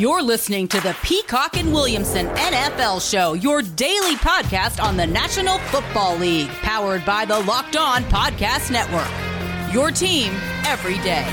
You're 0.00 0.22
listening 0.22 0.66
to 0.68 0.80
the 0.80 0.96
Peacock 1.02 1.58
and 1.58 1.74
Williamson 1.74 2.28
NFL 2.28 3.06
Show, 3.06 3.34
your 3.34 3.60
daily 3.60 4.14
podcast 4.14 4.82
on 4.82 4.96
the 4.96 5.06
National 5.06 5.58
Football 5.58 6.16
League, 6.16 6.48
powered 6.62 7.04
by 7.04 7.26
the 7.26 7.38
Locked 7.40 7.76
On 7.76 8.02
Podcast 8.04 8.70
Network. 8.70 9.74
Your 9.74 9.90
team 9.90 10.32
every 10.64 10.96
day. 11.00 11.26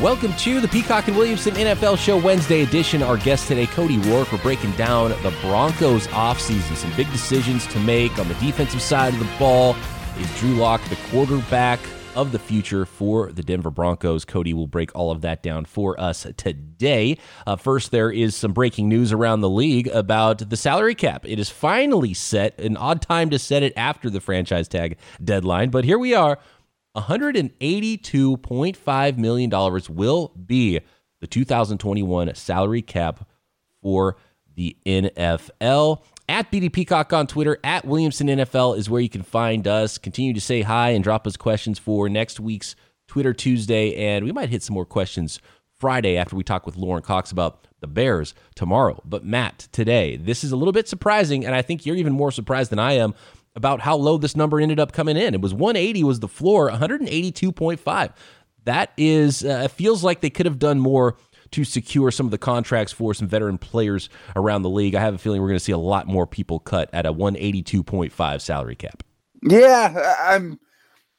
Welcome 0.00 0.32
to 0.36 0.62
the 0.62 0.68
Peacock 0.68 1.08
and 1.08 1.16
Williamson 1.18 1.52
NFL 1.56 1.98
Show 1.98 2.16
Wednesday 2.16 2.62
edition. 2.62 3.02
Our 3.02 3.18
guest 3.18 3.48
today, 3.48 3.66
Cody 3.66 3.98
Roark. 3.98 4.32
We're 4.32 4.38
breaking 4.38 4.72
down 4.76 5.10
the 5.10 5.36
Broncos 5.42 6.06
offseason, 6.06 6.74
some 6.74 6.96
big 6.96 7.12
decisions 7.12 7.66
to 7.66 7.78
make 7.80 8.18
on 8.18 8.28
the 8.28 8.34
defensive 8.36 8.80
side 8.80 9.12
of 9.12 9.20
the 9.20 9.28
ball. 9.38 9.76
Is 10.18 10.40
Drew 10.40 10.54
Lock 10.54 10.82
the 10.88 10.96
quarterback 11.10 11.80
of 12.14 12.32
the 12.32 12.38
future 12.38 12.84
for 12.84 13.32
the 13.32 13.42
Denver 13.42 13.70
Broncos? 13.70 14.24
Cody 14.24 14.54
will 14.54 14.66
break 14.66 14.94
all 14.94 15.10
of 15.10 15.20
that 15.22 15.42
down 15.42 15.64
for 15.64 15.98
us 16.00 16.26
today. 16.36 17.18
Uh, 17.46 17.56
first, 17.56 17.90
there 17.90 18.10
is 18.10 18.36
some 18.36 18.52
breaking 18.52 18.88
news 18.88 19.12
around 19.12 19.40
the 19.40 19.48
league 19.48 19.88
about 19.88 20.50
the 20.50 20.56
salary 20.56 20.94
cap. 20.94 21.24
It 21.26 21.38
is 21.38 21.50
finally 21.50 22.14
set, 22.14 22.58
an 22.58 22.76
odd 22.76 23.02
time 23.02 23.30
to 23.30 23.38
set 23.38 23.62
it 23.62 23.72
after 23.76 24.10
the 24.10 24.20
franchise 24.20 24.68
tag 24.68 24.98
deadline, 25.22 25.70
but 25.70 25.84
here 25.84 25.98
we 25.98 26.14
are. 26.14 26.38
$182.5 26.96 29.16
million 29.16 29.50
will 29.88 30.32
be 30.46 30.80
the 31.20 31.26
2021 31.26 32.34
salary 32.34 32.82
cap 32.82 33.26
for 33.80 34.16
the 34.54 34.76
NFL. 34.84 36.02
At 36.28 36.50
BD 36.52 36.72
Peacock 36.72 37.12
on 37.12 37.26
Twitter, 37.26 37.58
at 37.64 37.84
Williamson 37.84 38.28
NFL 38.28 38.78
is 38.78 38.88
where 38.88 39.00
you 39.00 39.08
can 39.08 39.22
find 39.22 39.66
us. 39.66 39.98
Continue 39.98 40.32
to 40.34 40.40
say 40.40 40.62
hi 40.62 40.90
and 40.90 41.02
drop 41.02 41.26
us 41.26 41.36
questions 41.36 41.78
for 41.78 42.08
next 42.08 42.38
week's 42.38 42.76
Twitter 43.08 43.34
Tuesday. 43.34 43.94
And 43.96 44.24
we 44.24 44.32
might 44.32 44.48
hit 44.48 44.62
some 44.62 44.74
more 44.74 44.86
questions 44.86 45.40
Friday 45.74 46.16
after 46.16 46.36
we 46.36 46.44
talk 46.44 46.64
with 46.64 46.76
Lauren 46.76 47.02
Cox 47.02 47.32
about 47.32 47.66
the 47.80 47.88
Bears 47.88 48.34
tomorrow. 48.54 49.02
But 49.04 49.24
Matt, 49.24 49.68
today, 49.72 50.16
this 50.16 50.44
is 50.44 50.52
a 50.52 50.56
little 50.56 50.72
bit 50.72 50.88
surprising. 50.88 51.44
And 51.44 51.54
I 51.54 51.62
think 51.62 51.84
you're 51.84 51.96
even 51.96 52.12
more 52.12 52.30
surprised 52.30 52.70
than 52.70 52.78
I 52.78 52.92
am 52.92 53.14
about 53.56 53.80
how 53.80 53.96
low 53.96 54.16
this 54.16 54.36
number 54.36 54.60
ended 54.60 54.78
up 54.78 54.92
coming 54.92 55.16
in. 55.16 55.34
It 55.34 55.40
was 55.40 55.52
180 55.52 56.04
was 56.04 56.20
the 56.20 56.28
floor, 56.28 56.70
182.5. 56.70 58.12
That 58.64 58.92
is 58.96 59.44
uh, 59.44 59.66
feels 59.68 60.04
like 60.04 60.20
they 60.20 60.30
could 60.30 60.46
have 60.46 60.60
done 60.60 60.78
more 60.78 61.16
to 61.52 61.64
secure 61.64 62.10
some 62.10 62.26
of 62.26 62.30
the 62.30 62.38
contracts 62.38 62.92
for 62.92 63.14
some 63.14 63.28
veteran 63.28 63.58
players 63.58 64.08
around 64.36 64.62
the 64.62 64.70
league. 64.70 64.94
I 64.94 65.00
have 65.00 65.14
a 65.14 65.18
feeling 65.18 65.40
we're 65.40 65.48
going 65.48 65.58
to 65.58 65.64
see 65.64 65.72
a 65.72 65.78
lot 65.78 66.06
more 66.06 66.26
people 66.26 66.58
cut 66.58 66.90
at 66.92 67.06
a 67.06 67.12
182.5 67.12 68.40
salary 68.40 68.76
cap. 68.76 69.02
Yeah, 69.42 70.16
I'm 70.20 70.58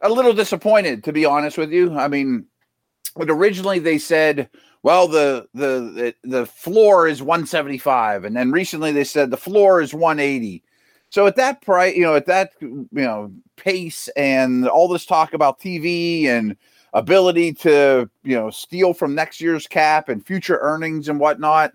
a 0.02 0.10
little 0.10 0.34
disappointed 0.34 1.04
to 1.06 1.14
be 1.14 1.26
honest 1.26 1.58
with 1.58 1.72
you. 1.72 1.98
I 1.98 2.08
mean, 2.08 2.46
but 3.16 3.30
originally 3.30 3.80
they 3.80 3.98
said, 3.98 4.50
well, 4.82 5.08
the 5.08 5.48
the 5.54 6.14
the, 6.24 6.46
floor 6.46 7.08
is 7.08 7.22
175 7.22 8.26
and 8.26 8.36
then 8.36 8.52
recently 8.52 8.92
they 8.92 9.04
said 9.04 9.30
the 9.30 9.38
floor 9.38 9.82
is 9.82 9.94
180 9.94 10.64
so 11.14 11.28
at 11.28 11.36
that 11.36 11.62
price, 11.62 11.96
you 11.96 12.02
know, 12.02 12.16
at 12.16 12.26
that 12.26 12.54
you 12.60 12.88
know 12.92 13.32
pace 13.56 14.08
and 14.16 14.68
all 14.68 14.88
this 14.88 15.06
talk 15.06 15.34
about 15.34 15.60
TV 15.60 16.26
and 16.26 16.58
ability 16.94 17.54
to 17.54 18.10
you 18.24 18.36
know 18.36 18.50
steal 18.50 18.94
from 18.94 19.16
next 19.16 19.42
year's 19.42 19.68
cap 19.68 20.10
and 20.10 20.26
future 20.26 20.60
earnings 20.62 21.10
and 21.10 21.20
whatnot, 21.20 21.74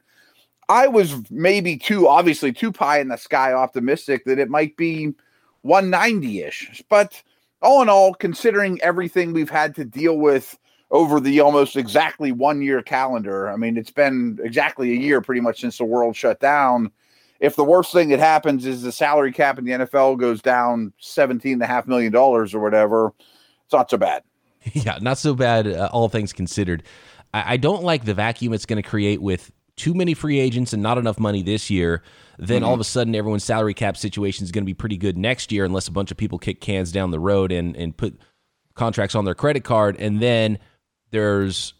I 0.68 0.86
was 0.86 1.14
maybe 1.30 1.76
too 1.76 2.08
obviously 2.08 2.52
too 2.52 2.72
pie 2.72 3.00
in 3.00 3.08
the 3.08 3.16
sky 3.16 3.52
optimistic 3.52 4.24
that 4.24 4.38
it 4.38 4.50
might 4.50 4.76
be 4.76 5.14
190 5.62 6.42
ish. 6.42 6.82
But 6.88 7.22
all 7.62 7.82
in 7.82 7.88
all, 7.88 8.14
considering 8.14 8.80
everything 8.82 9.32
we've 9.32 9.50
had 9.50 9.74
to 9.76 9.84
deal 9.84 10.18
with 10.18 10.58
over 10.90 11.20
the 11.20 11.40
almost 11.40 11.76
exactly 11.76 12.32
one 12.32 12.62
year 12.62 12.82
calendar, 12.82 13.48
I 13.50 13.56
mean, 13.56 13.76
it's 13.76 13.90
been 13.90 14.38
exactly 14.42 14.92
a 14.92 14.96
year 14.96 15.20
pretty 15.20 15.40
much 15.40 15.60
since 15.60 15.78
the 15.78 15.84
world 15.84 16.16
shut 16.16 16.40
down 16.40 16.90
if 17.40 17.54
the 17.54 17.64
worst 17.64 17.92
thing 17.92 18.08
that 18.08 18.18
happens 18.18 18.66
is 18.66 18.82
the 18.82 18.92
salary 18.92 19.32
cap 19.32 19.58
in 19.58 19.64
the 19.64 19.72
NFL 19.72 20.18
goes 20.18 20.42
down 20.42 20.92
seventeen 20.98 21.54
and 21.54 21.62
a 21.62 21.66
half 21.66 21.86
million 21.86 22.12
dollars 22.12 22.54
or 22.54 22.60
whatever, 22.60 23.12
it's 23.64 23.72
not 23.72 23.90
so 23.90 23.96
bad. 23.96 24.22
Yeah, 24.84 24.98
not 25.00 25.18
so 25.18 25.34
bad, 25.34 25.66
uh, 25.66 25.88
all 25.92 26.08
things 26.08 26.32
considered. 26.32 26.82
I, 27.34 27.54
I 27.54 27.56
don't 27.56 27.82
like 27.82 28.04
the 28.04 28.14
vacuum 28.14 28.52
it's 28.52 28.66
going 28.66 28.82
to 28.82 28.88
create 28.88 29.20
with 29.20 29.50
too 29.76 29.94
many 29.94 30.14
free 30.14 30.38
agents 30.38 30.72
and 30.72 30.82
not 30.82 30.98
enough 30.98 31.18
money 31.18 31.42
this 31.42 31.70
year. 31.70 32.02
Then 32.38 32.58
mm-hmm. 32.58 32.68
all 32.68 32.74
of 32.74 32.80
a 32.80 32.84
sudden, 32.84 33.14
everyone's 33.14 33.44
salary 33.44 33.74
cap 33.74 33.96
situation 33.96 34.44
is 34.44 34.52
going 34.52 34.64
to 34.64 34.66
be 34.66 34.74
pretty 34.74 34.96
good 34.96 35.16
next 35.16 35.50
year, 35.50 35.64
unless 35.64 35.88
a 35.88 35.92
bunch 35.92 36.10
of 36.10 36.16
people 36.16 36.38
kick 36.38 36.60
cans 36.60 36.92
down 36.92 37.10
the 37.10 37.20
road 37.20 37.52
and 37.52 37.76
and 37.76 37.96
put 37.96 38.18
contracts 38.74 39.14
on 39.14 39.24
their 39.24 39.34
credit 39.34 39.64
card, 39.64 39.96
and 39.98 40.20
then 40.20 40.58
there's 41.10 41.74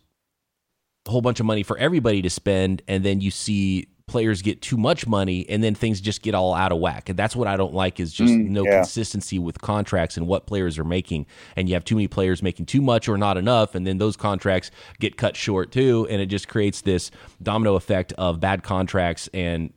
a 1.07 1.11
whole 1.11 1.21
bunch 1.21 1.41
of 1.41 1.47
money 1.47 1.63
for 1.63 1.79
everybody 1.79 2.23
to 2.23 2.31
spend, 2.31 2.83
and 2.89 3.05
then 3.05 3.21
you 3.21 3.31
see 3.31 3.89
players 4.09 4.43
get 4.43 4.61
too 4.61 4.77
much 4.77 5.07
money 5.07 5.49
and 5.49 5.63
then 5.63 5.75
things 5.75 6.01
just 6.01 6.23
get 6.23 6.35
all 6.35 6.55
out 6.55 6.73
of 6.73 6.79
whack. 6.79 7.09
And 7.09 7.19
that's 7.19 7.37
what 7.37 7.47
I 7.47 7.57
don't 7.57 7.75
like 7.75 8.01
is 8.01 8.13
just 8.13 8.33
mm, 8.33 8.49
no 8.49 8.65
yeah. 8.65 8.77
consistency 8.77 9.39
with 9.39 9.61
contracts 9.61 10.17
and 10.17 10.27
what 10.27 10.47
players 10.47 10.79
are 10.79 10.85
making. 10.85 11.27
And 11.55 11.69
you 11.69 11.75
have 11.75 11.85
too 11.85 11.95
many 11.95 12.09
players 12.09 12.43
making 12.43 12.67
too 12.67 12.83
much 12.83 13.09
or 13.09 13.17
not 13.17 13.37
enough 13.37 13.75
and 13.75 13.87
then 13.87 13.99
those 13.99 14.17
contracts 14.17 14.71
get 14.99 15.17
cut 15.17 15.37
short 15.37 15.71
too 15.73 16.07
and 16.11 16.21
it 16.21 16.27
just 16.27 16.49
creates 16.49 16.81
this 16.83 17.11
domino 17.43 17.75
effect 17.75 18.13
of 18.15 18.41
bad 18.41 18.63
contracts 18.63 19.29
and 19.33 19.73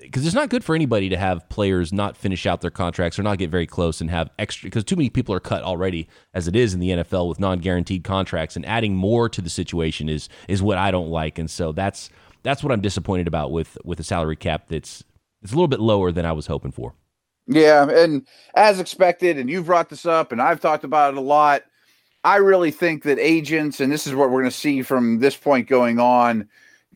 because 0.00 0.24
it's 0.24 0.34
not 0.34 0.48
good 0.48 0.62
for 0.62 0.74
anybody 0.74 1.08
to 1.08 1.16
have 1.16 1.48
players 1.48 1.92
not 1.92 2.16
finish 2.16 2.46
out 2.46 2.60
their 2.60 2.70
contracts 2.70 3.18
or 3.18 3.22
not 3.22 3.38
get 3.38 3.50
very 3.50 3.66
close 3.66 4.00
and 4.00 4.10
have 4.10 4.30
extra 4.38 4.68
because 4.68 4.84
too 4.84 4.94
many 4.96 5.10
people 5.10 5.34
are 5.34 5.40
cut 5.40 5.62
already 5.62 6.08
as 6.34 6.46
it 6.46 6.54
is 6.54 6.72
in 6.72 6.80
the 6.80 6.90
NFL 6.90 7.28
with 7.28 7.40
non-guaranteed 7.40 8.04
contracts 8.04 8.54
and 8.54 8.64
adding 8.64 8.94
more 8.94 9.28
to 9.28 9.40
the 9.40 9.50
situation 9.50 10.08
is 10.08 10.28
is 10.46 10.62
what 10.62 10.78
I 10.78 10.90
don't 10.90 11.10
like 11.10 11.38
and 11.38 11.50
so 11.50 11.72
that's 11.72 12.10
that's 12.42 12.62
what 12.62 12.72
I'm 12.72 12.80
disappointed 12.80 13.26
about 13.26 13.52
with 13.52 13.78
with 13.84 14.00
a 14.00 14.04
salary 14.04 14.36
cap 14.36 14.68
that's 14.68 15.04
it's 15.42 15.52
a 15.52 15.54
little 15.54 15.68
bit 15.68 15.80
lower 15.80 16.12
than 16.12 16.24
I 16.24 16.32
was 16.32 16.46
hoping 16.46 16.72
for. 16.72 16.94
Yeah, 17.46 17.88
and 17.88 18.26
as 18.54 18.78
expected, 18.78 19.38
and 19.38 19.48
you've 19.48 19.66
brought 19.66 19.88
this 19.88 20.04
up, 20.04 20.32
and 20.32 20.42
I've 20.42 20.60
talked 20.60 20.84
about 20.84 21.14
it 21.14 21.16
a 21.16 21.22
lot. 21.22 21.62
I 22.24 22.36
really 22.36 22.70
think 22.70 23.04
that 23.04 23.18
agents, 23.18 23.80
and 23.80 23.90
this 23.90 24.06
is 24.06 24.14
what 24.14 24.30
we're 24.30 24.40
going 24.40 24.50
to 24.50 24.56
see 24.56 24.82
from 24.82 25.20
this 25.20 25.36
point 25.36 25.68
going 25.68 25.98
on, 25.98 26.48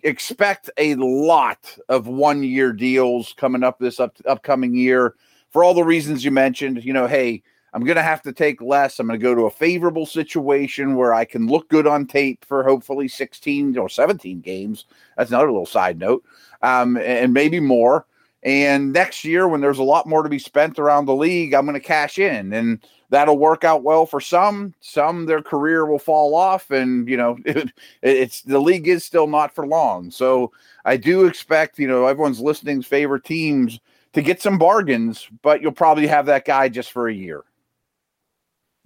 expect 0.03 0.69
a 0.77 0.95
lot 0.97 1.79
of 1.89 2.07
one 2.07 2.43
year 2.43 2.73
deals 2.73 3.33
coming 3.37 3.63
up 3.63 3.79
this 3.79 3.99
up, 3.99 4.17
upcoming 4.27 4.75
year 4.75 5.15
for 5.49 5.65
all 5.65 5.75
the 5.75 5.85
reasons 5.85 6.25
you 6.25 6.31
mentioned. 6.31 6.85
You 6.85 6.93
know, 6.93 7.07
hey, 7.07 7.43
I'm 7.75 7.85
going 7.85 7.97
to 7.97 8.03
have 8.03 8.23
to 8.23 8.33
take 8.33 8.61
less. 8.61 8.99
I'm 8.99 9.07
going 9.07 9.19
to 9.19 9.23
go 9.23 9.35
to 9.35 9.47
a 9.47 9.51
favorable 9.51 10.05
situation 10.05 10.95
where 10.95 11.15
I 11.15 11.25
can 11.25 11.47
look 11.47 11.69
good 11.69 11.87
on 11.87 12.07
tape 12.07 12.45
for 12.45 12.63
hopefully 12.63 13.09
16 13.09 13.79
or 13.79 13.89
17 13.89 14.41
games. 14.41 14.85
That's 15.17 15.31
another 15.31 15.51
little 15.51 15.67
side 15.67 15.99
note, 15.99 16.23
um, 16.61 16.97
and 16.99 17.33
maybe 17.33 17.61
more. 17.61 18.07
And 18.43 18.93
next 18.93 19.25
year, 19.25 19.47
when 19.47 19.61
there's 19.61 19.79
a 19.79 19.85
lot 19.85 20.07
more 20.07 20.23
to 20.23 20.29
be 20.29 20.39
spent 20.39 20.79
around 20.79 21.07
the 21.07 21.15
league, 21.15 21.55
I'm 21.55 21.65
going 21.65 21.75
to 21.75 21.81
cash 21.81 22.19
in, 22.19 22.53
and 22.53 22.85
that'll 23.09 23.39
work 23.39 23.63
out 23.63 23.85
well 23.85 24.05
for 24.05 24.21
some. 24.21 24.75
Some 24.81 25.27
their 25.27 25.43
career 25.43 25.87
will 25.87 26.01
fall 26.01 26.35
off, 26.35 26.71
and 26.71 27.09
you 27.09 27.17
know, 27.17 27.39
it, 27.47 27.73
it's 28.03 28.43
the 28.43 28.59
league 28.59 28.89
is 28.89 29.05
still 29.05 29.29
not 29.29 29.55
for 29.55 29.67
long. 29.67 30.11
So 30.11 30.53
I 30.85 30.97
do 30.97 31.25
expect, 31.25 31.79
you 31.79 31.87
know, 31.87 32.07
everyone's 32.07 32.41
listening's 32.41 32.87
favorite 32.87 33.25
teams 33.25 33.81
to 34.13 34.21
get 34.21 34.43
some 34.43 34.59
bargains, 34.59 35.27
but 35.41 35.63
you'll 35.63 35.73
probably 35.73 36.09
have 36.09 36.27
that 36.27 36.45
guy 36.45 36.69
just 36.69 36.91
for 36.93 37.09
a 37.09 37.15
year 37.15 37.45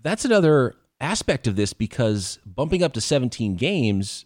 that's 0.06 0.24
another 0.24 0.74
aspect 1.00 1.46
of 1.46 1.56
this 1.56 1.72
because 1.72 2.38
bumping 2.46 2.82
up 2.82 2.94
to 2.94 3.00
17 3.00 3.56
games 3.56 4.24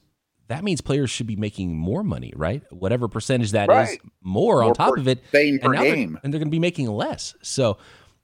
that 0.50 0.64
means 0.64 0.80
players 0.80 1.10
should 1.10 1.28
be 1.28 1.36
making 1.36 1.76
more 1.76 2.02
money, 2.02 2.32
right? 2.34 2.64
Whatever 2.72 3.06
percentage 3.06 3.52
that 3.52 3.68
right. 3.68 3.90
is, 3.90 3.98
more, 4.20 4.56
more 4.56 4.64
on 4.64 4.74
top 4.74 4.98
of 4.98 5.06
it. 5.06 5.22
and, 5.62 5.62
and 5.76 5.86
they're, 6.14 6.20
and 6.24 6.34
they're 6.34 6.40
going 6.40 6.48
to 6.48 6.50
be 6.50 6.58
making 6.58 6.88
less. 6.88 7.36
So 7.40 7.78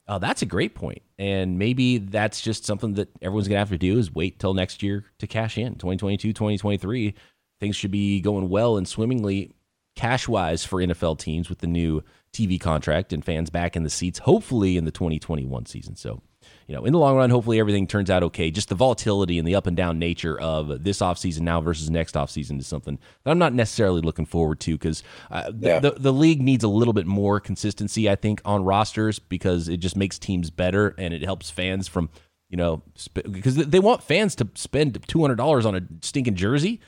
uh, 0.09 0.17
that's 0.17 0.41
a 0.41 0.45
great 0.45 0.75
point. 0.75 1.03
And 1.17 1.57
maybe 1.57 1.99
that's 1.99 2.41
just 2.41 2.65
something 2.65 2.95
that 2.95 3.07
everyone's 3.21 3.47
going 3.47 3.55
to 3.55 3.59
have 3.59 3.69
to 3.69 3.77
do 3.77 3.97
is 3.97 4.13
wait 4.13 4.39
till 4.39 4.53
next 4.53 4.83
year 4.83 5.05
to 5.19 5.27
cash 5.27 5.57
in. 5.57 5.75
2022, 5.75 6.33
2023, 6.33 7.15
things 7.61 7.77
should 7.77 7.91
be 7.91 8.19
going 8.19 8.49
well 8.49 8.75
and 8.75 8.85
swimmingly 8.85 9.53
cash 9.95 10.27
wise 10.27 10.65
for 10.65 10.81
NFL 10.81 11.19
teams 11.19 11.47
with 11.47 11.59
the 11.59 11.67
new 11.67 12.03
TV 12.33 12.59
contract 12.59 13.13
and 13.13 13.23
fans 13.23 13.49
back 13.49 13.77
in 13.77 13.83
the 13.83 13.89
seats, 13.89 14.19
hopefully 14.19 14.75
in 14.75 14.83
the 14.83 14.91
2021 14.91 15.65
season. 15.65 15.95
So 15.95 16.21
you 16.67 16.75
know, 16.75 16.83
in 16.83 16.91
the 16.91 16.99
long 16.99 17.15
run, 17.15 17.29
hopefully 17.29 17.59
everything 17.59 17.87
turns 17.87 18.09
out 18.09 18.23
okay. 18.23 18.51
Just 18.51 18.67
the 18.67 18.75
volatility 18.75 19.39
and 19.39 19.47
the 19.47 19.55
up 19.55 19.67
and 19.67 19.77
down 19.77 19.99
nature 19.99 20.39
of 20.39 20.83
this 20.83 20.99
offseason 20.99 21.41
now 21.41 21.61
versus 21.61 21.89
next 21.89 22.15
offseason 22.15 22.59
is 22.59 22.67
something 22.67 22.99
that 23.23 23.31
I'm 23.31 23.39
not 23.39 23.53
necessarily 23.53 24.01
looking 24.01 24.25
forward 24.25 24.59
to 24.61 24.73
because 24.73 25.01
uh, 25.31 25.51
yeah. 25.57 25.79
the, 25.79 25.91
the 25.91 26.11
league 26.11 26.41
needs 26.41 26.65
a 26.65 26.67
little 26.67 26.93
bit 26.93 27.07
more 27.07 27.39
consistency, 27.39 28.09
I 28.09 28.15
think, 28.15 28.41
on 28.43 28.65
rosters 28.65 29.17
because 29.17 29.69
it 29.69 29.77
just 29.77 29.95
makes 29.95 30.19
teams 30.19 30.49
better 30.49 30.93
and 30.97 31.13
it 31.13 31.23
helps 31.23 31.49
fans 31.49 31.87
from, 31.87 32.09
you 32.49 32.57
know, 32.57 32.83
because 33.13 33.55
sp- 33.55 33.71
they 33.71 33.79
want 33.79 34.03
fans 34.03 34.35
to 34.35 34.49
spend 34.55 35.01
$200 35.07 35.65
on 35.65 35.75
a 35.75 35.81
stinking 36.01 36.35
jersey 36.35 36.81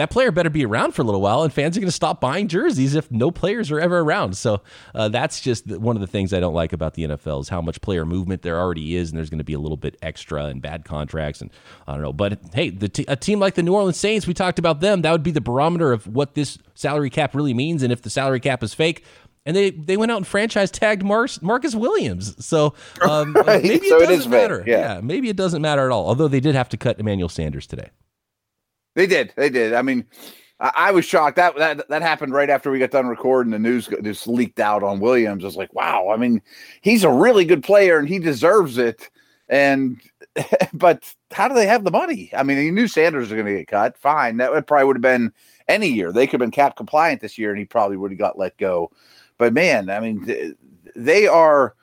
that 0.00 0.08
player 0.08 0.32
better 0.32 0.48
be 0.48 0.64
around 0.64 0.92
for 0.92 1.02
a 1.02 1.04
little 1.04 1.20
while, 1.20 1.42
and 1.42 1.52
fans 1.52 1.76
are 1.76 1.80
going 1.80 1.88
to 1.88 1.92
stop 1.92 2.22
buying 2.22 2.48
jerseys 2.48 2.94
if 2.94 3.10
no 3.10 3.30
players 3.30 3.70
are 3.70 3.78
ever 3.78 3.98
around. 3.98 4.34
So 4.34 4.62
uh, 4.94 5.08
that's 5.08 5.42
just 5.42 5.66
one 5.66 5.94
of 5.94 6.00
the 6.00 6.06
things 6.06 6.32
I 6.32 6.40
don't 6.40 6.54
like 6.54 6.72
about 6.72 6.94
the 6.94 7.04
NFL 7.04 7.42
is 7.42 7.50
how 7.50 7.60
much 7.60 7.82
player 7.82 8.06
movement 8.06 8.40
there 8.40 8.58
already 8.58 8.96
is, 8.96 9.10
and 9.10 9.18
there's 9.18 9.28
going 9.28 9.38
to 9.38 9.44
be 9.44 9.52
a 9.52 9.58
little 9.58 9.76
bit 9.76 9.98
extra 10.00 10.44
and 10.44 10.62
bad 10.62 10.86
contracts, 10.86 11.42
and 11.42 11.50
I 11.86 11.92
don't 11.92 12.00
know. 12.00 12.14
But 12.14 12.38
hey, 12.54 12.70
the 12.70 12.88
t- 12.88 13.04
a 13.08 13.16
team 13.16 13.40
like 13.40 13.56
the 13.56 13.62
New 13.62 13.74
Orleans 13.74 13.98
Saints, 13.98 14.26
we 14.26 14.32
talked 14.32 14.58
about 14.58 14.80
them. 14.80 15.02
That 15.02 15.12
would 15.12 15.22
be 15.22 15.32
the 15.32 15.40
barometer 15.42 15.92
of 15.92 16.06
what 16.06 16.34
this 16.34 16.56
salary 16.74 17.10
cap 17.10 17.34
really 17.34 17.52
means, 17.52 17.82
and 17.82 17.92
if 17.92 18.00
the 18.00 18.08
salary 18.08 18.40
cap 18.40 18.62
is 18.62 18.72
fake, 18.72 19.04
and 19.44 19.54
they 19.54 19.68
they 19.70 19.98
went 19.98 20.10
out 20.10 20.16
and 20.16 20.26
franchise 20.26 20.70
tagged 20.70 21.02
Mar- 21.02 21.28
Marcus 21.42 21.74
Williams. 21.74 22.42
So 22.42 22.72
um, 23.02 23.34
right. 23.46 23.62
maybe 23.62 23.86
so 23.90 24.00
it 24.00 24.06
doesn't 24.06 24.30
matter. 24.30 24.64
Yeah. 24.66 24.94
yeah. 24.94 25.00
maybe 25.02 25.28
it 25.28 25.36
doesn't 25.36 25.60
matter 25.60 25.84
at 25.84 25.92
all. 25.92 26.06
Although 26.06 26.28
they 26.28 26.40
did 26.40 26.54
have 26.54 26.70
to 26.70 26.78
cut 26.78 26.98
Emmanuel 26.98 27.28
Sanders 27.28 27.66
today. 27.66 27.90
They 29.00 29.06
did. 29.06 29.32
They 29.34 29.48
did. 29.48 29.72
I 29.72 29.80
mean, 29.80 30.04
I, 30.60 30.72
I 30.76 30.90
was 30.90 31.06
shocked 31.06 31.36
that 31.36 31.56
that 31.56 31.88
that 31.88 32.02
happened 32.02 32.34
right 32.34 32.50
after 32.50 32.70
we 32.70 32.78
got 32.78 32.90
done 32.90 33.06
recording. 33.06 33.50
The 33.50 33.58
news 33.58 33.88
just 34.02 34.28
leaked 34.28 34.60
out 34.60 34.82
on 34.82 35.00
Williams. 35.00 35.42
I 35.42 35.46
was 35.46 35.56
like, 35.56 35.72
wow. 35.72 36.10
I 36.10 36.18
mean, 36.18 36.42
he's 36.82 37.02
a 37.02 37.10
really 37.10 37.46
good 37.46 37.62
player 37.62 37.98
and 37.98 38.06
he 38.06 38.18
deserves 38.18 38.76
it. 38.76 39.08
And 39.48 40.02
but 40.74 41.14
how 41.32 41.48
do 41.48 41.54
they 41.54 41.66
have 41.66 41.84
the 41.84 41.90
money? 41.90 42.30
I 42.36 42.42
mean, 42.42 42.58
he 42.58 42.70
knew 42.70 42.88
Sanders 42.88 43.30
was 43.30 43.32
going 43.32 43.46
to 43.46 43.56
get 43.56 43.68
cut. 43.68 43.96
Fine, 43.96 44.36
that 44.36 44.66
probably 44.66 44.84
would 44.84 44.96
have 44.96 45.00
been 45.00 45.32
any 45.66 45.88
year. 45.88 46.12
They 46.12 46.26
could 46.26 46.42
have 46.42 46.46
been 46.46 46.50
cap 46.50 46.76
compliant 46.76 47.22
this 47.22 47.38
year, 47.38 47.48
and 47.48 47.58
he 47.58 47.64
probably 47.64 47.96
would 47.96 48.10
have 48.10 48.18
got 48.18 48.38
let 48.38 48.58
go. 48.58 48.90
But 49.38 49.54
man, 49.54 49.88
I 49.88 50.00
mean, 50.00 50.54
they 50.94 51.26
are 51.26 51.74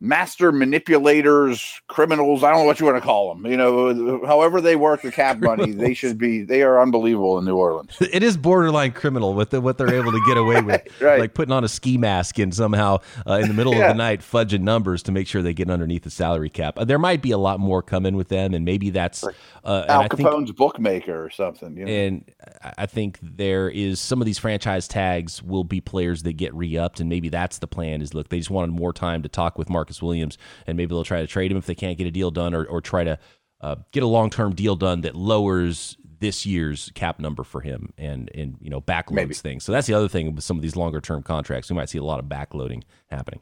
master 0.00 0.52
manipulators, 0.52 1.80
criminals. 1.88 2.44
I 2.44 2.50
don't 2.50 2.60
know 2.60 2.66
what 2.66 2.78
you 2.78 2.86
want 2.86 2.98
to 2.98 3.00
call 3.00 3.34
them. 3.34 3.50
You 3.50 3.56
know, 3.56 4.24
however 4.26 4.60
they 4.60 4.76
work 4.76 5.02
the 5.02 5.10
cap 5.10 5.38
money, 5.40 5.72
they 5.72 5.94
should 5.94 6.18
be. 6.18 6.42
They 6.42 6.62
are 6.62 6.80
unbelievable 6.80 7.38
in 7.38 7.44
New 7.44 7.56
Orleans. 7.56 7.96
It 8.00 8.22
is 8.22 8.36
borderline 8.36 8.92
criminal 8.92 9.34
with 9.34 9.50
the, 9.50 9.60
what 9.60 9.78
they're 9.78 9.94
able 9.94 10.12
to 10.12 10.22
get 10.26 10.36
away 10.36 10.60
with, 10.60 10.82
right. 11.00 11.20
like 11.20 11.34
putting 11.34 11.52
on 11.52 11.64
a 11.64 11.68
ski 11.68 11.96
mask 11.96 12.38
and 12.38 12.54
somehow 12.54 12.98
uh, 13.26 13.34
in 13.34 13.48
the 13.48 13.54
middle 13.54 13.74
yeah. 13.74 13.86
of 13.86 13.88
the 13.88 13.98
night 13.98 14.20
fudging 14.20 14.60
numbers 14.60 15.02
to 15.04 15.12
make 15.12 15.26
sure 15.26 15.42
they 15.42 15.54
get 15.54 15.70
underneath 15.70 16.02
the 16.02 16.10
salary 16.10 16.50
cap. 16.50 16.78
Uh, 16.78 16.84
there 16.84 16.98
might 16.98 17.22
be 17.22 17.30
a 17.30 17.38
lot 17.38 17.60
more 17.60 17.82
coming 17.82 18.16
with 18.16 18.28
them, 18.28 18.54
and 18.54 18.64
maybe 18.64 18.90
that's 18.90 19.24
uh, 19.64 19.84
Al 19.88 20.08
Capone's 20.08 20.48
think, 20.48 20.56
bookmaker 20.56 21.24
or 21.24 21.30
something. 21.30 21.76
You 21.76 21.84
know? 21.84 21.90
And 21.90 22.30
I 22.76 22.86
think 22.86 23.18
there 23.22 23.70
is 23.70 24.00
some 24.00 24.20
of 24.20 24.26
these 24.26 24.38
franchise 24.38 24.86
tags 24.86 25.42
will 25.42 25.64
be 25.64 25.80
players 25.80 26.24
that 26.24 26.34
get 26.34 26.52
re-upped, 26.54 27.00
and 27.00 27.08
maybe 27.08 27.28
that's 27.28 27.58
the 27.58 27.66
plan. 27.66 28.02
Is 28.02 28.12
look, 28.12 28.28
they 28.28 28.38
just 28.38 28.50
wanted 28.50 28.72
more 28.72 28.92
time 28.92 29.22
to 29.22 29.28
talk 29.28 29.58
with 29.58 29.70
Marcus 29.84 30.00
Williams, 30.00 30.38
and 30.66 30.78
maybe 30.78 30.94
they'll 30.94 31.04
try 31.04 31.20
to 31.20 31.26
trade 31.26 31.50
him 31.50 31.58
if 31.58 31.66
they 31.66 31.74
can't 31.74 31.98
get 31.98 32.06
a 32.06 32.10
deal 32.10 32.30
done, 32.30 32.54
or, 32.54 32.64
or 32.64 32.80
try 32.80 33.04
to 33.04 33.18
uh, 33.60 33.76
get 33.92 34.02
a 34.02 34.06
long-term 34.06 34.54
deal 34.54 34.76
done 34.76 35.02
that 35.02 35.14
lowers 35.14 35.98
this 36.20 36.46
year's 36.46 36.90
cap 36.94 37.20
number 37.20 37.44
for 37.44 37.60
him 37.60 37.92
and 37.98 38.30
and 38.34 38.56
you 38.62 38.70
know 38.70 38.80
backloads 38.80 39.12
maybe. 39.12 39.34
things. 39.34 39.62
So 39.62 39.72
that's 39.72 39.86
the 39.86 39.92
other 39.92 40.08
thing 40.08 40.34
with 40.34 40.42
some 40.42 40.56
of 40.56 40.62
these 40.62 40.74
longer-term 40.74 41.22
contracts. 41.22 41.68
We 41.68 41.76
might 41.76 41.90
see 41.90 41.98
a 41.98 42.04
lot 42.04 42.18
of 42.18 42.26
backloading 42.26 42.82
happening. 43.10 43.40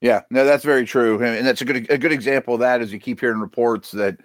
Yeah, 0.00 0.20
no, 0.30 0.44
that's 0.44 0.64
very 0.64 0.84
true, 0.84 1.20
and 1.20 1.44
that's 1.44 1.60
a 1.60 1.64
good 1.64 1.90
a 1.90 1.98
good 1.98 2.12
example 2.12 2.54
of 2.54 2.60
that. 2.60 2.80
As 2.80 2.92
you 2.92 3.00
keep 3.00 3.18
hearing 3.18 3.40
reports 3.40 3.90
that 3.92 4.18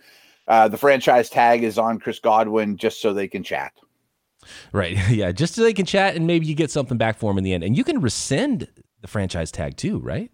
uh, 0.48 0.68
the 0.68 0.78
franchise 0.78 1.32
tag 1.32 1.64
is 1.64 1.80
on 1.80 1.98
Chris 2.00 2.20
Godwin 2.20 2.78
just 2.78 3.02
so 3.02 3.12
they 3.12 3.28
can 3.28 3.42
chat. 3.44 3.74
Right. 4.72 4.98
Yeah. 5.10 5.32
Just 5.32 5.56
so 5.56 5.64
they 5.64 5.74
can 5.74 5.86
chat 5.86 6.16
and 6.16 6.28
maybe 6.28 6.46
you 6.46 6.56
get 6.56 6.72
something 6.72 6.98
back 6.98 7.18
for 7.18 7.32
him 7.32 7.38
in 7.38 7.44
the 7.44 7.54
end. 7.54 7.64
And 7.64 7.76
you 7.76 7.84
can 7.84 8.00
rescind 8.00 8.68
the 9.02 9.08
franchise 9.08 9.52
tag 9.52 9.76
too, 9.76 10.00
right? 10.00 10.32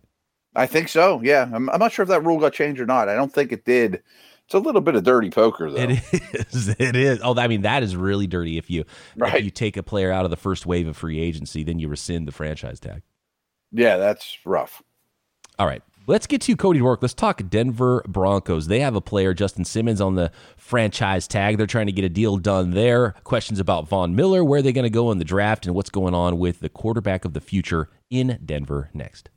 I 0.56 0.66
think 0.66 0.90
so. 0.90 1.22
Yeah. 1.24 1.50
I'm, 1.54 1.69
I'm 1.69 1.80
not 1.80 1.92
sure 1.92 2.04
if 2.04 2.10
that 2.10 2.24
rule 2.24 2.40
got 2.40 2.54
changed 2.54 2.80
or 2.80 2.86
not. 2.86 3.10
I 3.10 3.16
don't 3.16 3.34
think 3.34 3.52
it 3.52 3.66
did. 3.66 4.02
It's 4.46 4.54
a 4.54 4.60
little 4.60 4.81
bit 4.81 4.96
of 4.96 5.04
dirty 5.04 5.31
poker, 5.31 5.72
though. 5.72 5.78
It 5.78 5.92
is. 5.92 6.75
It 6.80 6.96
is. 6.96 7.19
Oh, 7.24 7.36
I 7.38 7.48
mean, 7.48 7.63
that 7.63 7.81
is 7.81 7.96
really 7.96 8.28
dirty. 8.28 8.57
If 8.57 8.69
you 8.69 8.86
right. 9.18 9.36
if 9.36 9.44
you 9.44 9.52
take 9.52 9.75
a 9.75 9.84
player 9.84 10.12
out 10.12 10.24
of 10.24 10.31
the 10.31 10.38
first 10.38 10.66
wave 10.66 10.88
of 10.88 10.96
free 10.96 11.19
agency, 11.19 11.63
then 11.63 11.80
you 11.80 11.88
rescind 11.88 12.28
the 12.28 12.31
franchise 12.31 12.80
tag. 12.80 13.02
Yeah, 13.72 13.98
that's 13.98 14.38
rough. 14.46 14.84
All 15.57 15.66
right. 15.66 15.81
Let's 16.07 16.28
get 16.28 16.42
to 16.42 16.56
Cody 16.56 16.81
Roark. 16.81 17.00
Let's 17.02 17.16
talk 17.16 17.42
Denver 17.50 18.04
Broncos. 18.07 18.68
They 18.68 18.80
have 18.81 18.96
a 18.96 19.02
player, 19.02 19.34
Justin 19.34 19.66
Simmons, 19.66 20.00
on 20.00 20.13
the 20.13 20.31
franchise 20.56 21.28
tag. 21.28 21.57
They're 21.57 21.66
trying 21.66 21.88
to 21.88 21.92
get 21.92 22.06
a 22.06 22.10
deal 22.10 22.38
done 22.38 22.72
there. 22.72 23.16
Questions 23.24 23.60
about 23.60 23.88
Von 23.88 24.16
Miller, 24.16 24.44
where 24.44 24.60
are 24.60 24.62
they're 24.62 24.72
going 24.72 24.84
to 24.84 24.92
go 24.92 25.12
in 25.12 25.18
the 25.18 25.25
draft, 25.25 25.66
and 25.66 25.74
what's 25.74 25.90
going 25.90 26.13
on 26.13 26.38
with 26.38 26.60
the 26.60 26.69
quarterback 26.69 27.25
of 27.25 27.34
the 27.34 27.42
future 27.42 27.90
in 28.12 28.40
Denver 28.46 28.92
next. 28.94 29.30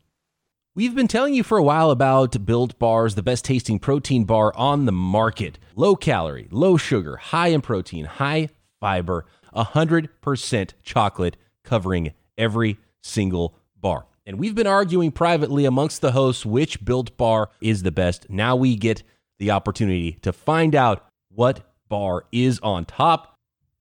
We've 0.78 0.94
been 0.94 1.08
telling 1.08 1.34
you 1.34 1.42
for 1.42 1.58
a 1.58 1.62
while 1.64 1.90
about 1.90 2.46
Built 2.46 2.78
Bars, 2.78 3.16
the 3.16 3.22
best 3.24 3.44
tasting 3.44 3.80
protein 3.80 4.22
bar 4.22 4.52
on 4.54 4.84
the 4.84 4.92
market. 4.92 5.58
Low 5.74 5.96
calorie, 5.96 6.46
low 6.52 6.76
sugar, 6.76 7.16
high 7.16 7.48
in 7.48 7.62
protein, 7.62 8.04
high 8.04 8.50
fiber, 8.78 9.26
100% 9.52 10.72
chocolate 10.84 11.36
covering 11.64 12.12
every 12.38 12.78
single 13.02 13.56
bar. 13.76 14.06
And 14.24 14.38
we've 14.38 14.54
been 14.54 14.68
arguing 14.68 15.10
privately 15.10 15.64
amongst 15.64 16.00
the 16.00 16.12
hosts 16.12 16.46
which 16.46 16.84
built 16.84 17.16
bar 17.16 17.50
is 17.60 17.82
the 17.82 17.90
best. 17.90 18.30
Now 18.30 18.54
we 18.54 18.76
get 18.76 19.02
the 19.40 19.50
opportunity 19.50 20.12
to 20.22 20.32
find 20.32 20.76
out 20.76 21.04
what 21.28 21.74
bar 21.88 22.26
is 22.30 22.60
on 22.60 22.84
top. 22.84 23.34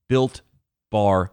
Built 0.08 0.40
bar 0.90 1.30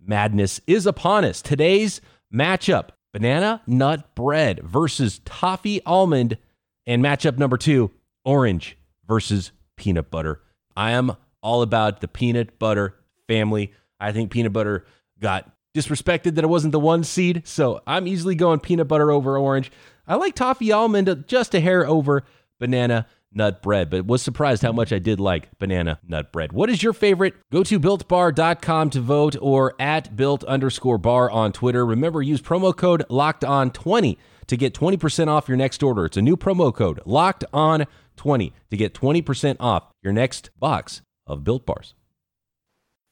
madness 0.00 0.60
is 0.68 0.86
upon 0.86 1.24
us. 1.24 1.42
Today's 1.42 2.00
matchup 2.32 2.90
banana 3.12 3.62
nut 3.66 4.14
bread 4.14 4.60
versus 4.62 5.20
toffee 5.24 5.80
almond. 5.84 6.38
And 6.86 7.02
matchup 7.04 7.36
number 7.36 7.58
two 7.58 7.90
orange 8.24 8.78
versus 9.06 9.52
peanut 9.76 10.10
butter. 10.10 10.40
I 10.76 10.92
am 10.92 11.16
all 11.42 11.62
about 11.62 12.00
the 12.00 12.08
peanut 12.08 12.58
butter 12.58 12.94
family. 13.26 13.72
I 14.00 14.12
think 14.12 14.30
peanut 14.30 14.52
butter 14.52 14.84
got 15.20 15.50
disrespected 15.76 16.34
that 16.34 16.44
it 16.44 16.48
wasn't 16.48 16.72
the 16.72 16.80
one 16.80 17.04
seed. 17.04 17.46
So 17.46 17.82
I'm 17.86 18.06
easily 18.06 18.34
going 18.34 18.60
peanut 18.60 18.88
butter 18.88 19.10
over 19.10 19.36
orange. 19.36 19.70
I 20.06 20.14
like 20.14 20.34
toffee 20.34 20.72
almond 20.72 21.24
just 21.26 21.54
a 21.54 21.60
hair 21.60 21.86
over 21.86 22.24
banana 22.58 23.06
nut 23.32 23.62
bread, 23.62 23.90
but 23.90 24.06
was 24.06 24.22
surprised 24.22 24.62
how 24.62 24.72
much 24.72 24.92
I 24.92 24.98
did 24.98 25.20
like 25.20 25.58
banana 25.58 25.98
nut 26.06 26.32
bread. 26.32 26.52
What 26.52 26.70
is 26.70 26.82
your 26.82 26.92
favorite? 26.92 27.34
Go 27.52 27.62
to 27.64 27.78
builtbar.com 27.78 28.90
to 28.90 29.00
vote 29.00 29.36
or 29.40 29.74
at 29.78 30.16
built 30.16 30.44
underscore 30.44 30.98
bar 30.98 31.30
on 31.30 31.52
Twitter. 31.52 31.84
Remember, 31.84 32.22
use 32.22 32.40
promo 32.40 32.76
code 32.76 33.04
locked 33.08 33.44
on 33.44 33.70
20 33.70 34.18
to 34.46 34.56
get 34.56 34.74
20% 34.74 35.28
off 35.28 35.48
your 35.48 35.56
next 35.56 35.82
order. 35.82 36.06
It's 36.06 36.16
a 36.16 36.22
new 36.22 36.36
promo 36.36 36.74
code 36.74 37.00
locked 37.04 37.44
on 37.52 37.86
20 38.16 38.52
to 38.70 38.76
get 38.76 38.94
20% 38.94 39.56
off 39.60 39.84
your 40.02 40.12
next 40.12 40.50
box 40.58 41.02
of 41.26 41.44
built 41.44 41.66
bars. 41.66 41.94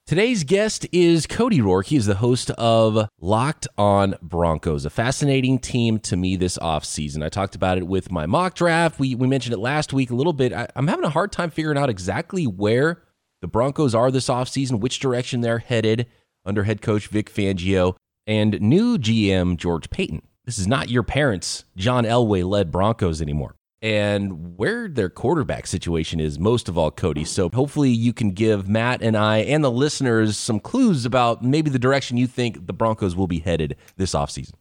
Today's 0.07 0.45
guest 0.45 0.87
is 0.93 1.27
Cody 1.27 1.59
Roark. 1.59 1.87
He 1.87 1.97
is 1.97 2.07
the 2.07 2.15
host 2.15 2.51
of 2.51 3.09
Locked 3.21 3.67
on 3.77 4.15
Broncos, 4.23 4.85
a 4.85 4.91
fascinating 4.91 5.59
team 5.59 5.99
to 5.99 6.17
me 6.17 6.37
this 6.37 6.57
offseason. 6.59 7.25
I 7.25 7.29
talked 7.29 7.57
about 7.57 7.77
it 7.77 7.89
with 7.89 8.13
my 8.13 8.25
mock 8.25 8.55
draft. 8.55 9.01
We, 9.01 9.17
we 9.17 9.27
mentioned 9.27 9.55
it 9.55 9.59
last 9.59 9.93
week 9.93 10.13
a 10.13 10.15
little 10.15 10.33
bit. 10.33 10.53
I, 10.53 10.69
I'm 10.77 10.87
having 10.87 11.05
a 11.05 11.11
hard 11.11 11.33
time 11.33 11.51
figuring 11.51 11.77
out 11.77 11.91
exactly 11.91 12.47
where 12.47 13.03
the 13.41 13.49
Broncos 13.49 13.97
are 13.97 14.13
this 14.13 14.29
offseason, 14.29 14.79
which 14.79 15.01
direction 15.01 15.41
they're 15.41 15.59
headed 15.59 16.07
under 16.45 16.63
head 16.63 16.83
coach 16.83 17.09
Vic 17.09 17.29
Fangio 17.29 17.97
and 18.29 18.61
new 18.61 18.99
GM 18.99 19.57
George 19.57 19.91
Paton. 19.91 20.23
This 20.45 20.61
is 20.61 20.69
not 20.69 20.89
your 20.89 21.03
parents' 21.03 21.65
John 21.77 22.05
Elway 22.05 22.49
led 22.49 22.71
Broncos 22.71 23.21
anymore 23.21 23.57
and 23.87 24.59
where 24.59 24.89
their 24.89 25.09
quarterback 25.09 25.65
situation 25.65 26.19
is 26.19 26.41
most 26.41 26.69
of 26.69 26.77
all, 26.77 26.91
Cody. 26.91 27.25
So 27.25 27.49
hopefully 27.49 27.91
you 27.91 28.13
can 28.13 28.33
give 28.33 28.69
Matt 28.69 29.01
and 29.01 29.17
I 29.17 29.39
and 29.39 29.63
the 29.63 29.71
listeners 29.71 30.37
some 30.37 30.59
clues 30.59 31.07
about 31.07 31.45
maybe 31.45 31.71
the 31.71 31.79
direction 31.79 32.17
you 32.17 32.27
think 32.27 32.67
the 32.67 32.73
Broncos 32.73 33.15
will 33.15 33.29
be 33.29 33.39
headed 33.39 33.77
this 33.97 34.13
offseason. 34.13 34.55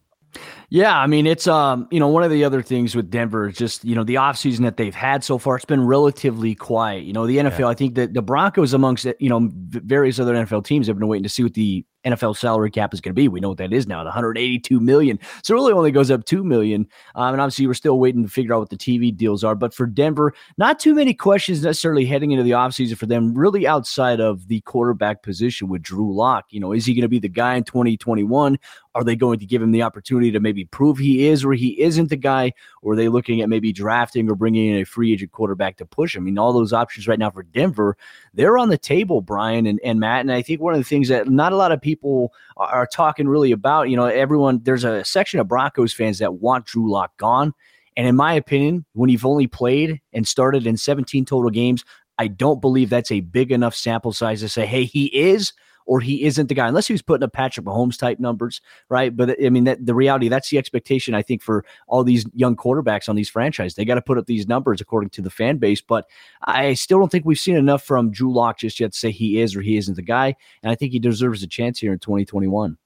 Yeah, 0.69 0.97
I 0.97 1.07
mean 1.07 1.27
it's 1.27 1.47
um 1.47 1.87
you 1.91 1.99
know 1.99 2.07
one 2.07 2.23
of 2.23 2.31
the 2.31 2.43
other 2.43 2.61
things 2.61 2.95
with 2.95 3.09
Denver 3.09 3.49
is 3.49 3.57
just 3.57 3.85
you 3.85 3.95
know 3.95 4.03
the 4.03 4.15
offseason 4.15 4.61
that 4.61 4.77
they've 4.77 4.95
had 4.95 5.23
so 5.23 5.37
far 5.37 5.55
it's 5.55 5.65
been 5.65 5.85
relatively 5.85 6.55
quiet. 6.55 7.03
You 7.03 7.13
know 7.13 7.27
the 7.27 7.37
NFL 7.37 7.59
yeah. 7.59 7.67
I 7.67 7.73
think 7.73 7.95
that 7.95 8.13
the 8.13 8.21
Broncos 8.21 8.73
amongst 8.73 9.05
you 9.19 9.29
know 9.29 9.49
various 9.53 10.19
other 10.19 10.33
NFL 10.33 10.65
teams 10.65 10.87
have 10.87 10.97
been 10.97 11.07
waiting 11.07 11.23
to 11.23 11.29
see 11.29 11.43
what 11.43 11.53
the 11.53 11.85
NFL 12.05 12.37
salary 12.37 12.71
cap 12.71 12.93
is 12.93 13.01
going 13.01 13.11
to 13.11 13.15
be. 13.15 13.27
We 13.27 13.39
know 13.39 13.49
what 13.49 13.57
that 13.57 13.73
is 13.73 13.87
now, 13.87 14.03
the 14.03 14.09
182 14.09 14.79
million. 14.79 15.19
So 15.43 15.53
it 15.53 15.55
really 15.55 15.73
only 15.73 15.91
goes 15.91 16.11
up 16.11 16.25
2 16.25 16.43
million. 16.43 16.87
Um, 17.15 17.33
and 17.33 17.41
obviously, 17.41 17.67
we're 17.67 17.73
still 17.73 17.99
waiting 17.99 18.23
to 18.23 18.29
figure 18.29 18.53
out 18.53 18.59
what 18.59 18.69
the 18.69 18.77
TV 18.77 19.15
deals 19.15 19.43
are. 19.43 19.55
But 19.55 19.73
for 19.73 19.87
Denver, 19.87 20.33
not 20.57 20.79
too 20.79 20.93
many 20.93 21.13
questions 21.13 21.63
necessarily 21.63 22.05
heading 22.05 22.31
into 22.31 22.43
the 22.43 22.51
offseason 22.51 22.97
for 22.97 23.07
them, 23.07 23.33
really 23.33 23.67
outside 23.67 24.19
of 24.19 24.47
the 24.47 24.61
quarterback 24.61 25.23
position 25.23 25.67
with 25.67 25.81
Drew 25.81 26.13
Lock. 26.15 26.45
You 26.51 26.59
know, 26.59 26.71
is 26.71 26.85
he 26.85 26.93
going 26.93 27.01
to 27.01 27.09
be 27.09 27.19
the 27.19 27.27
guy 27.27 27.55
in 27.55 27.63
2021? 27.63 28.57
Are 28.93 29.03
they 29.03 29.15
going 29.15 29.39
to 29.39 29.45
give 29.45 29.61
him 29.61 29.71
the 29.71 29.81
opportunity 29.81 30.31
to 30.31 30.39
maybe 30.39 30.54
prove 30.63 30.97
he 30.97 31.27
is 31.27 31.43
or 31.43 31.51
he 31.51 31.81
isn't 31.81 32.09
the 32.09 32.15
guy? 32.15 32.53
Or 32.81 32.93
are 32.93 32.95
they 32.95 33.09
looking 33.09 33.41
at 33.41 33.49
maybe 33.49 33.73
drafting 33.73 34.29
or 34.29 34.35
bringing 34.35 34.69
in 34.69 34.81
a 34.81 34.85
free 34.85 35.11
agent 35.11 35.33
quarterback 35.33 35.75
to 35.77 35.85
push 35.85 36.15
him? 36.15 36.23
I 36.23 36.25
mean, 36.25 36.37
all 36.37 36.53
those 36.53 36.71
options 36.71 37.07
right 37.07 37.19
now 37.19 37.31
for 37.31 37.43
Denver, 37.43 37.97
they're 38.33 38.57
on 38.57 38.69
the 38.69 38.77
table, 38.77 39.19
Brian 39.19 39.65
and, 39.65 39.81
and 39.83 39.99
Matt. 39.99 40.21
And 40.21 40.31
I 40.31 40.41
think 40.41 40.61
one 40.61 40.73
of 40.73 40.79
the 40.79 40.85
things 40.85 41.09
that 41.09 41.27
not 41.27 41.51
a 41.51 41.57
lot 41.57 41.73
of 41.73 41.81
people 41.81 42.31
are 42.55 42.87
talking 42.87 43.27
really 43.27 43.51
about, 43.51 43.89
you 43.89 43.97
know, 43.97 44.05
everyone, 44.05 44.61
there's 44.63 44.85
a 44.85 45.03
section 45.03 45.39
of 45.39 45.47
Broncos 45.47 45.93
fans 45.93 46.19
that 46.19 46.35
want 46.35 46.65
Drew 46.65 46.89
Lock 46.89 47.17
gone. 47.17 47.53
And 47.97 48.07
in 48.07 48.15
my 48.15 48.33
opinion, 48.33 48.85
when 48.93 49.09
you've 49.09 49.25
only 49.25 49.47
played 49.47 50.01
and 50.13 50.27
started 50.27 50.67
in 50.67 50.77
17 50.77 51.25
total 51.25 51.49
games, 51.49 51.83
I 52.17 52.27
don't 52.27 52.61
believe 52.61 52.89
that's 52.89 53.11
a 53.11 53.21
big 53.21 53.51
enough 53.51 53.75
sample 53.75 54.13
size 54.13 54.41
to 54.41 54.49
say, 54.49 54.65
hey, 54.65 54.85
he 54.85 55.05
is 55.07 55.53
or 55.85 55.99
he 55.99 56.23
isn't 56.23 56.47
the 56.47 56.53
guy, 56.53 56.67
unless 56.67 56.87
he 56.87 56.93
was 56.93 57.01
putting 57.01 57.23
up 57.23 57.33
Patrick 57.33 57.65
Mahomes 57.65 57.97
type 57.97 58.19
numbers, 58.19 58.61
right? 58.89 59.15
But 59.15 59.37
I 59.43 59.49
mean, 59.49 59.65
that 59.65 59.85
the 59.85 59.95
reality 59.95 60.27
that's 60.27 60.49
the 60.49 60.57
expectation 60.57 61.13
I 61.13 61.21
think 61.21 61.41
for 61.41 61.65
all 61.87 62.03
these 62.03 62.25
young 62.33 62.55
quarterbacks 62.55 63.09
on 63.09 63.15
these 63.15 63.29
franchises. 63.29 63.75
They 63.75 63.85
got 63.85 63.95
to 63.95 64.01
put 64.01 64.17
up 64.17 64.25
these 64.25 64.47
numbers 64.47 64.81
according 64.81 65.11
to 65.11 65.21
the 65.21 65.29
fan 65.29 65.57
base. 65.57 65.81
But 65.81 66.07
I 66.43 66.73
still 66.73 66.99
don't 66.99 67.11
think 67.11 67.25
we've 67.25 67.39
seen 67.39 67.55
enough 67.55 67.83
from 67.83 68.11
Drew 68.11 68.33
Lock 68.33 68.59
just 68.59 68.79
yet 68.79 68.93
to 68.93 68.97
say 68.97 69.11
he 69.11 69.41
is 69.41 69.55
or 69.55 69.61
he 69.61 69.77
isn't 69.77 69.95
the 69.95 70.01
guy, 70.01 70.35
and 70.63 70.71
I 70.71 70.75
think 70.75 70.91
he 70.91 70.99
deserves 70.99 71.43
a 71.43 71.47
chance 71.47 71.79
here 71.79 71.93
in 71.93 71.99
2021. 71.99 72.77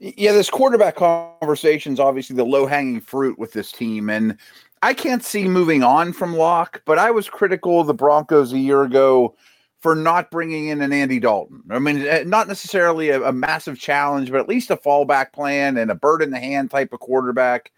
Yeah, 0.00 0.30
this 0.30 0.48
quarterback 0.48 0.94
conversation 0.94 1.92
is 1.92 1.98
obviously 1.98 2.36
the 2.36 2.44
low 2.44 2.66
hanging 2.66 3.00
fruit 3.00 3.36
with 3.36 3.52
this 3.52 3.72
team. 3.72 4.08
And 4.10 4.36
I 4.82 4.94
can't 4.94 5.24
see 5.24 5.48
moving 5.48 5.82
on 5.82 6.12
from 6.12 6.36
Lock, 6.36 6.82
but 6.84 7.00
I 7.00 7.10
was 7.10 7.28
critical 7.28 7.80
of 7.80 7.88
the 7.88 7.94
Broncos 7.94 8.52
a 8.52 8.58
year 8.58 8.84
ago 8.84 9.34
for 9.80 9.94
not 9.94 10.30
bringing 10.30 10.68
in 10.68 10.80
an 10.82 10.92
Andy 10.92 11.20
Dalton. 11.20 11.62
I 11.70 11.78
mean, 11.78 12.02
eh, 12.02 12.24
not 12.26 12.48
necessarily 12.48 13.10
a, 13.10 13.22
a 13.22 13.32
massive 13.32 13.78
challenge, 13.78 14.30
but 14.30 14.40
at 14.40 14.48
least 14.48 14.70
a 14.70 14.76
fallback 14.76 15.32
plan 15.32 15.76
and 15.76 15.90
a 15.90 15.94
bird 15.94 16.22
in 16.22 16.30
the 16.30 16.40
hand 16.40 16.70
type 16.70 16.92
of 16.92 17.00
quarterback. 17.00 17.70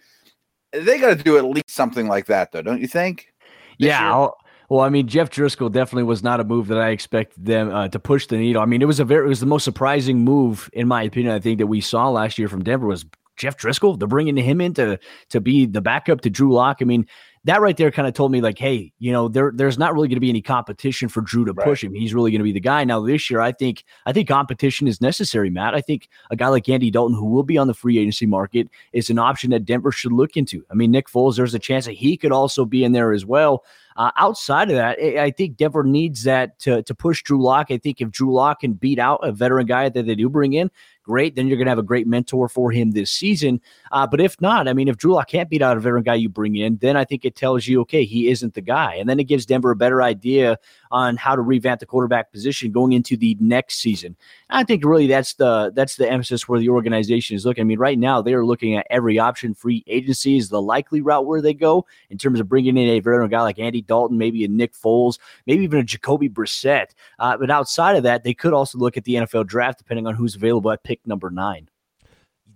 They 0.72 0.98
got 0.98 1.16
to 1.16 1.22
do 1.22 1.36
at 1.36 1.44
least 1.44 1.70
something 1.70 2.06
like 2.06 2.26
that, 2.26 2.52
though, 2.52 2.62
don't 2.62 2.80
you 2.80 2.86
think? 2.86 3.32
Yeah, 3.78 4.28
well, 4.70 4.82
I 4.82 4.88
mean, 4.88 5.08
Jeff 5.08 5.30
Driskel 5.30 5.70
definitely 5.70 6.04
was 6.04 6.22
not 6.22 6.38
a 6.38 6.44
move 6.44 6.68
that 6.68 6.78
I 6.78 6.90
expected 6.90 7.44
them 7.44 7.74
uh, 7.74 7.88
to 7.88 7.98
push 7.98 8.28
the 8.28 8.36
needle. 8.36 8.62
I 8.62 8.66
mean, 8.66 8.80
it 8.80 8.86
was 8.86 9.00
a 9.00 9.04
very, 9.04 9.26
it 9.26 9.28
was 9.28 9.40
the 9.40 9.46
most 9.46 9.64
surprising 9.64 10.18
move, 10.18 10.70
in 10.72 10.86
my 10.86 11.02
opinion. 11.02 11.34
I 11.34 11.40
think 11.40 11.58
that 11.58 11.66
we 11.66 11.80
saw 11.80 12.08
last 12.08 12.38
year 12.38 12.46
from 12.46 12.62
Denver 12.62 12.86
was 12.86 13.04
Jeff 13.36 13.56
Driskel. 13.56 13.98
They're 13.98 14.06
bringing 14.06 14.36
him 14.36 14.60
in 14.60 14.72
to 14.74 14.96
to 15.30 15.40
be 15.40 15.66
the 15.66 15.80
backup 15.80 16.20
to 16.20 16.30
Drew 16.30 16.52
Lock. 16.52 16.78
I 16.80 16.84
mean, 16.84 17.04
that 17.44 17.62
right 17.62 17.76
there 17.76 17.90
kind 17.90 18.06
of 18.06 18.12
told 18.12 18.32
me 18.32 18.42
like, 18.42 18.58
hey, 18.58 18.92
you 18.98 19.12
know, 19.12 19.28
there 19.28 19.50
there's 19.54 19.78
not 19.78 19.94
really 19.94 20.08
going 20.08 20.16
to 20.16 20.20
be 20.20 20.28
any 20.28 20.42
competition 20.42 21.08
for 21.08 21.22
Drew 21.22 21.46
to 21.46 21.52
right. 21.52 21.64
push 21.64 21.82
him. 21.82 21.94
He's 21.94 22.12
really 22.12 22.30
going 22.30 22.40
to 22.40 22.44
be 22.44 22.52
the 22.52 22.60
guy. 22.60 22.84
Now 22.84 23.00
this 23.00 23.30
year, 23.30 23.40
I 23.40 23.52
think 23.52 23.84
I 24.04 24.12
think 24.12 24.28
competition 24.28 24.86
is 24.86 25.00
necessary, 25.00 25.48
Matt. 25.48 25.74
I 25.74 25.80
think 25.80 26.08
a 26.30 26.36
guy 26.36 26.48
like 26.48 26.68
Andy 26.68 26.90
Dalton, 26.90 27.16
who 27.16 27.26
will 27.26 27.42
be 27.42 27.56
on 27.56 27.66
the 27.66 27.74
free 27.74 27.98
agency 27.98 28.26
market, 28.26 28.68
is 28.92 29.08
an 29.08 29.18
option 29.18 29.50
that 29.50 29.64
Denver 29.64 29.90
should 29.90 30.12
look 30.12 30.36
into. 30.36 30.64
I 30.70 30.74
mean, 30.74 30.90
Nick 30.90 31.08
Foles, 31.08 31.36
there's 31.36 31.54
a 31.54 31.58
chance 31.58 31.86
that 31.86 31.92
he 31.92 32.16
could 32.16 32.32
also 32.32 32.64
be 32.66 32.84
in 32.84 32.92
there 32.92 33.12
as 33.12 33.24
well. 33.24 33.64
Uh, 33.96 34.10
outside 34.16 34.70
of 34.70 34.76
that, 34.76 34.98
I 34.98 35.30
think 35.30 35.56
Denver 35.56 35.82
needs 35.82 36.22
that 36.22 36.58
to, 36.60 36.82
to 36.84 36.94
push 36.94 37.22
Drew 37.22 37.42
Lock. 37.42 37.66
I 37.70 37.76
think 37.76 38.00
if 38.00 38.10
Drew 38.10 38.32
Lock 38.32 38.60
can 38.60 38.72
beat 38.72 38.98
out 38.98 39.20
a 39.22 39.32
veteran 39.32 39.66
guy 39.66 39.88
that 39.88 40.06
they 40.06 40.14
do 40.14 40.28
bring 40.28 40.52
in, 40.52 40.70
great. 41.02 41.34
Then 41.34 41.48
you're 41.48 41.56
going 41.56 41.66
to 41.66 41.72
have 41.72 41.78
a 41.78 41.82
great 41.82 42.06
mentor 42.06 42.48
for 42.48 42.70
him 42.70 42.92
this 42.92 43.10
season. 43.10 43.60
Uh, 43.90 44.06
but 44.06 44.20
if 44.20 44.40
not, 44.40 44.68
I 44.68 44.72
mean, 44.72 44.88
if 44.88 44.96
Drew 44.96 45.14
Lock 45.14 45.28
can't 45.28 45.50
beat 45.50 45.62
out 45.62 45.76
a 45.76 45.80
veteran 45.80 46.02
guy 46.02 46.14
you 46.14 46.28
bring 46.28 46.56
in, 46.56 46.76
then 46.76 46.96
I 46.96 47.04
think 47.04 47.24
it 47.24 47.34
tells 47.34 47.66
you, 47.66 47.80
okay, 47.82 48.04
he 48.04 48.28
isn't 48.28 48.54
the 48.54 48.60
guy. 48.60 48.94
And 48.94 49.08
then 49.08 49.18
it 49.18 49.24
gives 49.24 49.46
Denver 49.46 49.70
a 49.70 49.76
better 49.76 50.02
idea 50.02 50.58
on 50.92 51.16
how 51.16 51.34
to 51.34 51.42
revamp 51.42 51.80
the 51.80 51.86
quarterback 51.86 52.32
position 52.32 52.72
going 52.72 52.92
into 52.92 53.16
the 53.16 53.36
next 53.40 53.78
season. 53.78 54.16
I 54.48 54.64
think 54.64 54.84
really 54.84 55.06
that's 55.06 55.34
the 55.34 55.72
that's 55.74 55.96
the 55.96 56.10
emphasis 56.10 56.48
where 56.48 56.60
the 56.60 56.68
organization 56.68 57.36
is 57.36 57.46
looking. 57.46 57.62
I 57.62 57.64
mean, 57.64 57.78
right 57.78 57.98
now 57.98 58.22
they 58.22 58.34
are 58.34 58.44
looking 58.44 58.76
at 58.76 58.86
every 58.90 59.18
option. 59.18 59.54
Free 59.54 59.82
agency 59.86 60.36
is 60.36 60.48
the 60.48 60.62
likely 60.62 61.00
route 61.00 61.26
where 61.26 61.40
they 61.40 61.54
go 61.54 61.86
in 62.10 62.18
terms 62.18 62.40
of 62.40 62.48
bringing 62.48 62.76
in 62.76 62.88
a 62.88 63.00
veteran 63.00 63.30
guy 63.30 63.42
like 63.42 63.58
Andy 63.58 63.82
Dalton, 63.82 64.18
maybe 64.18 64.44
a 64.44 64.48
Nick 64.48 64.74
Foles, 64.74 65.18
maybe 65.46 65.64
even 65.64 65.80
a 65.80 65.84
Jacoby 65.84 66.28
Brissett. 66.28 66.90
Uh, 67.18 67.36
but 67.36 67.50
outside 67.50 67.96
of 67.96 68.02
that, 68.02 68.24
they 68.24 68.34
could 68.34 68.52
also 68.52 68.78
look 68.78 68.96
at 68.96 69.04
the 69.04 69.14
NFL 69.14 69.46
draft 69.46 69.78
depending 69.78 70.06
on 70.06 70.14
who's 70.14 70.36
available 70.36 70.70
at 70.70 70.84
pick 70.84 71.00
number 71.06 71.30
nine. 71.30 71.69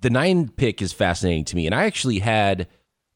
The 0.01 0.11
nine 0.11 0.49
pick 0.49 0.83
is 0.83 0.93
fascinating 0.93 1.45
to 1.47 1.57
me, 1.57 1.67
and 1.67 1.75
I 1.75 1.85
actually 1.85 2.19
had 2.19 2.69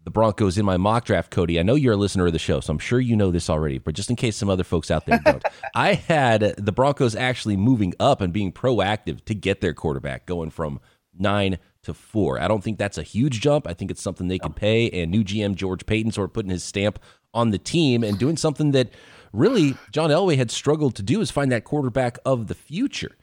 the 0.04 0.10
Broncos 0.10 0.56
in 0.56 0.64
my 0.64 0.78
mock 0.78 1.04
draft, 1.04 1.30
Cody. 1.30 1.60
I 1.60 1.62
know 1.62 1.74
you're 1.74 1.92
a 1.92 1.96
listener 1.96 2.26
of 2.26 2.32
the 2.32 2.38
show, 2.38 2.60
so 2.60 2.72
I'm 2.72 2.78
sure 2.78 2.98
you 2.98 3.14
know 3.14 3.30
this 3.30 3.50
already, 3.50 3.78
but 3.78 3.94
just 3.94 4.08
in 4.08 4.16
case 4.16 4.36
some 4.36 4.48
other 4.48 4.64
folks 4.64 4.90
out 4.90 5.04
there 5.04 5.20
don't, 5.22 5.44
I 5.74 5.94
had 5.94 6.54
the 6.56 6.72
Broncos 6.72 7.14
actually 7.14 7.56
moving 7.56 7.94
up 8.00 8.20
and 8.22 8.32
being 8.32 8.52
proactive 8.52 9.24
to 9.26 9.34
get 9.34 9.60
their 9.60 9.74
quarterback, 9.74 10.24
going 10.24 10.50
from 10.50 10.80
nine 11.18 11.58
to 11.82 11.92
four. 11.92 12.40
I 12.40 12.48
don't 12.48 12.64
think 12.64 12.78
that's 12.78 12.96
a 12.96 13.02
huge 13.02 13.40
jump. 13.40 13.66
I 13.66 13.74
think 13.74 13.90
it's 13.90 14.00
something 14.00 14.28
they 14.28 14.38
could 14.38 14.56
pay, 14.56 14.88
and 14.90 15.10
new 15.10 15.24
GM 15.24 15.56
George 15.56 15.84
Paton 15.84 16.12
sort 16.12 16.30
of 16.30 16.32
putting 16.32 16.50
his 16.50 16.64
stamp 16.64 16.98
on 17.34 17.50
the 17.50 17.58
team 17.58 18.02
and 18.02 18.18
doing 18.18 18.36
something 18.36 18.72
that 18.72 18.90
really 19.32 19.76
John 19.92 20.10
Elway 20.10 20.36
had 20.36 20.50
struggled 20.50 20.94
to 20.96 21.02
do 21.02 21.20
is 21.20 21.30
find 21.30 21.52
that 21.52 21.64
quarterback 21.64 22.18
of 22.24 22.46
the 22.46 22.54
future. 22.54 23.16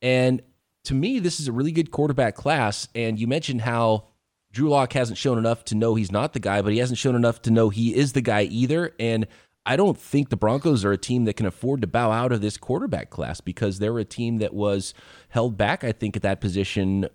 And 0.00 0.40
to 0.84 0.94
me, 0.94 1.18
this 1.18 1.40
is 1.40 1.48
a 1.48 1.52
really 1.52 1.72
good 1.72 1.90
quarterback 1.90 2.34
class. 2.34 2.88
And 2.94 3.18
you 3.18 3.26
mentioned 3.26 3.62
how 3.62 4.06
Drew 4.52 4.68
Lock 4.68 4.92
hasn't 4.92 5.18
shown 5.18 5.38
enough 5.38 5.64
to 5.66 5.74
know 5.74 5.94
he's 5.94 6.12
not 6.12 6.32
the 6.32 6.40
guy, 6.40 6.62
but 6.62 6.72
he 6.72 6.78
hasn't 6.78 6.98
shown 6.98 7.14
enough 7.14 7.42
to 7.42 7.50
know 7.50 7.68
he 7.68 7.94
is 7.94 8.12
the 8.12 8.20
guy 8.20 8.42
either. 8.42 8.94
And 8.98 9.26
I 9.66 9.76
don't 9.76 9.98
think 9.98 10.30
the 10.30 10.36
Broncos 10.36 10.84
are 10.84 10.92
a 10.92 10.98
team 10.98 11.24
that 11.26 11.34
can 11.34 11.46
afford 11.46 11.82
to 11.82 11.86
bow 11.86 12.10
out 12.10 12.32
of 12.32 12.40
this 12.40 12.56
quarterback 12.56 13.10
class 13.10 13.40
because 13.40 13.78
they're 13.78 13.98
a 13.98 14.04
team 14.04 14.38
that 14.38 14.54
was 14.54 14.94
held 15.28 15.56
back, 15.56 15.84
I 15.84 15.92
think, 15.92 16.16
at 16.16 16.22
that 16.22 16.40
position 16.40 17.08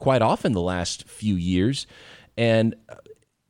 quite 0.00 0.20
often 0.20 0.52
the 0.52 0.60
last 0.60 1.08
few 1.08 1.36
years. 1.36 1.86
And 2.36 2.74
uh, 2.88 2.96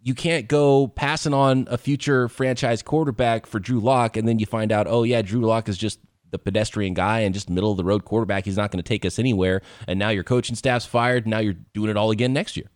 you 0.02 0.14
can't 0.14 0.48
go 0.48 0.88
passing 0.88 1.32
on 1.32 1.66
a 1.70 1.78
future 1.78 2.28
franchise 2.28 2.82
quarterback 2.82 3.46
for 3.46 3.58
Drew 3.58 3.80
Lock 3.80 4.16
and 4.16 4.28
then 4.28 4.38
you 4.38 4.46
find 4.46 4.70
out, 4.70 4.86
oh, 4.86 5.02
yeah, 5.04 5.22
Drew 5.22 5.40
Lock 5.40 5.68
is 5.68 5.78
just 5.78 5.98
the 6.32 6.38
pedestrian 6.38 6.94
guy 6.94 7.20
and 7.20 7.32
just 7.32 7.48
middle 7.48 7.70
of 7.70 7.76
the 7.76 7.84
road 7.84 8.04
quarterback. 8.04 8.44
He's 8.44 8.56
not 8.56 8.70
going 8.72 8.82
to 8.82 8.88
take 8.88 9.04
us 9.04 9.18
anywhere. 9.18 9.62
And 9.86 9.98
now 9.98 10.08
your 10.08 10.24
coaching 10.24 10.56
staff's 10.56 10.86
fired. 10.86 11.26
Now 11.26 11.38
you're 11.38 11.56
doing 11.74 11.90
it 11.90 11.96
all 11.96 12.10
again 12.10 12.32
next 12.32 12.56
year. 12.56 12.66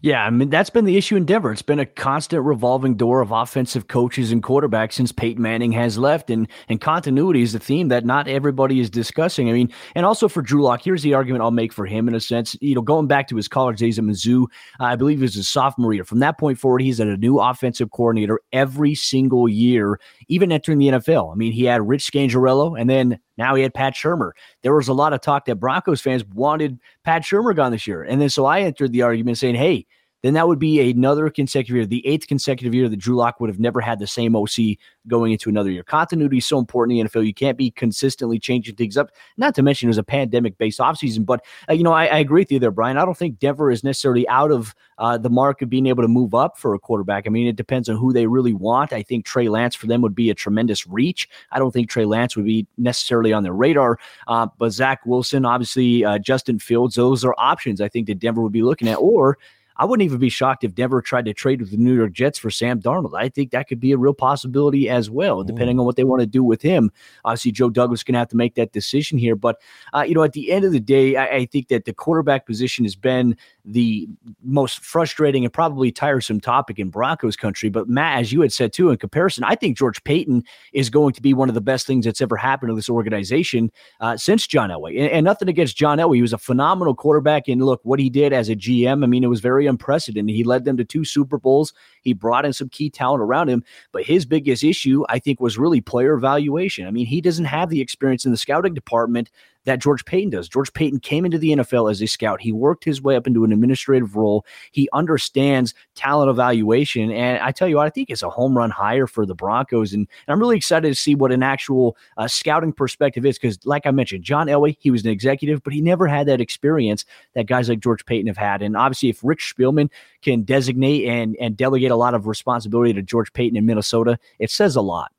Yeah, 0.00 0.24
I 0.24 0.30
mean 0.30 0.48
that's 0.48 0.70
been 0.70 0.86
the 0.86 0.96
issue 0.96 1.16
in 1.16 1.26
Denver. 1.26 1.52
It's 1.52 1.60
been 1.60 1.78
a 1.78 1.84
constant 1.84 2.42
revolving 2.42 2.94
door 2.94 3.20
of 3.20 3.32
offensive 3.32 3.88
coaches 3.88 4.32
and 4.32 4.42
quarterbacks 4.42 4.94
since 4.94 5.12
Peyton 5.12 5.42
Manning 5.42 5.72
has 5.72 5.98
left, 5.98 6.30
and 6.30 6.48
and 6.68 6.80
continuity 6.80 7.42
is 7.42 7.52
the 7.52 7.58
theme 7.58 7.88
that 7.88 8.06
not 8.06 8.28
everybody 8.28 8.80
is 8.80 8.88
discussing. 8.88 9.50
I 9.50 9.52
mean, 9.52 9.70
and 9.94 10.06
also 10.06 10.26
for 10.26 10.40
Drew 10.40 10.62
Lock, 10.62 10.82
here's 10.82 11.02
the 11.02 11.12
argument 11.12 11.42
I'll 11.42 11.50
make 11.50 11.72
for 11.72 11.84
him 11.84 12.08
in 12.08 12.14
a 12.14 12.20
sense. 12.20 12.56
You 12.60 12.76
know, 12.76 12.80
going 12.80 13.08
back 13.08 13.28
to 13.28 13.36
his 13.36 13.46
college 13.46 13.78
days 13.78 13.98
at 13.98 14.04
Mizzou, 14.04 14.46
I 14.80 14.96
believe 14.96 15.18
he 15.18 15.22
was 15.22 15.36
a 15.36 15.44
sophomore 15.44 15.92
year. 15.92 16.04
From 16.04 16.20
that 16.20 16.38
point 16.38 16.58
forward, 16.58 16.80
he's 16.80 16.98
at 16.98 17.06
a 17.06 17.16
new 17.16 17.38
offensive 17.38 17.90
coordinator 17.90 18.40
every 18.52 18.94
single 18.94 19.48
year, 19.48 20.00
even 20.28 20.52
entering 20.52 20.78
the 20.78 20.88
NFL. 20.88 21.32
I 21.32 21.34
mean, 21.34 21.52
he 21.52 21.64
had 21.64 21.86
Rich 21.86 22.10
Scangarello, 22.10 22.78
and 22.78 22.88
then 22.88 23.18
now 23.36 23.54
he 23.54 23.62
had 23.62 23.74
Pat 23.74 23.94
Shurmur. 23.94 24.32
There 24.62 24.74
was 24.74 24.88
a 24.88 24.94
lot 24.94 25.12
of 25.12 25.20
talk 25.20 25.46
that 25.46 25.56
Broncos 25.56 26.00
fans 26.00 26.24
wanted 26.24 26.78
Pat 27.04 27.22
Shurmur 27.22 27.56
gone 27.56 27.72
this 27.72 27.86
year. 27.86 28.02
And 28.02 28.20
then 28.20 28.28
so 28.28 28.44
I 28.44 28.60
entered 28.60 28.92
the 28.92 29.02
argument 29.02 29.38
saying, 29.38 29.54
hey, 29.54 29.86
then 30.22 30.34
that 30.34 30.48
would 30.48 30.58
be 30.58 30.90
another 30.90 31.30
consecutive 31.30 31.76
year, 31.76 31.86
the 31.86 32.06
eighth 32.06 32.26
consecutive 32.26 32.74
year 32.74 32.88
that 32.88 32.96
Drew 32.96 33.16
Lock 33.16 33.40
would 33.40 33.50
have 33.50 33.60
never 33.60 33.80
had 33.80 33.98
the 33.98 34.06
same 34.06 34.34
OC 34.34 34.76
going 35.06 35.32
into 35.32 35.48
another 35.48 35.70
year. 35.70 35.84
Continuity 35.84 36.38
is 36.38 36.46
so 36.46 36.58
important 36.58 36.98
in 36.98 37.04
the 37.04 37.10
NFL. 37.10 37.26
You 37.26 37.34
can't 37.34 37.56
be 37.56 37.70
consistently 37.70 38.38
changing 38.38 38.74
things 38.74 38.96
up. 38.96 39.10
Not 39.36 39.54
to 39.54 39.62
mention 39.62 39.86
it 39.86 39.90
was 39.90 39.98
a 39.98 40.02
pandemic 40.02 40.58
based 40.58 40.80
offseason. 40.80 41.24
But, 41.24 41.44
uh, 41.68 41.72
you 41.72 41.84
know, 41.84 41.92
I, 41.92 42.06
I, 42.06 42.18
agree 42.18 42.42
with 42.42 42.52
you 42.52 42.58
there, 42.58 42.70
Brian. 42.70 42.98
I 42.98 43.04
don't 43.04 43.16
think 43.16 43.38
Denver 43.38 43.70
is 43.70 43.84
necessarily 43.84 44.28
out 44.28 44.50
of 44.50 44.74
uh, 44.98 45.18
the 45.18 45.30
mark 45.30 45.62
of 45.62 45.70
being 45.70 45.86
able 45.86 46.02
to 46.02 46.08
move 46.08 46.34
up 46.34 46.58
for 46.58 46.74
a 46.74 46.78
quarterback. 46.78 47.26
I 47.26 47.30
mean, 47.30 47.46
it 47.46 47.56
depends 47.56 47.88
on 47.88 47.96
who 47.96 48.12
they 48.12 48.26
really 48.26 48.52
want. 48.52 48.92
I 48.92 49.02
think 49.02 49.24
Trey 49.24 49.48
Lance 49.48 49.76
for 49.76 49.86
them 49.86 50.02
would 50.02 50.14
be 50.14 50.30
a 50.30 50.34
tremendous 50.34 50.86
reach. 50.86 51.28
I 51.52 51.58
don't 51.58 51.70
think 51.70 51.88
Trey 51.88 52.04
Lance 52.04 52.36
would 52.36 52.44
be 52.44 52.66
necessarily 52.76 53.32
on 53.32 53.44
their 53.44 53.52
radar. 53.52 53.98
Uh, 54.26 54.48
but 54.58 54.70
Zach 54.70 55.06
Wilson, 55.06 55.44
obviously, 55.44 56.04
uh, 56.04 56.18
Justin 56.18 56.58
Fields, 56.58 56.96
those 56.96 57.24
are 57.24 57.34
options 57.38 57.80
I 57.80 57.88
think 57.88 58.08
that 58.08 58.18
Denver 58.18 58.42
would 58.42 58.52
be 58.52 58.62
looking 58.62 58.88
at. 58.88 58.96
Or, 58.96 59.38
I 59.78 59.84
wouldn't 59.84 60.04
even 60.04 60.18
be 60.18 60.28
shocked 60.28 60.64
if 60.64 60.74
Denver 60.74 61.00
tried 61.00 61.26
to 61.26 61.34
trade 61.34 61.60
with 61.60 61.70
the 61.70 61.76
New 61.76 61.94
York 61.94 62.12
Jets 62.12 62.38
for 62.38 62.50
Sam 62.50 62.80
Darnold. 62.80 63.16
I 63.16 63.28
think 63.28 63.52
that 63.52 63.68
could 63.68 63.78
be 63.78 63.92
a 63.92 63.98
real 63.98 64.12
possibility 64.12 64.88
as 64.88 65.08
well, 65.08 65.44
depending 65.44 65.78
on 65.78 65.86
what 65.86 65.94
they 65.94 66.04
want 66.04 66.20
to 66.20 66.26
do 66.26 66.42
with 66.42 66.60
him. 66.62 66.90
Obviously, 67.24 67.52
Joe 67.52 67.70
Douglas 67.70 68.02
going 68.02 68.14
to 68.14 68.18
have 68.18 68.28
to 68.28 68.36
make 68.36 68.56
that 68.56 68.72
decision 68.72 69.18
here. 69.18 69.36
But, 69.36 69.60
uh, 69.94 70.02
you 70.02 70.14
know, 70.14 70.24
at 70.24 70.32
the 70.32 70.50
end 70.50 70.64
of 70.64 70.72
the 70.72 70.80
day, 70.80 71.14
I, 71.16 71.26
I 71.26 71.46
think 71.46 71.68
that 71.68 71.84
the 71.84 71.92
quarterback 71.92 72.44
position 72.44 72.84
has 72.84 72.96
been 72.96 73.36
the 73.64 74.08
most 74.42 74.80
frustrating 74.84 75.44
and 75.44 75.52
probably 75.52 75.92
tiresome 75.92 76.40
topic 76.40 76.78
in 76.78 76.90
Broncos 76.90 77.36
country. 77.36 77.68
But, 77.68 77.88
Matt, 77.88 78.18
as 78.18 78.32
you 78.32 78.40
had 78.40 78.52
said 78.52 78.72
too, 78.72 78.90
in 78.90 78.96
comparison, 78.96 79.44
I 79.44 79.54
think 79.54 79.76
George 79.76 80.02
Paton 80.02 80.42
is 80.72 80.90
going 80.90 81.12
to 81.12 81.22
be 81.22 81.34
one 81.34 81.48
of 81.48 81.54
the 81.54 81.60
best 81.60 81.86
things 81.86 82.04
that's 82.04 82.20
ever 82.20 82.36
happened 82.36 82.70
to 82.70 82.74
this 82.74 82.88
organization 82.88 83.70
uh, 84.00 84.16
since 84.16 84.46
John 84.46 84.70
Elway. 84.70 84.98
And, 84.98 85.10
and 85.10 85.24
nothing 85.24 85.48
against 85.48 85.76
John 85.76 85.98
Elway. 85.98 86.16
He 86.16 86.22
was 86.22 86.32
a 86.32 86.38
phenomenal 86.38 86.96
quarterback. 86.96 87.46
And 87.46 87.64
look, 87.64 87.80
what 87.84 88.00
he 88.00 88.10
did 88.10 88.32
as 88.32 88.48
a 88.48 88.56
GM, 88.56 89.04
I 89.04 89.06
mean, 89.06 89.22
it 89.22 89.28
was 89.28 89.40
very 89.40 89.67
unprecedented. 89.68 90.34
He 90.34 90.44
led 90.44 90.64
them 90.64 90.76
to 90.76 90.84
two 90.84 91.04
Super 91.04 91.38
Bowls. 91.38 91.72
He 92.02 92.12
brought 92.12 92.44
in 92.44 92.52
some 92.52 92.68
key 92.68 92.90
talent 92.90 93.22
around 93.22 93.48
him. 93.48 93.62
But 93.92 94.04
his 94.04 94.24
biggest 94.24 94.64
issue, 94.64 95.04
I 95.08 95.18
think, 95.18 95.40
was 95.40 95.58
really 95.58 95.80
player 95.80 96.14
evaluation. 96.14 96.86
I 96.86 96.90
mean, 96.90 97.06
he 97.06 97.20
doesn't 97.20 97.44
have 97.44 97.70
the 97.70 97.80
experience 97.80 98.24
in 98.24 98.30
the 98.30 98.36
scouting 98.36 98.74
department 98.74 99.30
that 99.68 99.80
George 99.80 100.04
Paton 100.06 100.30
does. 100.30 100.48
George 100.48 100.72
Paton 100.72 100.98
came 100.98 101.26
into 101.26 101.36
the 101.36 101.50
NFL 101.50 101.90
as 101.90 102.00
a 102.00 102.06
scout. 102.06 102.40
He 102.40 102.52
worked 102.52 102.84
his 102.84 103.02
way 103.02 103.16
up 103.16 103.26
into 103.26 103.44
an 103.44 103.52
administrative 103.52 104.16
role. 104.16 104.46
He 104.72 104.88
understands 104.94 105.74
talent 105.94 106.30
evaluation. 106.30 107.12
And 107.12 107.38
I 107.42 107.52
tell 107.52 107.68
you 107.68 107.76
what, 107.76 107.86
I 107.86 107.90
think 107.90 108.08
it's 108.08 108.22
a 108.22 108.30
home 108.30 108.56
run 108.56 108.70
hire 108.70 109.06
for 109.06 109.26
the 109.26 109.34
Broncos. 109.34 109.92
And, 109.92 110.08
and 110.26 110.32
I'm 110.32 110.40
really 110.40 110.56
excited 110.56 110.88
to 110.88 110.94
see 110.94 111.14
what 111.14 111.32
an 111.32 111.42
actual 111.42 111.98
uh, 112.16 112.28
scouting 112.28 112.72
perspective 112.72 113.26
is. 113.26 113.38
Because, 113.38 113.58
like 113.66 113.86
I 113.86 113.90
mentioned, 113.90 114.24
John 114.24 114.46
Elway, 114.46 114.74
he 114.80 114.90
was 114.90 115.04
an 115.04 115.10
executive, 115.10 115.62
but 115.62 115.74
he 115.74 115.82
never 115.82 116.06
had 116.06 116.26
that 116.28 116.40
experience 116.40 117.04
that 117.34 117.46
guys 117.46 117.68
like 117.68 117.80
George 117.80 118.06
Paton 118.06 118.26
have 118.26 118.38
had. 118.38 118.62
And 118.62 118.74
obviously, 118.74 119.10
if 119.10 119.20
Rick 119.22 119.40
Spielman 119.40 119.90
can 120.22 120.44
designate 120.44 121.04
and, 121.06 121.36
and 121.38 121.58
delegate 121.58 121.90
a 121.90 121.96
lot 121.96 122.14
of 122.14 122.26
responsibility 122.26 122.94
to 122.94 123.02
George 123.02 123.30
Paton 123.34 123.56
in 123.56 123.66
Minnesota, 123.66 124.18
it 124.38 124.50
says 124.50 124.76
a 124.76 124.80
lot. 124.80 125.12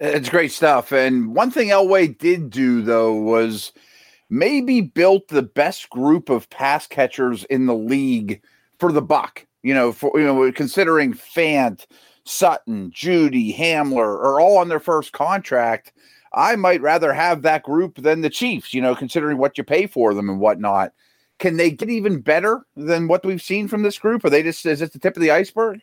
It's 0.00 0.28
great 0.28 0.52
stuff. 0.52 0.92
And 0.92 1.34
one 1.34 1.50
thing 1.50 1.68
Elway 1.68 2.16
did 2.16 2.50
do 2.50 2.82
though 2.82 3.14
was 3.14 3.72
maybe 4.30 4.80
built 4.80 5.28
the 5.28 5.42
best 5.42 5.90
group 5.90 6.28
of 6.28 6.48
pass 6.50 6.86
catchers 6.86 7.44
in 7.44 7.66
the 7.66 7.74
league 7.74 8.42
for 8.78 8.92
the 8.92 9.02
buck. 9.02 9.44
You 9.62 9.74
know, 9.74 9.92
for 9.92 10.12
you 10.18 10.24
know, 10.24 10.52
considering 10.52 11.14
Fant, 11.14 11.86
Sutton, 12.24 12.90
Jeudy, 12.92 13.56
Hamler 13.56 13.98
are 13.98 14.40
all 14.40 14.58
on 14.58 14.68
their 14.68 14.80
first 14.80 15.12
contract. 15.12 15.92
I 16.32 16.54
might 16.56 16.80
rather 16.80 17.12
have 17.12 17.42
that 17.42 17.64
group 17.64 17.96
than 17.96 18.20
the 18.20 18.30
Chiefs, 18.30 18.72
you 18.74 18.82
know, 18.82 18.94
considering 18.94 19.38
what 19.38 19.58
you 19.58 19.64
pay 19.64 19.86
for 19.86 20.14
them 20.14 20.28
and 20.28 20.38
whatnot. 20.38 20.92
Can 21.38 21.56
they 21.56 21.70
get 21.70 21.88
even 21.88 22.20
better 22.20 22.62
than 22.76 23.08
what 23.08 23.24
we've 23.24 23.42
seen 23.42 23.66
from 23.66 23.82
this 23.82 23.98
group? 23.98 24.24
Are 24.24 24.30
they 24.30 24.42
just 24.42 24.64
is 24.66 24.82
it 24.82 24.92
the 24.92 24.98
tip 24.98 25.16
of 25.16 25.22
the 25.22 25.30
iceberg? 25.30 25.80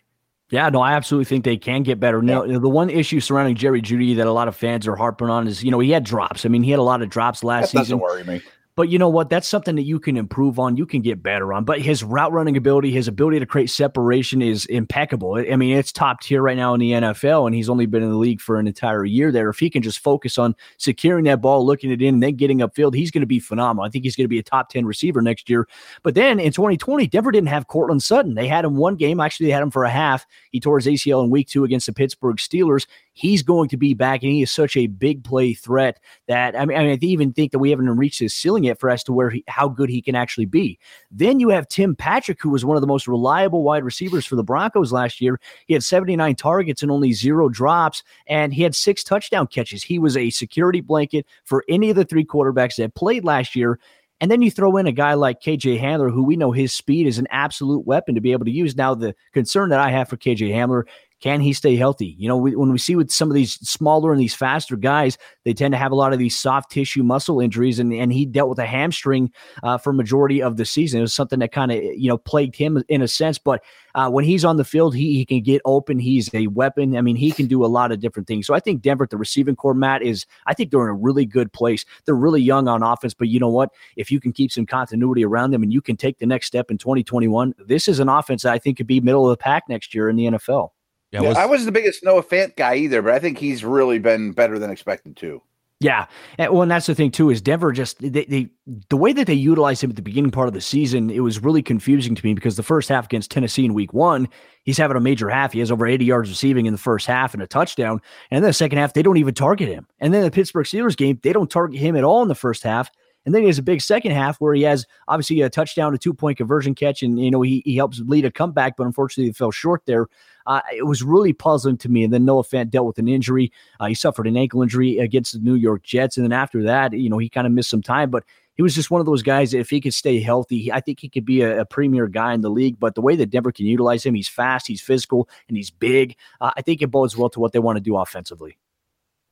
Yeah, 0.49 0.69
no, 0.69 0.79
I 0.79 0.93
absolutely 0.93 1.25
think 1.25 1.43
they 1.43 1.57
can 1.57 1.81
get 1.83 1.99
better. 1.99 2.21
Now, 2.21 2.45
the 2.45 2.69
one 2.69 2.89
issue 2.89 3.19
surrounding 3.19 3.55
Jerry 3.55 3.81
Jeudy 3.81 4.15
that 4.17 4.27
a 4.27 4.31
lot 4.31 4.47
of 4.47 4.55
fans 4.55 4.87
are 4.87 4.95
harping 4.95 5.29
on 5.29 5.47
is, 5.47 5.63
you 5.63 5.71
know, 5.71 5.79
he 5.79 5.89
had 5.89 6.03
drops. 6.03 6.45
I 6.45 6.49
mean, 6.49 6.61
he 6.61 6.69
had 6.69 6.79
a 6.79 6.83
lot 6.83 7.01
of 7.01 7.09
drops 7.09 7.43
last 7.43 7.71
that 7.73 7.79
season. 7.79 7.97
Doesn't 7.97 7.99
worry 7.99 8.23
me. 8.23 8.41
But 8.75 8.89
you 8.89 8.99
know 8.99 9.07
what? 9.07 9.29
That's 9.29 9.47
something 9.47 9.75
that 9.75 9.83
you 9.83 9.99
can 9.99 10.17
improve 10.17 10.59
on. 10.59 10.75
You 10.75 10.85
can 10.85 11.01
get 11.01 11.23
better 11.23 11.53
on. 11.53 11.63
But 11.63 11.79
his 11.79 12.03
route 12.03 12.33
running 12.33 12.57
ability, 12.57 12.91
his 12.91 13.07
ability 13.07 13.39
to 13.39 13.45
create 13.45 13.69
separation 13.69 14.41
is 14.41 14.65
impeccable. 14.65 15.35
I 15.35 15.55
mean, 15.55 15.77
it's 15.77 15.93
top 15.93 16.21
tier 16.21 16.41
right 16.41 16.57
now 16.57 16.73
in 16.73 16.81
the 16.81 16.91
NFL, 16.91 17.45
and 17.45 17.55
he's 17.55 17.69
only 17.69 17.85
been 17.85 18.03
in 18.03 18.09
the 18.09 18.17
league 18.17 18.41
for 18.41 18.59
an 18.59 18.67
entire 18.67 19.05
year 19.05 19.31
there. 19.31 19.49
If 19.49 19.59
he 19.59 19.69
can 19.69 19.81
just 19.81 19.99
focus 19.99 20.37
on 20.37 20.55
securing 20.77 21.23
that 21.25 21.41
ball, 21.41 21.65
looking 21.65 21.89
it 21.89 22.01
in, 22.01 22.15
and 22.15 22.23
then 22.23 22.35
getting 22.35 22.59
upfield, 22.59 22.95
he's 22.95 23.11
going 23.11 23.21
to 23.21 23.27
be 23.27 23.39
phenomenal. 23.39 23.85
I 23.85 23.89
think 23.89 24.03
he's 24.03 24.17
going 24.17 24.25
to 24.25 24.29
be 24.29 24.39
a 24.39 24.43
top 24.43 24.67
10 24.69 24.85
receiver 24.85 25.21
next 25.21 25.49
year. 25.49 25.69
But 26.03 26.15
then 26.15 26.41
in 26.41 26.51
2020, 26.51 27.07
Denver 27.07 27.31
didn't 27.31 27.47
have 27.47 27.67
Courtland 27.67 28.03
Sutton. 28.03 28.35
They 28.35 28.47
had 28.47 28.65
him 28.65 28.75
one 28.75 28.95
game. 28.95 29.21
Actually, 29.21 29.47
they 29.47 29.53
had 29.53 29.63
him 29.63 29.71
for 29.71 29.85
a 29.85 29.89
half. 29.89 30.25
He 30.51 30.59
tore 30.59 30.79
his 30.79 30.87
ACL 30.87 31.23
in 31.23 31.29
week 31.29 31.47
two 31.47 31.63
against 31.63 31.85
the 31.85 31.93
Pittsburgh 31.93 32.37
Steelers 32.37 32.87
he's 33.15 33.41
going 33.41 33.69
to 33.69 33.77
be 33.77 33.93
back, 33.93 34.21
and 34.21 34.31
he 34.31 34.43
is 34.43 34.51
such 34.51 34.77
a 34.77 34.87
big 34.87 35.23
play 35.23 35.53
threat 35.53 35.99
that 36.27 36.55
I 36.55 36.65
mean, 36.65 36.77
I, 36.77 36.83
mean, 36.83 36.99
I 37.01 37.05
even 37.05 37.33
think 37.33 37.51
that 37.51 37.59
we 37.59 37.71
haven't 37.71 37.89
reached 37.89 38.19
his 38.19 38.35
ceiling 38.35 38.65
yet 38.65 38.79
for 38.79 38.89
as 38.89 39.03
to 39.05 39.13
where 39.13 39.31
he, 39.31 39.43
how 39.47 39.67
good 39.67 39.89
he 39.89 40.01
can 40.01 40.15
actually 40.15 40.45
be. 40.45 40.77
Then 41.09 41.39
you 41.39 41.49
have 41.49 41.67
Tim 41.67 41.95
Patrick, 41.95 42.41
who 42.41 42.49
was 42.49 42.63
one 42.63 42.77
of 42.77 42.81
the 42.81 42.87
most 42.87 43.07
reliable 43.07 43.63
wide 43.63 43.83
receivers 43.83 44.25
for 44.25 44.35
the 44.35 44.43
Broncos 44.43 44.91
last 44.91 45.21
year. 45.21 45.39
He 45.65 45.73
had 45.73 45.83
79 45.83 46.35
targets 46.35 46.83
and 46.83 46.91
only 46.91 47.13
zero 47.13 47.49
drops, 47.49 48.03
and 48.27 48.53
he 48.53 48.61
had 48.61 48.75
six 48.75 49.03
touchdown 49.03 49.47
catches. 49.47 49.81
He 49.81 49.97
was 49.97 50.15
a 50.15 50.29
security 50.29 50.81
blanket 50.81 51.25
for 51.45 51.63
any 51.69 51.89
of 51.89 51.95
the 51.95 52.05
three 52.05 52.25
quarterbacks 52.25 52.75
that 52.75 52.93
played 52.93 53.23
last 53.23 53.55
year. 53.55 53.79
And 54.21 54.31
then 54.31 54.41
you 54.41 54.49
throw 54.49 54.77
in 54.77 54.87
a 54.87 54.93
guy 54.93 55.13
like 55.13 55.41
KJ 55.41 55.79
Hamler, 55.79 56.11
who 56.11 56.23
we 56.23 56.37
know 56.37 56.51
his 56.51 56.73
speed 56.73 57.05
is 57.05 57.17
an 57.17 57.27
absolute 57.31 57.85
weapon 57.85 58.15
to 58.15 58.21
be 58.21 58.31
able 58.31 58.45
to 58.45 58.51
use. 58.51 58.75
Now, 58.75 58.95
the 58.95 59.13
concern 59.33 59.69
that 59.69 59.79
I 59.81 59.91
have 59.91 60.07
for 60.07 60.15
KJ 60.15 60.51
Hamler 60.51 60.83
can 61.21 61.41
he 61.41 61.53
stay 61.53 61.75
healthy? 61.75 62.15
You 62.17 62.27
know, 62.27 62.37
we, 62.37 62.55
when 62.55 62.71
we 62.71 62.77
see 62.77 62.95
with 62.95 63.09
some 63.09 63.29
of 63.29 63.35
these 63.35 63.53
smaller 63.67 64.11
and 64.11 64.21
these 64.21 64.35
faster 64.35 64.75
guys, 64.75 65.17
they 65.43 65.53
tend 65.53 65.73
to 65.73 65.77
have 65.77 65.91
a 65.91 65.95
lot 65.95 66.13
of 66.13 66.19
these 66.19 66.37
soft 66.37 66.71
tissue 66.71 67.03
muscle 67.03 67.39
injuries, 67.39 67.79
and, 67.79 67.93
and 67.93 68.11
he 68.11 68.25
dealt 68.25 68.49
with 68.49 68.59
a 68.59 68.65
hamstring 68.65 69.31
uh, 69.63 69.77
for 69.77 69.93
majority 69.93 70.41
of 70.41 70.57
the 70.57 70.65
season. 70.65 70.99
It 70.99 71.03
was 71.03 71.13
something 71.13 71.39
that 71.39 71.51
kind 71.51 71.71
of 71.71 71.81
you 71.81 72.09
know 72.09 72.17
plagued 72.17 72.55
him 72.55 72.83
in 72.89 73.01
a 73.01 73.07
sense, 73.07 73.37
but 73.37 73.63
uh, 73.95 74.09
when 74.09 74.25
he's 74.25 74.43
on 74.43 74.57
the 74.57 74.65
field, 74.65 74.93
he, 74.93 75.13
he 75.13 75.25
can 75.25 75.41
get 75.41 75.61
open. 75.63 75.99
He's 75.99 76.29
a 76.33 76.47
weapon. 76.47 76.97
I 76.97 77.01
mean, 77.01 77.15
he 77.15 77.31
can 77.31 77.47
do 77.47 77.63
a 77.63 77.67
lot 77.67 77.93
of 77.93 78.01
different 78.01 78.27
things. 78.27 78.45
So 78.45 78.53
I 78.53 78.59
think 78.59 78.81
Denver, 78.81 79.07
the 79.09 79.17
receiving 79.17 79.55
corps, 79.55 79.73
Matt, 79.73 80.03
is 80.03 80.25
I 80.47 80.53
think 80.53 80.69
they're 80.69 80.83
in 80.83 80.89
a 80.89 80.93
really 80.93 81.25
good 81.25 81.53
place. 81.53 81.85
They're 82.05 82.13
really 82.13 82.41
young 82.41 82.67
on 82.67 82.83
offense, 82.83 83.13
but 83.13 83.29
you 83.29 83.39
know 83.39 83.49
what? 83.49 83.69
If 83.95 84.11
you 84.11 84.19
can 84.19 84.33
keep 84.33 84.51
some 84.51 84.65
continuity 84.65 85.23
around 85.23 85.51
them 85.51 85.63
and 85.63 85.71
you 85.71 85.81
can 85.81 85.95
take 85.95 86.19
the 86.19 86.25
next 86.25 86.47
step 86.47 86.69
in 86.69 86.77
2021, 86.77 87.55
this 87.65 87.87
is 87.87 87.99
an 87.99 88.09
offense 88.09 88.43
that 88.43 88.51
I 88.51 88.59
think 88.59 88.77
could 88.77 88.87
be 88.87 88.99
middle 88.99 89.29
of 89.29 89.29
the 89.29 89.41
pack 89.41 89.63
next 89.69 89.95
year 89.95 90.09
in 90.09 90.17
the 90.17 90.25
NFL. 90.25 90.71
Yeah, 91.15 91.21
yeah 91.21 91.29
was, 91.29 91.37
I 91.37 91.45
wasn't 91.45 91.67
the 91.67 91.71
biggest 91.71 92.03
Noah 92.03 92.23
Fant 92.23 92.55
guy 92.55 92.75
either, 92.75 93.01
but 93.01 93.13
I 93.13 93.19
think 93.19 93.37
he's 93.37 93.63
really 93.63 93.99
been 93.99 94.31
better 94.31 94.59
than 94.59 94.69
expected 94.69 95.15
too. 95.15 95.41
Yeah, 95.81 96.05
and, 96.37 96.53
well, 96.53 96.61
and 96.61 96.71
that's 96.71 96.85
the 96.85 96.95
thing 96.95 97.11
too 97.11 97.29
is 97.29 97.41
Denver 97.41 97.73
just 97.73 97.99
they, 97.99 98.25
they 98.25 98.49
the 98.89 98.95
way 98.95 99.11
that 99.11 99.27
they 99.27 99.33
utilized 99.33 99.83
him 99.83 99.89
at 99.89 99.97
the 99.97 100.01
beginning 100.01 100.31
part 100.31 100.47
of 100.47 100.53
the 100.53 100.61
season 100.61 101.09
it 101.09 101.19
was 101.19 101.43
really 101.43 101.61
confusing 101.61 102.15
to 102.15 102.25
me 102.25 102.33
because 102.33 102.55
the 102.55 102.63
first 102.63 102.87
half 102.87 103.05
against 103.05 103.29
Tennessee 103.29 103.65
in 103.65 103.73
Week 103.73 103.93
One 103.93 104.29
he's 104.63 104.77
having 104.77 104.95
a 104.95 105.01
major 105.01 105.29
half 105.29 105.51
he 105.51 105.59
has 105.59 105.71
over 105.71 105.85
eighty 105.85 106.05
yards 106.05 106.29
receiving 106.29 106.65
in 106.65 106.73
the 106.73 106.79
first 106.79 107.07
half 107.07 107.33
and 107.33 107.43
a 107.43 107.47
touchdown 107.47 107.99
and 108.31 108.41
then 108.41 108.49
the 108.49 108.53
second 108.53 108.77
half 108.77 108.93
they 108.93 109.03
don't 109.03 109.17
even 109.17 109.33
target 109.33 109.67
him 109.67 109.85
and 109.99 110.13
then 110.13 110.23
the 110.23 110.31
Pittsburgh 110.31 110.65
Steelers 110.65 110.95
game 110.95 111.19
they 111.23 111.33
don't 111.33 111.51
target 111.51 111.77
him 111.77 111.97
at 111.97 112.05
all 112.05 112.21
in 112.21 112.29
the 112.29 112.35
first 112.35 112.63
half 112.63 112.89
and 113.25 113.33
then 113.33 113.41
he 113.41 113.47
has 113.47 113.57
a 113.57 113.63
big 113.63 113.81
second 113.81 114.11
half 114.11 114.39
where 114.39 114.53
he 114.53 114.61
has 114.63 114.85
obviously 115.07 115.41
a 115.41 115.49
touchdown, 115.49 115.93
a 115.93 115.97
two 115.97 116.13
point 116.13 116.37
conversion 116.37 116.75
catch, 116.75 117.01
and 117.01 117.19
you 117.19 117.31
know 117.31 117.41
he, 117.41 117.61
he 117.65 117.75
helps 117.75 117.99
lead 118.01 118.25
a 118.25 118.31
comeback, 118.31 118.77
but 118.77 118.85
unfortunately 118.85 119.29
he 119.29 119.33
fell 119.33 119.51
short 119.51 119.83
there. 119.85 120.07
Uh, 120.47 120.61
it 120.75 120.85
was 120.85 121.01
really 121.01 121.33
puzzling 121.33 121.77
to 121.77 121.89
me. 121.89 122.03
And 122.03 122.13
then 122.13 122.23
Noah 122.23 122.43
Fant 122.43 122.69
dealt 122.69 122.85
with 122.85 122.99
an 122.99 123.07
injury. 123.07 123.51
Uh, 123.79 123.87
he 123.87 123.95
suffered 123.95 124.27
an 124.27 124.37
ankle 124.37 124.61
injury 124.61 124.99
against 124.99 125.33
the 125.33 125.39
New 125.39 125.55
York 125.55 125.81
Jets, 125.81 126.17
and 126.17 126.23
then 126.23 126.31
after 126.31 126.61
that, 126.63 126.93
you 126.93 127.09
know, 127.09 127.17
he 127.17 127.29
kind 127.29 127.47
of 127.47 127.53
missed 127.53 127.69
some 127.69 127.81
time, 127.81 128.09
but. 128.09 128.23
He 128.57 128.61
was 128.61 128.73
just 128.73 128.89
one 128.89 129.01
of 129.01 129.05
those 129.05 129.21
guys 129.21 129.51
that 129.51 129.59
if 129.59 129.69
he 129.69 129.81
could 129.81 129.93
stay 129.93 130.21
healthy, 130.21 130.71
I 130.71 130.79
think 130.79 131.01
he 131.01 131.09
could 131.09 131.25
be 131.25 131.41
a, 131.41 131.59
a, 131.59 131.65
premier 131.65 132.07
guy 132.07 132.33
in 132.33 132.39
the 132.39 132.49
league. 132.49 132.79
But 132.79 132.95
the 132.95 133.01
way 133.01 133.17
that 133.17 133.29
Denver 133.29 133.51
can 133.51 133.65
utilize 133.65 134.05
him, 134.05 134.15
he's 134.15 134.29
fast, 134.29 134.65
he's 134.65 134.79
physical, 134.79 135.27
and 135.49 135.57
he's 135.57 135.69
big. 135.69 136.15
Uh, 136.39 136.51
I 136.55 136.61
think 136.61 136.81
it 136.81 136.87
bodes 136.87 137.17
well 137.17 137.29
to 137.31 137.41
what 137.41 137.51
they 137.51 137.59
want 137.59 137.75
to 137.75 137.81
do 137.81 137.97
offensively. 137.97 138.57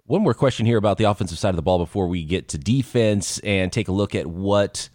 One 0.05 0.21
more 0.21 0.33
question 0.33 0.65
here 0.65 0.77
about 0.77 0.97
the 0.97 1.05
offensive 1.05 1.39
side 1.39 1.51
of 1.51 1.55
the 1.55 1.61
ball 1.61 1.77
before 1.77 2.07
we 2.07 2.25
get 2.25 2.49
to 2.49 2.57
defense 2.57 3.39
and 3.39 3.71
take 3.71 3.87
a 3.87 3.93
look 3.93 4.15
at 4.15 4.27
what 4.27 4.89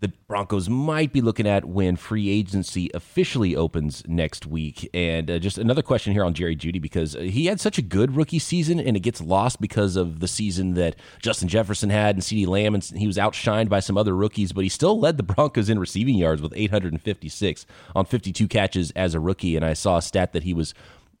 the 0.00 0.12
Broncos 0.28 0.68
might 0.68 1.12
be 1.12 1.20
looking 1.20 1.46
at 1.46 1.64
when 1.64 1.96
free 1.96 2.28
agency 2.28 2.90
officially 2.94 3.56
opens 3.56 4.06
next 4.06 4.46
week. 4.46 4.88
And 4.94 5.30
uh, 5.30 5.38
just 5.38 5.58
another 5.58 5.82
question 5.82 6.12
here 6.12 6.24
on 6.24 6.34
Jerry 6.34 6.54
Jeudy 6.54 6.80
because 6.80 7.14
he 7.14 7.46
had 7.46 7.58
such 7.58 7.78
a 7.78 7.82
good 7.82 8.16
rookie 8.16 8.38
season 8.38 8.78
and 8.78 8.96
it 8.96 9.00
gets 9.00 9.20
lost 9.20 9.60
because 9.60 9.96
of 9.96 10.20
the 10.20 10.28
season 10.28 10.74
that 10.74 10.96
Justin 11.22 11.48
Jefferson 11.48 11.90
had 11.90 12.14
and 12.14 12.22
CeeDee 12.22 12.46
Lamb, 12.46 12.74
and 12.74 12.84
he 12.84 13.06
was 13.06 13.16
outshined 13.16 13.68
by 13.68 13.80
some 13.80 13.96
other 13.96 14.14
rookies, 14.14 14.52
but 14.52 14.62
he 14.62 14.68
still 14.68 15.00
led 15.00 15.16
the 15.16 15.22
Broncos 15.22 15.68
in 15.70 15.78
receiving 15.78 16.16
yards 16.16 16.42
with 16.42 16.52
856 16.54 17.66
on 17.96 18.04
52 18.04 18.46
catches 18.46 18.90
as 18.92 19.14
a 19.14 19.20
rookie. 19.20 19.56
And 19.56 19.64
I 19.64 19.72
saw 19.72 19.96
a 19.96 20.02
stat 20.02 20.32
that 20.34 20.44
he 20.44 20.54
was 20.54 20.74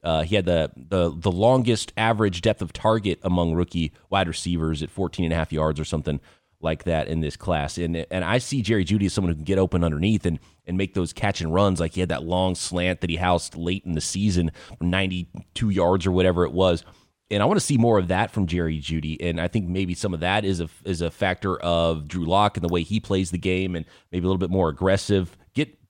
uh, 0.08 0.22
he 0.22 0.36
had 0.36 0.46
the, 0.46 0.70
the 0.74 1.12
the 1.14 1.30
longest 1.30 1.92
average 1.98 2.40
depth 2.40 2.62
of 2.62 2.72
target 2.72 3.18
among 3.22 3.52
rookie 3.52 3.92
wide 4.08 4.26
receivers 4.26 4.82
at 4.82 4.88
14 4.88 5.26
and 5.26 5.34
a 5.34 5.36
half 5.36 5.52
yards 5.52 5.78
or 5.78 5.84
something 5.84 6.18
like 6.62 6.84
that 6.84 7.08
in 7.08 7.20
this 7.20 7.36
class. 7.36 7.76
And 7.76 8.06
and 8.10 8.24
I 8.24 8.38
see 8.38 8.62
Jerry 8.62 8.86
Jeudy 8.86 9.04
as 9.04 9.12
someone 9.12 9.32
who 9.32 9.36
can 9.36 9.44
get 9.44 9.58
open 9.58 9.84
underneath 9.84 10.24
and 10.24 10.38
and 10.66 10.78
make 10.78 10.94
those 10.94 11.12
catch 11.12 11.42
and 11.42 11.52
runs. 11.52 11.78
Like 11.78 11.92
he 11.92 12.00
had 12.00 12.08
that 12.08 12.22
long 12.22 12.54
slant 12.54 13.02
that 13.02 13.10
he 13.10 13.16
housed 13.16 13.54
late 13.54 13.84
in 13.84 13.92
the 13.92 14.00
season, 14.00 14.50
92 14.80 15.68
yards 15.68 16.06
or 16.06 16.12
whatever 16.12 16.46
it 16.46 16.52
was. 16.52 16.84
And 17.30 17.42
I 17.42 17.46
want 17.46 17.60
to 17.60 17.66
see 17.66 17.76
more 17.76 17.98
of 17.98 18.08
that 18.08 18.30
from 18.30 18.46
Jerry 18.46 18.78
Jeudy. 18.78 19.18
And 19.20 19.38
I 19.38 19.48
think 19.48 19.68
maybe 19.68 19.92
some 19.92 20.14
of 20.14 20.20
that 20.20 20.46
is 20.46 20.60
a 20.60 20.70
is 20.86 21.02
a 21.02 21.10
factor 21.10 21.60
of 21.60 22.08
Drew 22.08 22.24
Lock 22.24 22.56
and 22.56 22.64
the 22.64 22.72
way 22.72 22.82
he 22.82 22.98
plays 22.98 23.30
the 23.30 23.36
game 23.36 23.76
and 23.76 23.84
maybe 24.10 24.24
a 24.24 24.26
little 24.26 24.38
bit 24.38 24.48
more 24.48 24.70
aggressive. 24.70 25.36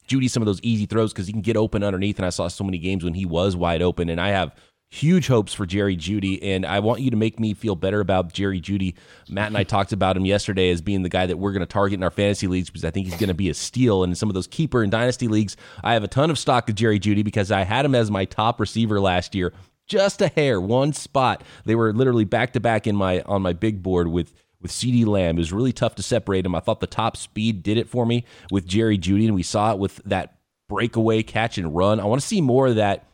Get 0.09 0.17
Jeudy 0.17 0.31
some 0.31 0.43
of 0.43 0.47
those 0.47 0.61
easy 0.63 0.87
throws 0.87 1.13
because 1.13 1.27
he 1.27 1.33
can 1.33 1.43
get 1.43 1.57
open 1.57 1.83
underneath. 1.83 2.19
And 2.19 2.27
I 2.27 2.31
saw 2.31 2.49
so 2.49 2.65
many 2.65 2.79
games 2.79 3.05
when 3.05 3.15
he 3.15 3.27
was 3.27 3.57
wide 3.57 3.83
open. 3.83 4.09
And 4.09 4.21
I 4.21 4.29
have 4.29 4.55
huge 4.91 5.27
hopes 5.27 5.53
for 5.53 5.67
Jerry 5.67 5.97
Jeudy, 5.97 6.39
and 6.43 6.65
I 6.65 6.81
want 6.81 7.01
you 7.01 7.11
to 7.11 7.17
make 7.17 7.39
me 7.39 7.53
feel 7.55 7.77
better 7.77 8.01
about 8.01 8.33
Jerry 8.33 8.61
Jeudy. 8.61 8.95
Matt 9.29 9.49
and 9.49 9.57
I 9.57 9.63
talked 9.65 9.93
about 9.93 10.17
him 10.17 10.25
yesterday 10.25 10.71
as 10.71 10.81
being 10.81 11.03
the 11.03 11.09
guy 11.09 11.27
that 11.27 11.37
we're 11.37 11.53
going 11.53 11.61
to 11.61 11.67
target 11.67 11.99
in 11.99 12.03
our 12.03 12.11
fantasy 12.11 12.47
leagues 12.47 12.71
because 12.71 12.85
I 12.85 12.91
think 12.91 13.07
he's 13.07 13.19
going 13.19 13.29
to 13.29 13.35
be 13.35 13.51
a 13.51 13.55
steal. 13.55 14.03
And 14.03 14.13
in 14.13 14.15
some 14.15 14.31
of 14.31 14.35
those 14.35 14.47
keeper 14.47 14.83
and 14.83 14.91
dynasty 14.91 15.29
leagues, 15.29 15.57
I 15.85 15.93
have 15.93 16.05
a 16.05 16.09
ton 16.09 16.31
of 16.31 16.39
stock 16.39 16.69
of 16.69 16.75
Jerry 16.75 16.99
Jeudy 16.99 17.23
because 17.23 17.53
I 17.53 17.65
had 17.65 17.85
him 17.85 17.95
as 17.95 18.11
my 18.11 18.25
top 18.25 18.61
receiver 18.61 19.01
last 19.01 19.35
year, 19.35 19.53
just 19.87 20.23
a 20.23 20.29
hair, 20.29 20.61
one 20.61 20.93
spot. 20.93 21.43
They 21.65 21.75
were 21.75 21.93
literally 21.93 22.25
back 22.25 22.53
to 22.55 22.61
back 22.61 22.87
in 22.87 22.97
my 22.97 23.21
on 23.23 23.43
my 23.43 23.53
big 23.53 23.83
board 23.83 24.09
with 24.09 24.33
with 24.61 24.71
CeeDee 24.71 25.07
Lamb. 25.07 25.37
It 25.37 25.41
was 25.41 25.53
really 25.53 25.73
tough 25.73 25.95
to 25.97 26.03
separate 26.03 26.45
him. 26.45 26.55
I 26.55 26.61
thought 26.61 26.81
the 26.81 26.87
top 26.87 27.17
speed 27.17 27.63
did 27.63 27.79
it 27.79 27.89
for 27.89 28.05
me 28.07 28.25
with 28.51 28.67
Jerry 28.67 28.99
Jeudy, 28.99 29.27
and 29.27 29.35
we 29.35 29.43
saw 29.43 29.73
it 29.73 29.79
with 29.79 30.01
that 30.05 30.39
breakaway 30.69 31.23
catch 31.23 31.59
and 31.59 31.75
run. 31.75 32.01
I 32.01 32.05
want 32.05 32.21
to 32.21 32.27
see 32.27 32.41
more 32.41 32.67
of 32.69 32.77
that. 32.77 33.07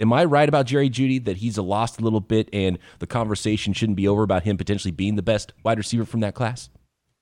Am 0.00 0.12
I 0.12 0.24
right 0.24 0.48
about 0.48 0.66
Jerry 0.66 0.88
Jeudy 0.88 1.24
that 1.24 1.38
he's 1.38 1.58
a 1.58 1.62
lost 1.62 2.00
a 2.00 2.04
little 2.04 2.20
bit 2.20 2.48
and 2.52 2.78
the 3.00 3.06
conversation 3.06 3.72
shouldn't 3.72 3.96
be 3.96 4.06
over 4.06 4.22
about 4.22 4.44
him 4.44 4.56
potentially 4.56 4.92
being 4.92 5.16
the 5.16 5.22
best 5.22 5.52
wide 5.64 5.76
receiver 5.76 6.04
from 6.04 6.20
that 6.20 6.34
class? 6.34 6.70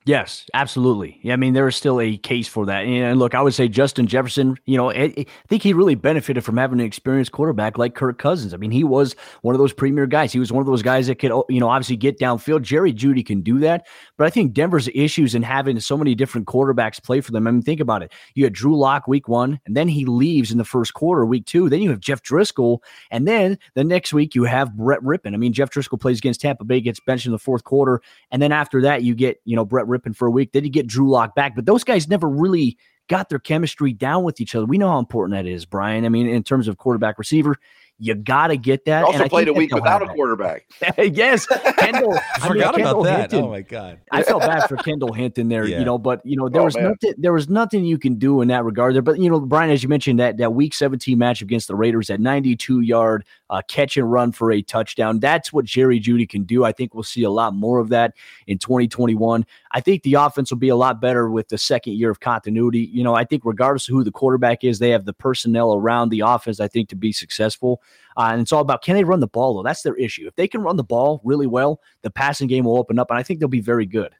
Yes, 0.07 0.45
absolutely. 0.53 1.19
Yeah, 1.21 1.33
I 1.33 1.35
mean, 1.35 1.53
there 1.53 1.67
is 1.67 1.75
still 1.75 1.99
a 1.99 2.15
case 2.15 2.47
for 2.47 2.65
that. 2.67 2.85
And 2.85 3.19
look, 3.19 3.35
I 3.35 3.41
would 3.41 3.53
say 3.53 3.67
Justin 3.67 4.07
Jefferson, 4.07 4.55
you 4.65 4.77
know, 4.77 4.89
I, 4.89 5.25
think 5.49 5.63
he 5.63 5.73
really 5.73 5.95
benefited 5.95 6.45
from 6.45 6.55
having 6.55 6.79
an 6.79 6.85
experienced 6.85 7.33
quarterback 7.33 7.77
like 7.77 7.93
Kirk 7.93 8.17
Cousins. 8.17 8.53
I 8.53 8.57
mean, 8.57 8.71
he 8.71 8.85
was 8.85 9.17
one 9.41 9.53
of 9.53 9.59
those 9.59 9.73
premier 9.73 10.07
guys. 10.07 10.31
He 10.31 10.39
was 10.39 10.49
one 10.49 10.61
of 10.61 10.65
those 10.65 10.81
guys 10.81 11.07
that 11.07 11.15
could, 11.15 11.31
oh, 11.31 11.43
you 11.49 11.59
know, 11.59 11.67
obviously 11.67 11.97
get 11.97 12.17
downfield. 12.19 12.61
Jerry 12.61 12.93
Jeudy 12.93 13.21
can 13.25 13.41
do 13.41 13.59
that. 13.59 13.85
But 14.15 14.27
I 14.27 14.29
think 14.29 14.53
Denver's 14.53 14.87
issues 14.95 15.35
in 15.35 15.43
having 15.43 15.77
so 15.81 15.97
many 15.97 16.15
different 16.15 16.47
quarterbacks 16.47 17.03
play 17.03 17.19
for 17.19 17.33
them. 17.33 17.45
I 17.45 17.51
mean, 17.51 17.61
think 17.61 17.81
about 17.81 18.01
it. 18.01 18.13
You 18.33 18.45
had 18.45 18.53
Drew 18.53 18.77
Lock 18.77 19.09
week 19.09 19.27
one, 19.27 19.59
and 19.65 19.75
then 19.75 19.89
he 19.89 20.05
leaves 20.05 20.53
in 20.53 20.57
the 20.57 20.63
first 20.63 20.93
quarter, 20.93 21.25
week 21.25 21.45
two. 21.45 21.67
Then 21.67 21.81
you 21.81 21.89
have 21.89 21.99
Jeff 21.99 22.23
Driskel. 22.23 22.79
And 23.11 23.27
then 23.27 23.59
the 23.73 23.83
next 23.83 24.13
week 24.13 24.35
you 24.35 24.45
have 24.45 24.73
Brett 24.77 25.01
Rypien. 25.01 25.33
I 25.33 25.37
mean, 25.37 25.51
Jeff 25.51 25.69
Driskel 25.69 25.99
plays 25.99 26.19
against 26.19 26.39
Tampa 26.39 26.63
Bay, 26.63 26.79
gets 26.79 27.01
benched 27.01 27.25
in 27.25 27.33
the 27.33 27.39
fourth 27.39 27.65
quarter. 27.65 28.01
And 28.31 28.41
then 28.41 28.53
after 28.53 28.81
that, 28.83 29.03
you 29.03 29.13
get, 29.13 29.41
you 29.43 29.57
know, 29.57 29.65
Brett 29.65 29.85
Rypien 29.85 29.96
Rypien 29.97 30.15
for 30.15 30.27
a 30.27 30.31
week. 30.31 30.51
Then 30.51 30.63
you 30.63 30.69
get 30.69 30.87
Drew 30.87 31.09
Lock 31.09 31.35
back. 31.35 31.55
But 31.55 31.65
those 31.65 31.83
guys 31.83 32.07
never 32.07 32.29
really 32.29 32.77
got 33.07 33.29
their 33.29 33.39
chemistry 33.39 33.93
down 33.93 34.23
with 34.23 34.41
each 34.41 34.53
other. 34.55 34.65
We 34.65 34.77
know 34.77 34.89
how 34.89 34.99
important 34.99 35.37
that 35.37 35.49
is, 35.49 35.65
Brian. 35.65 36.05
I 36.05 36.09
mean, 36.09 36.27
in 36.27 36.43
terms 36.43 36.67
of 36.67 36.77
quarterback 36.77 37.17
receiver, 37.17 37.57
You 37.99 38.13
got 38.13 38.47
to 38.47 38.57
get 38.57 38.85
that. 38.85 38.99
You 38.99 39.05
also 39.07 39.27
played 39.27 39.47
a 39.47 39.53
week 39.53 39.73
without 39.73 40.03
a 40.03 40.07
quarterback. 40.07 40.67
yes, 40.99 41.47
Kendall. 41.47 42.13
I, 42.17 42.21
I 42.35 42.47
forgot 42.47 42.75
mean, 42.75 42.85
about 42.85 43.03
that. 43.05 43.31
Hinton, 43.31 43.45
oh 43.45 43.49
my 43.49 43.61
god, 43.61 43.99
I 44.11 44.21
felt 44.21 44.43
bad 44.43 44.67
for 44.67 44.75
Kendall 44.83 45.13
Hinton 45.13 45.49
there. 45.49 45.65
Yeah. 45.65 45.79
You 45.79 45.85
know, 45.85 45.97
but 45.97 46.23
you 46.23 46.37
know 46.37 46.47
there 46.47 46.61
oh, 46.61 46.65
was 46.65 46.75
man. 46.75 46.89
nothing. 46.89 47.13
There 47.17 47.33
was 47.33 47.49
nothing 47.49 47.85
you 47.85 47.97
can 47.97 48.13
do 48.13 48.41
in 48.41 48.49
that 48.49 48.63
regard 48.63 48.93
there. 48.93 49.01
But 49.01 49.17
you 49.17 49.31
know, 49.31 49.39
Brian, 49.39 49.71
as 49.71 49.81
you 49.81 49.89
mentioned, 49.89 50.19
that 50.19 50.37
that 50.37 50.53
Week 50.53 50.75
17 50.75 51.17
match 51.17 51.41
against 51.41 51.67
the 51.67 51.75
Raiders, 51.75 52.07
that 52.07 52.19
92 52.19 52.81
yard 52.81 53.25
uh, 53.49 53.63
catch 53.67 53.97
and 53.97 54.11
run 54.11 54.31
for 54.31 54.51
a 54.51 54.61
touchdown. 54.61 55.19
That's 55.19 55.51
what 55.51 55.65
Jerry 55.65 55.99
Jeudy 55.99 56.29
can 56.29 56.43
do. 56.43 56.63
I 56.63 56.73
think 56.73 56.93
we'll 56.93 57.01
see 57.01 57.23
a 57.23 57.31
lot 57.31 57.55
more 57.55 57.79
of 57.79 57.89
that 57.89 58.13
in 58.45 58.59
2021. 58.59 59.43
I 59.71 59.81
think 59.81 60.03
the 60.03 60.15
offense 60.15 60.51
will 60.51 60.57
be 60.57 60.69
a 60.69 60.75
lot 60.75 61.01
better 61.01 61.29
with 61.29 61.49
the 61.49 61.57
second 61.57 61.93
year 61.93 62.09
of 62.09 62.19
continuity. 62.19 62.89
You 62.91 63.03
know, 63.03 63.15
I 63.15 63.23
think 63.23 63.43
regardless 63.45 63.87
of 63.87 63.93
who 63.93 64.03
the 64.03 64.11
quarterback 64.11 64.63
is, 64.63 64.79
they 64.79 64.91
have 64.91 65.05
the 65.05 65.13
personnel 65.13 65.73
around 65.73 66.09
the 66.09 66.21
offense. 66.21 66.59
I 66.59 66.67
think 66.67 66.89
to 66.89 66.95
be 66.95 67.11
successful. 67.11 67.81
Uh, 68.15 68.29
and 68.31 68.41
it's 68.41 68.51
all 68.51 68.61
about 68.61 68.81
can 68.81 68.95
they 68.95 69.03
run 69.03 69.19
the 69.19 69.27
ball, 69.27 69.55
though? 69.55 69.63
That's 69.63 69.81
their 69.81 69.95
issue. 69.95 70.27
If 70.27 70.35
they 70.35 70.47
can 70.47 70.61
run 70.61 70.77
the 70.77 70.83
ball 70.83 71.21
really 71.23 71.47
well, 71.47 71.81
the 72.01 72.09
passing 72.09 72.47
game 72.47 72.65
will 72.65 72.77
open 72.77 72.99
up, 72.99 73.09
and 73.09 73.19
I 73.19 73.23
think 73.23 73.39
they'll 73.39 73.49
be 73.49 73.61
very 73.61 73.85
good. 73.85 74.13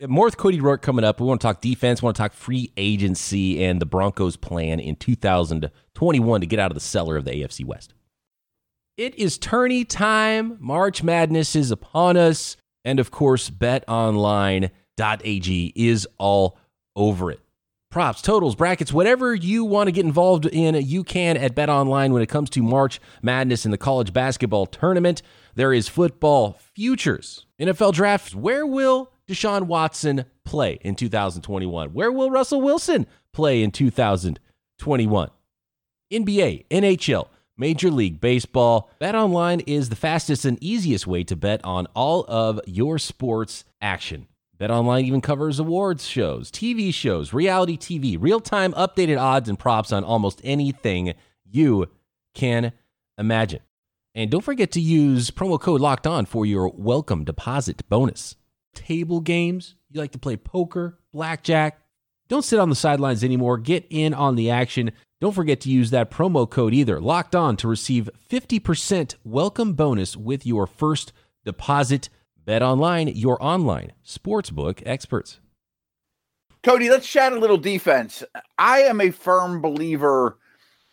More 0.00 0.26
with 0.26 0.36
Cody 0.36 0.60
Roark 0.60 0.82
coming 0.82 1.04
up. 1.04 1.20
We 1.20 1.26
want 1.26 1.40
to 1.40 1.46
talk 1.46 1.60
defense. 1.60 2.02
We 2.02 2.06
want 2.06 2.16
to 2.16 2.22
talk 2.22 2.32
free 2.32 2.72
agency 2.76 3.64
and 3.64 3.80
the 3.80 3.86
Broncos' 3.86 4.36
plan 4.36 4.80
in 4.80 4.96
2021 4.96 6.40
to 6.40 6.46
get 6.46 6.58
out 6.58 6.72
of 6.72 6.74
the 6.74 6.80
cellar 6.80 7.16
of 7.16 7.24
the 7.24 7.30
AFC 7.30 7.64
West. 7.64 7.94
It 8.96 9.14
is 9.16 9.38
tourney 9.38 9.84
time. 9.84 10.56
March 10.60 11.04
Madness 11.04 11.54
is 11.54 11.70
upon 11.70 12.16
us. 12.16 12.56
And 12.84 13.00
of 13.00 13.10
course, 13.10 13.50
betonline.ag 14.98 15.72
is 15.76 16.06
all 16.18 16.58
over 16.96 17.30
it 17.30 17.40
props, 17.94 18.20
totals, 18.20 18.56
brackets, 18.56 18.92
whatever 18.92 19.36
you 19.36 19.64
want 19.64 19.86
to 19.86 19.92
get 19.92 20.04
involved 20.04 20.46
in, 20.46 20.74
you 20.74 21.04
can 21.04 21.36
at 21.36 21.54
Bet 21.54 21.68
Online 21.68 22.12
when 22.12 22.22
it 22.22 22.28
comes 22.28 22.50
to 22.50 22.60
March 22.60 23.00
Madness 23.22 23.64
in 23.64 23.70
the 23.70 23.78
college 23.78 24.12
basketball 24.12 24.66
tournament. 24.66 25.22
There 25.54 25.72
is 25.72 25.86
football 25.86 26.58
futures, 26.74 27.46
NFL 27.60 27.92
drafts. 27.92 28.34
Where 28.34 28.66
will 28.66 29.12
Deshaun 29.28 29.68
Watson 29.68 30.24
play 30.44 30.80
in 30.80 30.96
2021? 30.96 31.90
Where 31.90 32.10
will 32.10 32.32
Russell 32.32 32.60
Wilson 32.60 33.06
play 33.32 33.62
in 33.62 33.70
2021? 33.70 35.30
NBA, 36.12 36.66
NHL, 36.72 37.28
Major 37.56 37.92
League 37.92 38.20
Baseball. 38.20 38.90
Bet 38.98 39.14
Online 39.14 39.60
is 39.60 39.88
the 39.88 39.94
fastest 39.94 40.44
and 40.44 40.60
easiest 40.60 41.06
way 41.06 41.22
to 41.22 41.36
bet 41.36 41.64
on 41.64 41.86
all 41.94 42.24
of 42.26 42.60
your 42.66 42.98
sports 42.98 43.64
action. 43.80 44.26
BetOnline 44.60 45.04
even 45.04 45.20
covers 45.20 45.58
awards 45.58 46.06
shows, 46.06 46.50
TV 46.50 46.94
shows, 46.94 47.32
reality 47.32 47.76
TV, 47.76 48.16
real-time 48.20 48.72
updated 48.74 49.20
odds 49.20 49.48
and 49.48 49.58
props 49.58 49.92
on 49.92 50.04
almost 50.04 50.40
anything 50.44 51.14
you 51.44 51.86
can 52.34 52.72
imagine. 53.18 53.60
And 54.14 54.30
don't 54.30 54.44
forget 54.44 54.70
to 54.72 54.80
use 54.80 55.32
promo 55.32 55.60
code 55.60 55.80
locked 55.80 56.06
on 56.06 56.24
for 56.26 56.46
your 56.46 56.68
welcome 56.68 57.24
deposit 57.24 57.88
bonus. 57.88 58.36
Table 58.74 59.20
games, 59.20 59.74
you 59.90 60.00
like 60.00 60.12
to 60.12 60.18
play 60.18 60.36
poker, 60.36 60.98
blackjack, 61.12 61.80
don't 62.28 62.44
sit 62.44 62.58
on 62.58 62.70
the 62.70 62.76
sidelines 62.76 63.22
anymore. 63.22 63.58
Get 63.58 63.86
in 63.90 64.14
on 64.14 64.34
the 64.34 64.50
action. 64.50 64.92
Don't 65.20 65.34
forget 65.34 65.60
to 65.62 65.70
use 65.70 65.90
that 65.90 66.10
promo 66.10 66.48
code 66.48 66.72
either, 66.72 67.00
locked 67.00 67.34
on 67.34 67.56
to 67.58 67.68
receive 67.68 68.08
50% 68.30 69.14
welcome 69.24 69.74
bonus 69.74 70.16
with 70.16 70.46
your 70.46 70.66
first 70.66 71.12
deposit 71.44 72.08
Bet 72.44 72.62
Online, 72.62 73.08
your 73.08 73.42
online 73.42 73.92
sportsbook 74.04 74.82
experts. 74.84 75.40
Cody, 76.62 76.90
let's 76.90 77.08
chat 77.08 77.32
a 77.32 77.38
little 77.38 77.56
defense. 77.56 78.22
I 78.58 78.80
am 78.80 79.00
a 79.00 79.10
firm 79.10 79.62
believer 79.62 80.38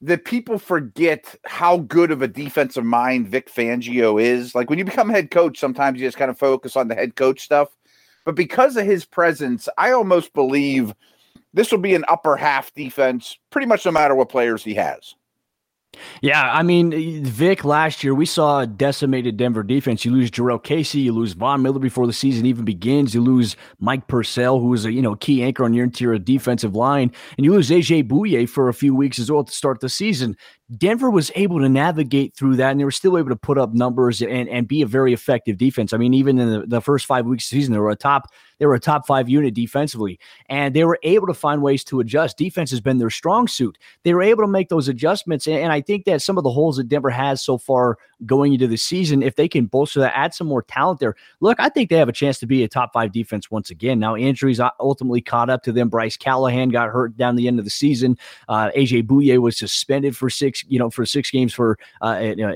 that 0.02 0.24
people 0.24 0.58
forget 0.58 1.36
how 1.46 1.78
good 1.78 2.10
of 2.10 2.22
a 2.22 2.28
defensive 2.28 2.86
mind 2.86 3.28
Vic 3.28 3.52
Fangio 3.54 4.22
is. 4.22 4.56
Like 4.56 4.70
when 4.70 4.80
you 4.80 4.86
become 4.86 5.10
head 5.10 5.30
coach, 5.30 5.60
sometimes 5.60 6.00
you 6.00 6.08
just 6.08 6.18
kind 6.18 6.32
of 6.32 6.40
focus 6.40 6.76
on 6.76 6.88
the 6.88 6.96
head 6.96 7.16
coach 7.16 7.42
stuff. 7.42 7.70
But 8.26 8.36
because 8.36 8.78
of 8.78 8.86
his 8.86 9.04
presence, 9.04 9.68
I 9.78 9.92
almost 9.92 10.34
believe 10.34 10.94
this 11.54 11.72
will 11.72 11.80
be 11.80 11.96
an 11.96 12.06
upper 12.08 12.38
half 12.38 12.74
defense, 12.74 13.38
pretty 13.50 13.68
much 13.68 13.86
no 13.86 13.92
matter 13.92 14.16
what 14.16 14.30
players 14.30 14.64
he 14.64 14.74
has. 14.76 15.16
Yeah, 16.22 16.54
I 16.54 16.64
mean, 16.64 16.94
eh, 16.94 17.20
Vic 17.24 17.66
last 17.66 18.04
year, 18.04 18.16
we 18.16 18.26
saw 18.26 18.62
a 18.62 18.68
decimated 18.68 19.36
Denver 19.36 19.62
defense. 19.62 20.06
You 20.06 20.12
lose 20.12 20.32
Jurrell 20.32 20.64
Casey, 20.64 21.02
you 21.02 21.12
lose 21.14 21.34
Von 21.34 21.62
Miller 21.62 21.80
before 21.80 22.08
the 22.08 22.14
season 22.14 22.46
even 22.46 22.64
begins, 22.64 23.14
you 23.14 23.22
lose 23.22 23.58
Mike 23.80 24.08
Purcell, 24.08 24.60
who 24.60 24.68
was 24.68 24.86
a 24.86 24.92
you 24.92 25.02
know 25.02 25.16
key 25.16 25.44
anchor 25.44 25.66
on 25.66 25.74
your 25.74 25.84
interior 25.84 26.18
defensive 26.18 26.76
line, 26.76 27.12
and 27.38 27.46
you 27.46 27.52
lose 27.52 27.70
AJ 27.70 28.08
Bouye 28.08 28.48
for 28.48 28.70
a 28.70 28.74
few 28.74 28.96
weeks 28.96 29.20
as 29.20 29.30
well 29.30 29.44
to 29.44 29.52
start 29.52 29.82
the 29.82 29.90
season. 29.90 30.38
Denver 30.78 31.10
was 31.10 31.32
able 31.36 31.60
to 31.60 31.68
navigate 31.68 32.36
through 32.38 32.56
that, 32.56 32.72
and 32.72 32.80
they 32.80 32.86
were 32.86 32.92
still 32.92 33.18
able 33.18 33.30
to 33.30 33.36
put 33.36 33.58
up 33.58 33.74
numbers 33.74 34.22
and, 34.22 34.48
and 34.48 34.68
be 34.68 34.82
a 34.82 34.86
very 34.86 35.12
effective 35.12 35.58
defense. 35.58 35.92
I 35.92 35.98
mean, 35.98 36.14
even 36.14 36.40
in 36.40 36.50
the, 36.50 36.66
the 36.66 36.82
first 36.82 37.06
five 37.06 37.26
weeks 37.26 37.48
of 37.48 37.50
the 37.50 37.62
season, 37.62 37.74
they 37.74 37.80
were 37.80 37.90
a 37.90 37.96
top 37.98 38.30
they 38.62 38.68
were 38.68 38.76
a 38.76 38.80
top 38.80 39.08
five 39.08 39.28
unit 39.28 39.56
defensively, 39.56 40.20
and 40.48 40.76
they 40.76 40.84
were 40.84 41.00
able 41.02 41.26
to 41.26 41.34
find 41.34 41.64
ways 41.64 41.84
to 41.86 42.00
adjust. 42.00 42.38
Defense 42.38 42.70
has 42.70 42.80
been 42.80 43.00
their 43.00 43.10
strong 43.10 43.48
suit. 43.48 43.80
They 44.04 44.14
were 44.14 44.22
able 44.22 44.44
to 44.44 44.48
make 44.48 44.70
those 44.70 44.88
adjustments, 44.88 45.48
and, 45.48 45.56
and 45.56 45.74
I 45.74 45.82
think 45.82 46.06
that 46.06 46.22
some 46.22 46.38
of 46.38 46.44
the 46.44 46.52
holes 46.52 46.78
that 46.78 46.88
Denver 46.88 47.10
has 47.10 47.42
so 47.42 47.58
far 47.58 47.98
going 48.28 48.54
into 48.54 48.68
the 48.68 48.78
season, 48.78 49.24
if 49.24 49.36
they 49.36 49.48
can 49.48 49.66
bolster 49.66 50.00
that, 50.02 50.16
add 50.16 50.36
some 50.36 50.46
more 50.46 50.62
talent 50.62 51.00
there, 51.00 51.16
look, 51.40 51.60
I 51.60 51.70
think 51.70 51.90
they 51.90 51.96
have 51.96 52.08
a 52.08 52.14
chance 52.14 52.38
to 52.38 52.46
be 52.46 52.64
a 52.64 52.68
top 52.68 52.94
five 52.94 53.12
defense 53.12 53.50
once 53.50 53.72
again. 53.72 53.98
Now, 53.98 54.16
injuries 54.16 54.60
ultimately 54.80 55.22
caught 55.22 55.50
up 55.50 55.64
to 55.64 55.72
them. 55.72 55.90
Bryce 55.90 56.16
Callahan 56.16 56.70
got 56.70 56.90
hurt 56.90 57.18
down 57.18 57.38
the 57.38 57.48
end 57.48 57.58
of 57.58 57.66
the 57.66 57.72
season. 57.72 58.16
Uh, 58.48 58.70
AJ 58.78 59.08
Bouye 59.08 59.40
was 59.40 59.58
suspended 59.58 60.16
for 60.16 60.30
six, 60.30 60.64
you 60.68 60.78
know, 60.78 60.92
for 60.92 61.04
six 61.04 61.32
games 61.32 61.52
for 61.52 61.80
uh, 62.02 62.14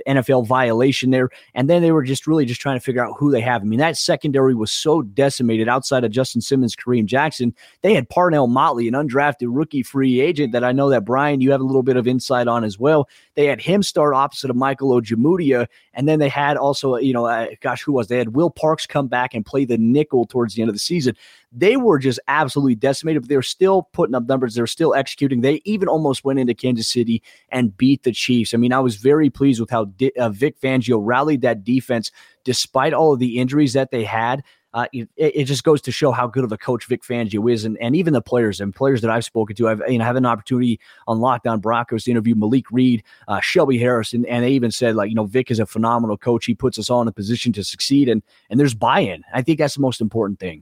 NFL 0.08 0.46
violation 0.46 1.10
there, 1.10 1.32
and 1.56 1.68
then 1.68 1.82
they 1.82 1.92
were 1.92 2.04
just 2.04 2.28
really 2.28 2.46
just 2.46 2.62
trying 2.62 2.76
to 2.78 2.84
figure 2.84 3.04
out 3.04 3.16
who 3.18 3.32
they 3.32 3.42
have. 3.42 3.64
I 3.64 3.66
mean, 3.66 3.80
that 3.80 3.98
secondary 3.98 4.54
was 4.54 4.72
so 4.72 5.02
decimated 5.02 5.68
outside 5.68 5.95
outside 5.96 6.06
of 6.06 6.12
Justin 6.12 6.42
Simmons, 6.42 6.76
Kareem 6.76 7.06
Jackson, 7.06 7.54
they 7.82 7.94
had 7.94 8.10
Parnell 8.10 8.48
Motley, 8.48 8.88
an 8.88 8.94
undrafted 8.94 9.48
rookie 9.48 9.84
free 9.84 10.20
agent 10.20 10.52
that 10.52 10.64
I 10.64 10.72
know 10.72 10.90
that 10.90 11.06
Brian, 11.06 11.42
you 11.42 11.52
have 11.52 11.62
a 11.62 11.66
little 11.66 11.84
bit 11.84 11.96
of 11.96 12.08
insight 12.08 12.48
on 12.48 12.64
as 12.64 12.78
well. 12.78 13.08
They 13.36 13.46
had 13.46 13.62
him 13.62 13.82
start 13.82 14.14
opposite 14.14 14.50
of 14.50 14.56
Michael 14.56 14.90
Ojemudia, 14.90 15.68
and 15.94 16.08
then 16.08 16.20
they 16.20 16.30
had 16.30 16.58
also, 16.58 16.98
you 16.98 17.14
know, 17.14 17.26
uh, 17.26 17.48
gosh, 17.62 17.84
who 17.84 17.94
was? 17.94 18.08
They 18.08 18.18
had 18.18 18.36
Will 18.36 18.50
Parks 18.50 18.86
come 18.86 19.08
back 19.08 19.34
and 19.34 19.46
play 19.46 19.64
the 19.66 19.78
nickel 19.78 20.26
towards 20.26 20.56
the 20.56 20.62
end 20.62 20.70
of 20.70 20.76
the 20.76 20.80
season. 20.80 21.16
They 21.52 21.78
were 21.78 22.00
just 22.00 22.20
absolutely 22.28 22.76
decimated, 22.76 23.22
but 23.22 23.30
they're 23.30 23.42
still 23.42 23.84
putting 23.94 24.16
up 24.16 24.28
numbers. 24.28 24.56
They're 24.56 24.68
still 24.68 24.94
executing. 24.94 25.40
They 25.40 25.62
even 25.64 25.88
almost 25.88 26.26
went 26.26 26.40
into 26.40 26.54
Kansas 26.54 26.90
City 26.90 27.24
and 27.50 27.76
beat 27.78 28.04
the 28.04 28.12
Chiefs. 28.12 28.54
I 28.54 28.58
mean, 28.58 28.74
I 28.74 28.80
was 28.80 28.98
very 28.98 29.30
pleased 29.30 29.62
with 29.62 29.70
how 29.70 29.90
uh, 30.18 30.30
Vic 30.30 30.60
Fangio 30.60 31.00
rallied 31.02 31.42
that 31.42 31.64
defense 31.64 32.12
despite 32.44 32.94
all 32.94 33.14
of 33.14 33.20
the 33.20 33.40
injuries 33.40 33.74
that 33.74 33.92
they 33.92 34.04
had 34.04 34.44
uh, 34.76 34.88
it, 34.92 35.10
it, 35.16 35.44
just 35.46 35.64
goes 35.64 35.82
to 35.82 35.90
show 35.90 36.12
how 36.12 36.28
good 36.28 36.44
of 36.44 36.52
a 36.52 36.58
coach 36.58 36.86
Vic 36.88 37.02
Fangio 37.02 37.50
is, 37.52 37.64
and, 37.64 37.78
and 37.78 37.96
even 37.96 38.12
the 38.12 38.22
players 38.22 38.60
and 38.60 38.76
players 38.76 39.00
that 39.00 39.10
I've 39.10 39.24
spoken 39.24 39.56
to. 39.56 39.70
I've 39.70 39.82
you 39.88 39.98
know 39.98 40.04
have 40.04 40.18
an 40.18 40.26
opportunity 40.26 40.82
on 41.08 41.22
Locked 41.22 41.48
On 41.48 41.62
Broncos 41.62 42.04
to 42.04 42.12
interview 42.12 42.36
Malik 42.36 42.70
Reed, 42.72 43.02
uh, 43.30 43.40
Shelby 43.40 43.78
Harrison, 43.78 44.26
and, 44.26 44.28
and 44.28 44.44
they 44.44 44.52
even 44.52 44.72
said 44.72 44.96
like 44.96 45.10
you 45.10 45.16
know 45.16 45.24
Vic 45.24 45.50
is 45.50 45.60
a 45.60 45.66
phenomenal 45.66 46.18
coach. 46.18 46.46
He 46.46 46.54
puts 46.54 46.78
us 46.78 46.90
all 46.90 47.02
in 47.02 47.08
a 47.08 47.14
position 47.14 47.54
to 47.54 47.64
succeed, 47.64 48.10
and 48.10 48.22
and 48.50 48.60
there's 48.60 48.76
buy-in. 48.76 49.24
I 49.34 49.42
think 49.42 49.60
that's 49.60 49.76
the 49.76 49.82
most 49.82 50.02
important 50.02 50.42
thing. 50.42 50.62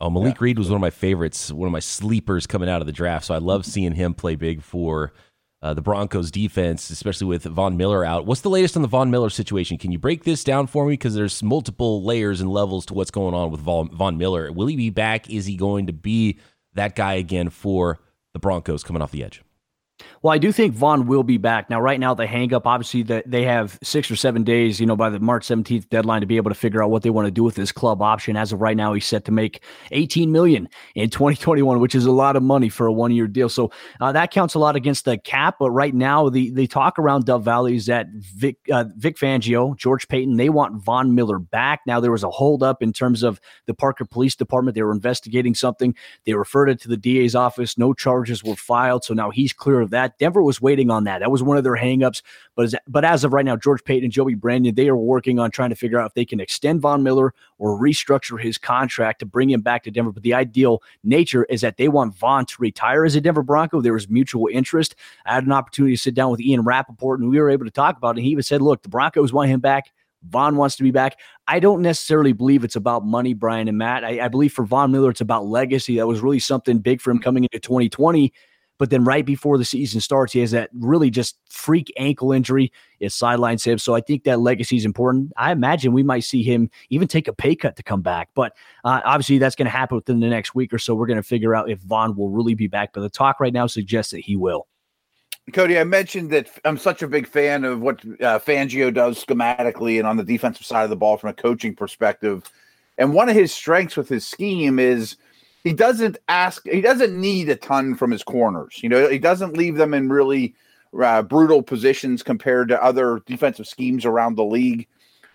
Oh, 0.00 0.08
Malik 0.08 0.36
yeah. 0.36 0.44
Reed 0.44 0.58
was 0.58 0.70
one 0.70 0.76
of 0.76 0.80
my 0.80 0.88
favorites, 0.88 1.52
one 1.52 1.66
of 1.66 1.72
my 1.72 1.80
sleepers 1.80 2.46
coming 2.46 2.70
out 2.70 2.80
of 2.80 2.86
the 2.86 2.92
draft. 2.92 3.26
So 3.26 3.34
I 3.34 3.38
love 3.38 3.66
seeing 3.66 3.92
him 3.92 4.14
play 4.14 4.36
big 4.36 4.62
for 4.62 5.12
uh, 5.62 5.74
the 5.74 5.82
Broncos 5.82 6.30
defense, 6.30 6.88
especially 6.90 7.26
with 7.26 7.44
Von 7.44 7.76
Miller 7.76 8.04
out. 8.04 8.26
What's 8.26 8.40
the 8.40 8.50
latest 8.50 8.76
on 8.76 8.82
the 8.82 8.88
Von 8.88 9.10
Miller 9.10 9.30
situation? 9.30 9.76
Can 9.76 9.92
you 9.92 9.98
break 9.98 10.24
this 10.24 10.42
down 10.42 10.66
for 10.66 10.86
me? 10.86 10.94
Because 10.94 11.14
there's 11.14 11.42
multiple 11.42 12.02
layers 12.02 12.40
and 12.40 12.50
levels 12.50 12.86
to 12.86 12.94
what's 12.94 13.10
going 13.10 13.34
on 13.34 13.50
with 13.50 13.60
Von, 13.60 13.90
Von 13.90 14.16
Miller. 14.16 14.50
Will 14.52 14.66
he 14.66 14.76
be 14.76 14.90
back? 14.90 15.28
Is 15.28 15.46
he 15.46 15.56
going 15.56 15.86
to 15.88 15.92
be 15.92 16.38
that 16.74 16.96
guy 16.96 17.14
again 17.14 17.50
for 17.50 18.00
the 18.32 18.38
Broncos 18.38 18.82
coming 18.82 19.02
off 19.02 19.10
the 19.10 19.22
edge? 19.22 19.42
Well, 20.22 20.32
I 20.32 20.38
do 20.38 20.52
think 20.52 20.74
Von 20.74 21.06
will 21.06 21.22
be 21.22 21.38
back. 21.38 21.70
Now, 21.70 21.80
right 21.80 21.98
now, 21.98 22.12
the 22.14 22.26
hang 22.26 22.52
up, 22.52 22.66
obviously, 22.66 23.02
that 23.04 23.30
they 23.30 23.44
have 23.44 23.78
six 23.82 24.10
or 24.10 24.16
seven 24.16 24.44
days, 24.44 24.78
you 24.78 24.86
know, 24.86 24.96
by 24.96 25.08
the 25.08 25.18
March 25.18 25.46
17th 25.46 25.88
deadline 25.88 26.20
to 26.20 26.26
be 26.26 26.36
able 26.36 26.50
to 26.50 26.54
figure 26.54 26.82
out 26.82 26.90
what 26.90 27.02
they 27.02 27.10
want 27.10 27.26
to 27.26 27.30
do 27.30 27.42
with 27.42 27.54
this 27.54 27.72
club 27.72 28.02
option. 28.02 28.36
As 28.36 28.52
of 28.52 28.60
right 28.60 28.76
now, 28.76 28.92
he's 28.92 29.06
set 29.06 29.24
to 29.26 29.32
make 29.32 29.62
18 29.92 30.30
million 30.30 30.68
in 30.94 31.10
2021, 31.10 31.80
which 31.80 31.94
is 31.94 32.04
a 32.04 32.10
lot 32.10 32.36
of 32.36 32.42
money 32.42 32.68
for 32.68 32.86
a 32.86 32.92
one 32.92 33.12
year 33.12 33.26
deal. 33.26 33.48
So 33.48 33.70
uh, 34.00 34.12
that 34.12 34.30
counts 34.30 34.54
a 34.54 34.58
lot 34.58 34.76
against 34.76 35.04
the 35.04 35.18
cap. 35.18 35.56
But 35.58 35.70
right 35.70 35.94
now, 35.94 36.28
the, 36.28 36.50
the 36.50 36.66
talk 36.66 36.98
around 36.98 37.24
Dove 37.24 37.44
Valley 37.44 37.76
is 37.76 37.86
that 37.86 38.08
Vic, 38.12 38.56
uh, 38.70 38.84
Vic 38.96 39.16
Fangio, 39.16 39.76
George 39.76 40.06
Paton, 40.08 40.36
they 40.36 40.48
want 40.48 40.82
Von 40.82 41.14
Miller 41.14 41.38
back. 41.38 41.80
Now, 41.86 42.00
there 42.00 42.12
was 42.12 42.24
a 42.24 42.30
holdup 42.30 42.82
in 42.82 42.92
terms 42.92 43.22
of 43.22 43.40
the 43.66 43.74
Parker 43.74 44.04
Police 44.04 44.36
Department. 44.36 44.74
They 44.74 44.82
were 44.82 44.92
investigating 44.92 45.54
something. 45.54 45.94
They 46.24 46.34
referred 46.34 46.68
it 46.68 46.80
to 46.82 46.88
the 46.88 46.96
DA's 46.96 47.34
office. 47.34 47.78
No 47.78 47.94
charges 47.94 48.44
were 48.44 48.56
filed. 48.56 49.04
So 49.04 49.14
now 49.14 49.30
he's 49.30 49.52
clear 49.52 49.80
of 49.80 49.89
that. 49.90 50.18
Denver 50.18 50.42
was 50.42 50.60
waiting 50.60 50.90
on 50.90 51.04
that. 51.04 51.20
That 51.20 51.30
was 51.30 51.42
one 51.42 51.56
of 51.56 51.64
their 51.64 51.76
hangups. 51.76 52.22
But 52.54 52.66
as, 52.66 52.74
but 52.88 53.04
as 53.04 53.24
of 53.24 53.32
right 53.32 53.44
now, 53.44 53.56
George 53.56 53.84
Paton 53.84 54.04
and 54.04 54.12
Joey 54.12 54.34
Brandon, 54.34 54.74
they 54.74 54.88
are 54.88 54.96
working 54.96 55.38
on 55.38 55.50
trying 55.50 55.70
to 55.70 55.76
figure 55.76 55.98
out 55.98 56.06
if 56.06 56.14
they 56.14 56.24
can 56.24 56.40
extend 56.40 56.80
Von 56.80 57.02
Miller 57.02 57.34
or 57.58 57.78
restructure 57.78 58.40
his 58.40 58.58
contract 58.58 59.20
to 59.20 59.26
bring 59.26 59.50
him 59.50 59.60
back 59.60 59.82
to 59.84 59.90
Denver. 59.90 60.12
But 60.12 60.22
the 60.22 60.34
ideal 60.34 60.82
nature 61.04 61.44
is 61.44 61.60
that 61.60 61.76
they 61.76 61.88
want 61.88 62.14
Von 62.14 62.46
to 62.46 62.56
retire 62.58 63.04
as 63.04 63.16
a 63.16 63.20
Denver 63.20 63.42
Bronco. 63.42 63.80
There 63.80 63.92
was 63.92 64.08
mutual 64.08 64.48
interest. 64.50 64.94
I 65.26 65.34
had 65.34 65.44
an 65.44 65.52
opportunity 65.52 65.94
to 65.94 66.02
sit 66.02 66.14
down 66.14 66.30
with 66.30 66.40
Ian 66.40 66.62
Rapoport, 66.62 67.20
and 67.20 67.30
we 67.30 67.38
were 67.38 67.50
able 67.50 67.64
to 67.64 67.70
talk 67.70 67.96
about 67.96 68.10
it. 68.10 68.18
And 68.18 68.26
he 68.26 68.30
even 68.30 68.42
said, 68.42 68.62
look, 68.62 68.82
the 68.82 68.88
Broncos 68.88 69.32
want 69.32 69.50
him 69.50 69.60
back. 69.60 69.92
Von 70.28 70.56
wants 70.56 70.76
to 70.76 70.82
be 70.82 70.90
back. 70.90 71.18
I 71.46 71.60
don't 71.60 71.80
necessarily 71.80 72.32
believe 72.32 72.62
it's 72.62 72.76
about 72.76 73.06
money, 73.06 73.32
Brian 73.34 73.68
and 73.68 73.78
Matt. 73.78 74.04
I, 74.04 74.20
I, 74.24 74.28
believe 74.28 74.52
for 74.52 74.64
Von 74.64 74.92
Miller, 74.92 75.10
it's 75.10 75.22
about 75.22 75.46
legacy. 75.46 75.96
That 75.96 76.06
was 76.06 76.20
really 76.20 76.38
something 76.38 76.78
big 76.78 77.00
for 77.00 77.10
him 77.10 77.18
coming 77.18 77.44
into 77.44 77.58
2020. 77.58 78.32
But 78.80 78.88
then 78.88 79.04
right 79.04 79.26
before 79.26 79.58
the 79.58 79.64
season 79.66 80.00
starts, 80.00 80.32
he 80.32 80.40
has 80.40 80.52
that 80.52 80.70
really 80.72 81.10
just 81.10 81.36
freak 81.50 81.92
ankle 81.98 82.32
injury. 82.32 82.72
It 82.98 83.12
sidelines 83.12 83.62
him. 83.62 83.76
So 83.76 83.94
I 83.94 84.00
think 84.00 84.24
that 84.24 84.40
legacy 84.40 84.78
is 84.78 84.86
important. 84.86 85.34
I 85.36 85.52
imagine 85.52 85.92
we 85.92 86.02
might 86.02 86.24
see 86.24 86.42
him 86.42 86.70
even 86.88 87.06
take 87.06 87.28
a 87.28 87.34
pay 87.34 87.54
cut 87.54 87.76
to 87.76 87.82
come 87.82 88.00
back. 88.00 88.30
But 88.34 88.54
uh, 88.82 89.02
obviously, 89.04 89.36
that's 89.36 89.54
going 89.54 89.66
to 89.66 89.70
happen 89.70 89.96
within 89.96 90.20
the 90.20 90.28
next 90.28 90.54
week 90.54 90.72
or 90.72 90.78
so. 90.78 90.94
We're 90.94 91.08
going 91.08 91.18
to 91.18 91.22
figure 91.22 91.54
out 91.54 91.68
if 91.68 91.78
Von 91.80 92.16
will 92.16 92.30
really 92.30 92.54
be 92.54 92.68
back. 92.68 92.94
But 92.94 93.02
the 93.02 93.10
talk 93.10 93.38
right 93.38 93.52
now 93.52 93.66
suggests 93.66 94.12
that 94.12 94.20
he 94.20 94.34
will. 94.34 94.66
Cody, 95.52 95.78
I 95.78 95.84
mentioned 95.84 96.30
that 96.30 96.48
I'm 96.64 96.78
such 96.78 97.02
a 97.02 97.06
big 97.06 97.26
fan 97.26 97.64
of 97.64 97.82
what 97.82 98.00
uh, 98.00 98.38
Fangio 98.38 98.94
does 98.94 99.22
schematically 99.22 99.98
and 99.98 100.08
on 100.08 100.16
the 100.16 100.24
defensive 100.24 100.64
side 100.64 100.84
of 100.84 100.90
the 100.90 100.96
ball 100.96 101.18
from 101.18 101.28
a 101.28 101.34
coaching 101.34 101.76
perspective. 101.76 102.50
And 102.96 103.12
one 103.12 103.28
of 103.28 103.36
his 103.36 103.52
strengths 103.52 103.98
with 103.98 104.08
his 104.08 104.26
scheme 104.26 104.78
is 104.78 105.16
he 105.64 105.72
doesn't 105.72 106.18
ask, 106.28 106.66
he 106.66 106.80
doesn't 106.80 107.18
need 107.18 107.48
a 107.48 107.56
ton 107.56 107.94
from 107.94 108.10
his 108.10 108.22
corners. 108.22 108.80
You 108.82 108.88
know, 108.88 109.08
he 109.08 109.18
doesn't 109.18 109.56
leave 109.56 109.76
them 109.76 109.94
in 109.94 110.08
really 110.08 110.54
uh, 111.00 111.22
brutal 111.22 111.62
positions 111.62 112.22
compared 112.22 112.68
to 112.68 112.82
other 112.82 113.20
defensive 113.26 113.66
schemes 113.66 114.04
around 114.04 114.36
the 114.36 114.44
league. 114.44 114.86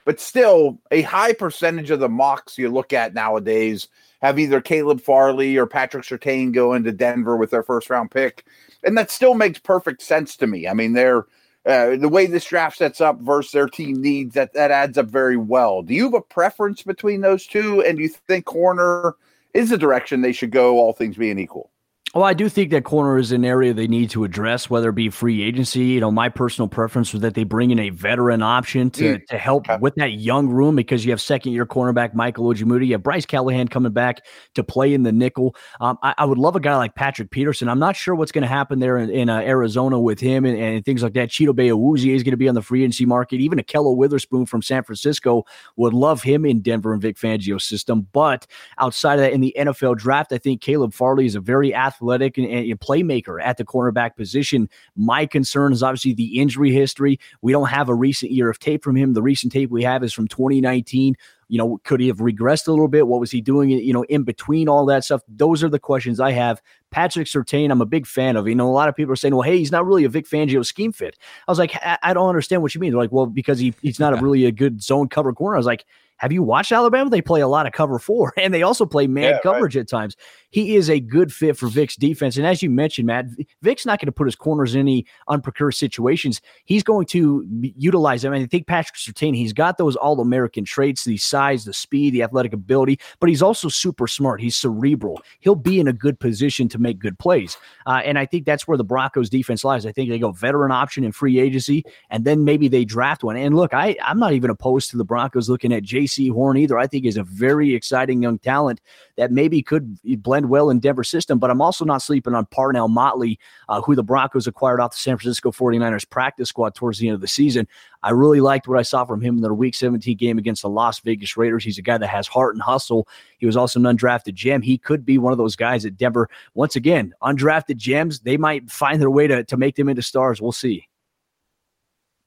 But 0.04 0.20
still, 0.20 0.80
a 0.92 1.02
high 1.02 1.34
percentage 1.34 1.90
of 1.90 2.00
the 2.00 2.10
mocks 2.10 2.58
you 2.58 2.70
look 2.70 2.94
at 2.94 3.14
nowadays 3.14 3.88
have 4.22 4.38
either 4.38 4.62
Caleb 4.62 5.02
Farley 5.02 5.58
or 5.58 5.66
Patrick 5.66 6.04
Surtain 6.04 6.54
go 6.54 6.74
into 6.74 6.92
Denver 6.92 7.36
with 7.36 7.50
their 7.50 7.64
first 7.64 7.90
round 7.90 8.12
pick 8.12 8.46
and 8.86 8.98
that 8.98 9.12
still 9.12 9.34
makes 9.34 9.60
perfect 9.60 10.02
sense 10.02 10.38
to 10.38 10.48
me. 10.48 10.68
I 10.68 10.74
mean, 10.74 10.94
they're 10.94 11.26
uh, 11.66 11.96
the 11.96 12.08
way 12.08 12.28
this 12.28 12.46
draft 12.46 12.78
sets 12.78 13.02
up 13.02 13.20
versus 13.20 13.52
their 13.52 13.68
team 13.68 14.00
needs 14.00 14.36
that 14.36 14.54
that 14.54 14.70
adds 14.70 14.98
up 14.98 15.08
very 15.08 15.36
well. 15.36 15.82
Do 15.82 15.96
you 15.96 16.06
have 16.06 16.14
a 16.14 16.22
preference 16.22 16.84
between 16.84 17.22
those 17.22 17.48
two, 17.48 17.82
and 17.82 17.98
do 17.98 18.04
you 18.04 18.10
think 18.10 18.46
corner 18.46 19.16
is 19.56 19.70
the 19.70 19.78
direction 19.78 20.22
they 20.22 20.34
should 20.34 20.52
go, 20.52 20.78
all 20.78 20.94
things 20.94 21.18
being 21.18 21.40
equal? 21.40 21.72
Well, 22.16 22.24
I 22.24 22.34
do 22.34 22.48
think 22.48 22.72
that 22.72 22.86
corner 22.86 23.18
is 23.18 23.34
an 23.34 23.44
area 23.44 23.74
they 23.74 23.90
need 23.90 24.10
to 24.12 24.24
address, 24.24 24.70
whether 24.70 24.88
it 24.88 24.96
be 24.96 25.10
free 25.10 25.44
agency. 25.44 25.82
You 25.82 26.00
know, 26.00 26.12
my 26.12 26.30
personal 26.30 26.70
preference 26.70 27.12
was 27.12 27.22
that 27.24 27.34
they 27.34 27.44
bring 27.44 27.72
in 27.72 27.80
a 27.80 27.90
veteran 27.90 28.42
option 28.42 28.90
to, 28.92 29.18
mm. 29.18 29.28
to 29.28 29.38
help 29.38 29.70
okay. 29.70 29.78
with 29.82 29.96
that 29.96 30.14
young 30.14 30.48
room 30.48 30.78
because 30.78 31.04
you 31.04 31.12
have 31.12 31.20
second 31.20 31.52
year 31.52 31.66
cornerback 31.66 32.14
Michael 32.14 32.46
Ojemudia, 32.46 32.88
you 32.88 32.94
have 32.94 33.04
Bryce 33.04 33.26
Callahan 33.26 33.68
coming 33.68 33.92
back 33.92 34.26
to 34.54 34.64
play 34.64 34.94
in 34.94 35.04
the 35.04 35.12
nickel. 35.12 35.58
Um, 35.82 35.98
I, 36.04 36.16
I, 36.18 36.24
would 36.24 36.38
love 36.38 36.56
a 36.56 36.62
guy 36.62 36.78
like 36.78 36.96
Patrick 36.96 37.32
Peterson. 37.32 37.68
I'm 37.68 37.80
not 37.80 37.98
sure 37.98 38.16
what's 38.16 38.32
going 38.32 38.44
to 38.44 38.48
happen 38.48 38.80
there 38.80 38.98
in, 38.98 39.10
in 39.10 39.28
uh, 39.28 39.40
Arizona 39.40 40.00
with 40.00 40.22
him 40.22 40.46
and, 40.46 40.58
and, 40.58 40.86
things 40.86 41.04
like 41.04 41.16
that. 41.16 41.28
Chidobe 41.28 41.70
Awuzie 41.70 42.16
is 42.16 42.24
going 42.24 42.32
to 42.32 42.38
be 42.38 42.48
on 42.48 42.56
the 42.56 42.62
free 42.62 42.84
agency 42.84 43.06
market. 43.06 43.42
Even 43.42 43.60
Ahkello 43.60 43.94
Witherspoon 43.94 44.46
from 44.46 44.62
San 44.62 44.84
Francisco 44.84 45.44
would 45.76 45.94
love 45.94 46.24
him 46.24 46.46
in 46.46 46.62
Denver 46.62 46.94
and 46.94 47.02
Vic 47.02 47.18
Fangio's 47.18 47.66
system. 47.66 48.08
But 48.14 48.48
outside 48.78 49.16
of 49.16 49.20
that, 49.20 49.34
in 49.34 49.42
the 49.42 49.54
NFL 49.58 49.98
draft, 49.98 50.32
I 50.32 50.38
think 50.38 50.62
Caleb 50.62 50.94
Farley 50.94 51.26
is 51.26 51.36
a 51.36 51.42
very 51.42 51.76
athletic 51.76 52.05
athletic 52.06 52.38
and, 52.38 52.48
and 52.48 52.80
playmaker 52.80 53.42
at 53.42 53.58
the 53.58 53.66
cornerback 53.66 54.16
position. 54.16 54.70
My 54.96 55.26
concern 55.26 55.74
is 55.74 55.84
obviously 55.84 56.14
the 56.14 56.40
injury 56.40 56.72
history. 56.72 57.20
We 57.42 57.52
don't 57.52 57.68
have 57.68 57.90
a 57.90 57.96
recent 57.96 58.32
year 58.32 58.50
of 58.50 58.60
tape 58.60 58.84
from 58.84 58.96
him. 58.96 59.14
The 59.14 59.22
recent 59.22 59.52
tape 59.52 59.70
we 59.70 59.84
have 59.84 60.04
is 60.04 60.14
from 60.14 60.28
2019 60.28 61.16
you 61.48 61.60
know 61.60 61.80
could 61.84 62.00
he 62.00 62.08
have 62.08 62.18
regressed 62.18 62.68
a 62.68 62.72
little 62.72 62.88
bit? 62.88 63.08
What 63.08 63.20
was 63.20 63.30
he 63.30 63.40
doing 63.40 63.70
you 63.70 63.94
know 63.94 64.04
in 64.06 64.24
between 64.24 64.68
all 64.68 64.84
that 64.88 65.04
stuff? 65.04 65.22
Those 65.28 65.64
are 65.64 65.70
the 65.70 65.78
questions 65.78 66.20
i 66.20 66.32
have. 66.32 66.60
Patrick 66.90 67.28
surtain 67.28 67.72
i'm 67.72 67.82
a 67.82 67.86
big 67.86 68.08
fan 68.08 68.36
of. 68.36 68.48
You 68.48 68.56
know 68.56 68.68
a 68.68 68.74
lot 68.74 68.90
of 68.90 68.96
people 68.96 69.14
are 69.14 69.16
saying 69.16 69.36
well 69.36 69.44
hey 69.44 69.60
he's 69.60 69.72
not 69.72 69.86
really 69.86 70.06
a 70.06 70.10
vic 70.10 70.28
fangio 70.28 70.66
scheme 70.66 70.92
fit. 70.92 71.20
I 71.48 71.52
was 71.52 71.60
like 71.60 71.76
i, 71.84 72.00
I 72.02 72.14
don't 72.16 72.28
understand 72.28 72.64
what 72.64 72.74
you 72.74 72.82
mean. 72.82 72.92
They're 72.92 73.02
like 73.02 73.12
well 73.12 73.28
because 73.28 73.60
he, 73.60 73.76
he's 73.84 74.00
not 74.00 74.18
a 74.18 74.22
really 74.22 74.46
a 74.46 74.52
good 74.52 74.82
zone 74.82 75.08
cover 75.08 75.34
corner. 75.34 75.56
I 75.56 75.60
was 75.60 75.68
like 75.68 75.86
have 76.18 76.32
you 76.32 76.44
watched 76.44 76.72
Alabama? 76.72 77.10
They 77.10 77.22
play 77.22 77.42
a 77.42 77.48
lot 77.48 77.68
of 77.68 77.74
cover 77.74 78.00
four, 78.00 78.34
and 78.38 78.54
they 78.54 78.64
also 78.64 78.86
play 78.86 79.08
man 79.08 79.34
yeah, 79.34 79.40
coverage 79.42 79.76
right. 79.76 79.82
at 79.82 79.90
times. 79.90 80.16
He 80.50 80.78
is 80.78 80.90
a 80.90 81.02
good 81.02 81.34
fit 81.34 81.58
for 81.58 81.68
Vic's 81.68 81.98
defense. 81.98 82.38
And 82.38 82.48
as 82.48 82.64
you 82.64 82.70
mentioned, 82.70 83.08
Matt, 83.08 83.26
Vic's 83.62 83.86
not 83.86 84.00
going 84.00 84.06
to 84.06 84.14
put 84.14 84.26
his 84.26 84.38
corners 84.38 84.74
in 84.74 84.80
any 84.80 85.06
unprocured 85.28 85.76
situations. 85.76 86.40
He's 86.64 86.82
going 86.82 87.08
to 87.08 87.46
utilize 87.76 88.22
them. 88.22 88.32
I, 88.32 88.38
mean, 88.38 88.46
I 88.46 88.48
think 88.48 88.66
Patrick 88.66 88.96
Surtain, 88.96 89.36
he's 89.36 89.52
got 89.52 89.78
those 89.78 89.98
all 89.98 90.22
American 90.22 90.64
traits 90.64 91.04
the 91.04 91.18
size, 91.18 91.66
the 91.66 91.74
speed, 91.74 92.14
the 92.14 92.24
athletic 92.24 92.54
ability, 92.54 93.02
but 93.20 93.28
he's 93.28 93.42
also 93.42 93.68
super 93.68 94.08
smart. 94.08 94.40
He's 94.40 94.56
cerebral. 94.56 95.22
He'll 95.42 95.56
be 95.56 95.80
in 95.80 95.90
a 95.90 95.94
good 95.94 96.22
position 96.22 96.70
to 96.70 96.80
make 96.80 97.00
good 97.00 97.20
plays. 97.20 97.58
Uh, 97.86 98.02
and 98.06 98.18
I 98.18 98.26
think 98.26 98.46
that's 98.46 98.66
where 98.66 98.78
the 98.78 98.86
Broncos 98.86 99.30
defense 99.30 99.66
lies. 99.66 99.86
I 99.86 99.92
think 99.92 100.10
they 100.10 100.20
go 100.20 100.32
veteran 100.32 100.72
option 100.72 101.04
in 101.04 101.12
free 101.12 101.38
agency, 101.38 101.84
and 102.10 102.24
then 102.24 102.46
maybe 102.46 102.70
they 102.70 102.86
draft 102.86 103.26
one. 103.26 103.36
And 103.36 103.58
look, 103.58 103.74
I, 103.74 103.98
I'm 104.02 104.20
not 104.20 104.32
even 104.32 104.50
opposed 104.50 104.90
to 104.92 104.98
the 104.98 105.04
Broncos 105.04 105.50
looking 105.50 105.74
at 105.74 105.84
Jaycee 106.06 106.32
Horn 106.32 106.58
either. 106.58 106.78
I 106.78 106.88
think 106.88 107.06
he's 107.06 107.18
a 107.18 107.24
very 107.24 107.74
exciting 107.74 108.22
young 108.22 108.40
talent 108.40 108.82
that 109.18 109.32
maybe 109.32 109.62
could 109.62 109.98
blend 110.22 110.50
well 110.50 110.70
in 110.70 110.80
Denver 110.80 111.04
system. 111.04 111.40
But 111.40 111.50
I'm 111.50 111.62
also 111.62 111.86
not 111.86 112.02
sleeping 112.02 112.34
on 112.34 112.46
Parnell 112.48 112.88
Motley, 112.88 113.40
uh, 113.70 113.82
who 113.82 113.96
the 113.96 114.04
Broncos 114.04 114.48
acquired 114.48 114.80
off 114.80 114.92
the 114.92 114.98
San 114.98 115.18
Francisco 115.18 115.52
49ers 115.52 116.10
practice 116.10 116.50
squad 116.50 116.76
towards 116.76 117.00
the 117.00 117.08
end 117.08 117.16
of 117.16 117.22
the 117.22 117.28
season. 117.28 117.68
I 118.04 118.12
really 118.12 118.42
liked 118.42 118.68
what 118.68 118.78
I 118.78 118.84
saw 118.84 119.06
from 119.06 119.22
him 119.22 119.36
in 119.36 119.42
their 119.42 119.54
Week 119.54 119.74
17 119.74 120.16
game 120.18 120.38
against 120.38 120.62
the 120.62 120.70
Las 120.70 121.00
Vegas 121.00 121.36
Raiders. 121.36 121.64
He's 121.64 121.78
a 121.78 121.84
guy 121.84 121.98
that 121.98 122.08
has 122.08 122.28
heart 122.28 122.56
and 122.56 122.62
hustle. 122.62 123.08
He 123.40 123.46
was 123.46 123.58
also 123.58 123.80
an 123.80 123.86
undrafted 123.86 124.36
gem. 124.36 124.62
He 124.62 124.78
could 124.78 125.06
be 125.06 125.18
one 125.18 125.32
of 125.32 125.38
those 125.38 125.56
guys 125.56 125.86
at 125.86 125.98
Denver. 125.98 126.30
Once 126.54 126.76
again, 126.76 127.14
undrafted 127.24 127.78
gems, 127.78 128.20
they 128.20 128.38
might 128.38 128.70
find 128.70 129.02
their 129.02 129.10
way 129.10 129.28
to, 129.28 129.44
to 129.46 129.58
make 129.58 129.76
them 129.76 129.90
into 129.90 130.02
stars. 130.02 130.42
We'll 130.42 130.52
see. 130.52 130.88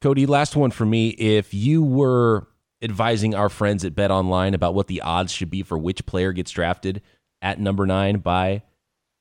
Cody, 0.01 0.27
last 0.27 0.55
one 0.55 0.71
for 0.71 0.87
me. 0.87 1.09
If 1.09 1.53
you 1.53 1.83
were 1.83 2.47
advising 2.81 3.35
our 3.35 3.49
friends 3.49 3.85
at 3.85 3.95
Bet 3.95 4.11
Online 4.11 4.55
about 4.55 4.75
what 4.75 4.87
the 4.87 5.01
odds 5.01 5.33
should 5.33 5.51
be 5.51 5.63
for 5.63 5.79
which 5.79 6.07
player 6.07 6.33
gets 6.33 6.51
drafted 6.51 7.03
at 7.43 7.61
number 7.61 7.87
nine 7.87 8.19
by 8.19 8.63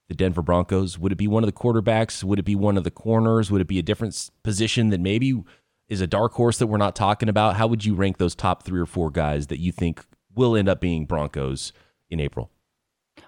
the 0.09 0.15
Denver 0.15 0.41
Broncos? 0.41 0.97
Would 0.97 1.11
it 1.11 1.17
be 1.17 1.27
one 1.27 1.43
of 1.43 1.47
the 1.47 1.53
quarterbacks? 1.53 2.23
Would 2.23 2.39
it 2.39 2.45
be 2.45 2.55
one 2.55 2.77
of 2.77 2.83
the 2.83 2.91
corners? 2.91 3.51
Would 3.51 3.61
it 3.61 3.67
be 3.67 3.79
a 3.79 3.83
different 3.83 4.29
position 4.43 4.89
that 4.89 4.99
maybe 4.99 5.41
is 5.89 6.01
a 6.01 6.07
dark 6.07 6.33
horse 6.33 6.57
that 6.59 6.67
we're 6.67 6.77
not 6.77 6.95
talking 6.95 7.29
about? 7.29 7.55
How 7.55 7.67
would 7.67 7.85
you 7.85 7.95
rank 7.95 8.17
those 8.17 8.35
top 8.35 8.63
three 8.63 8.79
or 8.79 8.85
four 8.85 9.09
guys 9.09 9.47
that 9.47 9.59
you 9.59 9.71
think 9.71 10.05
will 10.33 10.55
end 10.55 10.69
up 10.69 10.79
being 10.79 11.05
Broncos 11.05 11.73
in 12.09 12.19
April? 12.19 12.51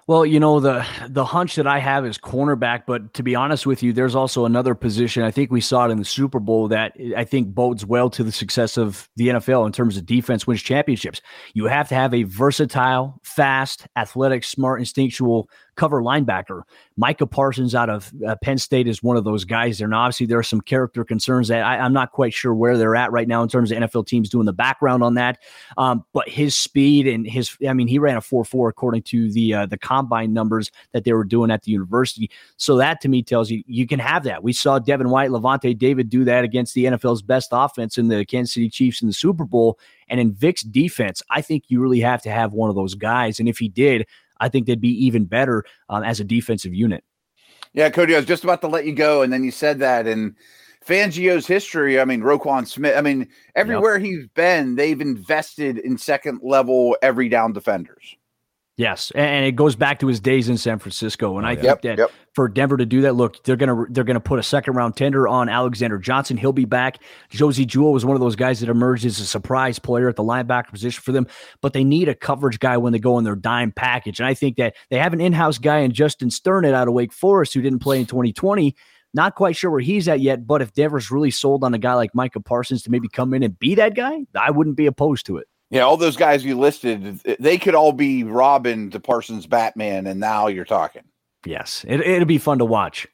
Well, 0.06 0.26
you 0.26 0.40
know 0.40 0.58
the 0.58 0.84
the 1.08 1.24
hunch 1.24 1.54
that 1.54 1.66
I 1.66 1.78
have 1.78 2.04
is 2.04 2.18
cornerback, 2.18 2.82
but 2.86 3.14
to 3.14 3.22
be 3.22 3.34
honest 3.34 3.64
with 3.64 3.82
you, 3.82 3.92
there's 3.92 4.14
also 4.14 4.44
another 4.44 4.74
position. 4.74 5.22
I 5.22 5.30
think 5.30 5.52
we 5.52 5.60
saw 5.60 5.86
it 5.86 5.90
in 5.90 5.98
the 5.98 6.04
Super 6.04 6.40
Bowl 6.40 6.66
that 6.68 6.96
I 7.16 7.24
think 7.24 7.54
bodes 7.54 7.86
well 7.86 8.10
to 8.10 8.24
the 8.24 8.32
success 8.32 8.76
of 8.76 9.08
the 9.16 9.28
NFL 9.28 9.66
in 9.66 9.72
terms 9.72 9.96
of 9.96 10.06
defense 10.06 10.46
wins 10.46 10.62
championships. 10.62 11.20
You 11.54 11.66
have 11.66 11.88
to 11.90 11.94
have 11.94 12.12
a 12.12 12.24
versatile, 12.24 13.20
fast, 13.22 13.86
athletic, 13.96 14.42
smart, 14.42 14.80
instinctual 14.80 15.48
cover 15.80 16.02
linebacker. 16.02 16.60
Micah 16.98 17.26
Parsons 17.26 17.74
out 17.74 17.88
of 17.88 18.12
uh, 18.26 18.36
Penn 18.42 18.58
State 18.58 18.86
is 18.86 19.02
one 19.02 19.16
of 19.16 19.24
those 19.24 19.46
guys 19.46 19.78
there. 19.78 19.86
And 19.86 19.94
obviously, 19.94 20.26
there 20.26 20.38
are 20.38 20.42
some 20.42 20.60
character 20.60 21.06
concerns 21.06 21.48
that 21.48 21.62
I, 21.62 21.76
am 21.76 21.94
not 21.94 22.12
quite 22.12 22.34
sure 22.34 22.52
where 22.52 22.76
they're 22.76 22.94
at 22.94 23.10
right 23.12 23.26
now 23.26 23.42
in 23.42 23.48
terms 23.48 23.72
of 23.72 23.78
NFL 23.78 24.06
teams 24.06 24.28
doing 24.28 24.44
the 24.44 24.52
background 24.52 25.02
on 25.02 25.14
that. 25.14 25.38
Um, 25.78 26.04
but 26.12 26.28
his 26.28 26.54
speed 26.54 27.06
and 27.06 27.26
his, 27.26 27.56
I 27.66 27.72
mean, 27.72 27.88
he 27.88 27.98
ran 27.98 28.18
a 28.18 28.20
4 28.20 28.44
4 28.44 28.68
according 28.68 29.04
to 29.04 29.32
the 29.32 29.54
uh, 29.54 29.66
the 29.66 29.78
combine 29.78 30.34
numbers 30.34 30.70
that 30.92 31.04
they 31.04 31.14
were 31.14 31.24
doing 31.24 31.50
at 31.50 31.62
the 31.62 31.72
university. 31.72 32.30
So 32.58 32.76
that 32.76 33.00
to 33.00 33.08
me 33.08 33.22
tells 33.22 33.50
you 33.50 33.62
you 33.66 33.86
can 33.86 34.00
have 34.00 34.24
that. 34.24 34.42
We 34.42 34.52
saw 34.52 34.78
Devin 34.78 35.08
White, 35.08 35.30
Lavonte 35.30 35.78
David 35.78 36.10
do 36.10 36.24
that 36.24 36.44
against 36.44 36.74
the 36.74 36.84
NFL's 36.84 37.22
best 37.22 37.48
offense 37.52 37.96
in 37.96 38.08
the 38.08 38.26
Kansas 38.26 38.52
City 38.52 38.68
Chiefs 38.68 39.00
in 39.00 39.08
the 39.08 39.14
Super 39.14 39.46
Bowl. 39.46 39.78
And 40.08 40.20
in 40.20 40.32
Vic's 40.32 40.62
defense, 40.62 41.22
I 41.30 41.40
think 41.40 41.64
you 41.68 41.80
really 41.80 42.00
have 42.00 42.20
to 42.22 42.30
have 42.30 42.52
one 42.52 42.68
of 42.68 42.76
those 42.76 42.94
guys. 42.94 43.40
And 43.40 43.48
if 43.48 43.58
he 43.58 43.68
did, 43.68 44.06
I 44.40 44.48
think 44.48 44.66
they'd 44.66 44.80
be 44.80 45.04
even 45.06 45.26
better 45.26 45.64
um, 45.88 46.02
as 46.02 46.20
a 46.20 46.24
defensive 46.24 46.74
unit. 46.74 47.04
Yeah, 47.72 47.90
Cody, 47.90 48.14
I 48.14 48.18
was 48.18 48.26
just 48.26 48.42
about 48.42 48.62
to 48.62 48.68
let 48.68 48.84
you 48.84 48.92
go, 48.92 49.22
and 49.22 49.32
then 49.32 49.44
you 49.44 49.52
said 49.52 49.78
that. 49.78 50.06
And 50.06 50.34
Fangio's 50.84 51.46
history, 51.46 52.00
I 52.00 52.04
mean, 52.04 52.20
Roquan 52.20 52.66
Smith, 52.66 52.96
I 52.96 53.00
mean, 53.00 53.28
everywhere 53.54 53.96
yep. 53.98 54.06
he's 54.06 54.26
been, 54.28 54.74
they've 54.74 55.00
invested 55.00 55.78
in 55.78 55.98
second 55.98 56.40
level 56.42 56.96
every 57.02 57.28
down 57.28 57.52
defenders. 57.52 58.16
Yes, 58.80 59.12
and 59.14 59.44
it 59.44 59.56
goes 59.56 59.76
back 59.76 59.98
to 59.98 60.06
his 60.06 60.20
days 60.20 60.48
in 60.48 60.56
San 60.56 60.78
Francisco, 60.78 61.36
and 61.36 61.46
oh, 61.46 61.50
I 61.50 61.54
think 61.54 61.64
yep, 61.66 61.82
that 61.82 61.98
yep. 61.98 62.10
for 62.32 62.48
Denver 62.48 62.78
to 62.78 62.86
do 62.86 63.02
that, 63.02 63.14
look, 63.14 63.44
they're 63.44 63.54
gonna 63.54 63.84
they're 63.90 64.04
gonna 64.04 64.20
put 64.20 64.38
a 64.38 64.42
second 64.42 64.72
round 64.72 64.96
tender 64.96 65.28
on 65.28 65.50
Alexander 65.50 65.98
Johnson. 65.98 66.38
He'll 66.38 66.54
be 66.54 66.64
back. 66.64 66.96
Josey 67.28 67.66
Jewell 67.66 67.92
was 67.92 68.06
one 68.06 68.16
of 68.16 68.20
those 68.20 68.36
guys 68.36 68.60
that 68.60 68.70
emerged 68.70 69.04
as 69.04 69.20
a 69.20 69.26
surprise 69.26 69.78
player 69.78 70.08
at 70.08 70.16
the 70.16 70.22
linebacker 70.24 70.70
position 70.70 71.02
for 71.02 71.12
them, 71.12 71.26
but 71.60 71.74
they 71.74 71.84
need 71.84 72.08
a 72.08 72.14
coverage 72.14 72.58
guy 72.58 72.78
when 72.78 72.94
they 72.94 72.98
go 72.98 73.18
in 73.18 73.24
their 73.24 73.36
dime 73.36 73.70
package, 73.70 74.18
and 74.18 74.26
I 74.26 74.32
think 74.32 74.56
that 74.56 74.74
they 74.88 74.96
have 74.96 75.12
an 75.12 75.20
in 75.20 75.34
house 75.34 75.58
guy 75.58 75.80
in 75.80 75.92
Justin 75.92 76.30
Strnad 76.30 76.72
out 76.72 76.88
of 76.88 76.94
Wake 76.94 77.12
Forest 77.12 77.52
who 77.52 77.60
didn't 77.60 77.80
play 77.80 78.00
in 78.00 78.06
2020 78.06 78.74
Not 79.12 79.34
quite 79.34 79.56
sure 79.56 79.70
where 79.70 79.80
he's 79.80 80.08
at 80.08 80.20
yet, 80.20 80.46
but 80.46 80.62
if 80.62 80.72
Denver's 80.72 81.10
really 81.10 81.30
sold 81.30 81.64
on 81.64 81.74
a 81.74 81.78
guy 81.78 81.92
like 81.92 82.14
Micah 82.14 82.40
Parsons 82.40 82.84
to 82.84 82.90
maybe 82.90 83.08
come 83.08 83.34
in 83.34 83.42
and 83.42 83.58
be 83.58 83.74
that 83.74 83.94
guy, 83.94 84.24
I 84.34 84.52
wouldn't 84.52 84.78
be 84.78 84.86
opposed 84.86 85.26
to 85.26 85.36
it. 85.36 85.48
Yeah, 85.70 85.82
all 85.82 85.96
those 85.96 86.16
guys 86.16 86.44
you 86.44 86.58
listed, 86.58 87.20
they 87.38 87.56
could 87.56 87.76
all 87.76 87.92
be 87.92 88.24
Robin 88.24 88.90
to 88.90 89.00
Parsons 89.00 89.46
Batman, 89.46 90.06
and 90.06 90.18
now 90.18 90.48
you're 90.48 90.64
talking. 90.64 91.04
Yes, 91.46 91.84
it, 91.88 92.00
it'll 92.00 92.26
be 92.26 92.38
fun 92.38 92.58
to 92.58 92.64
watch. 92.64 93.06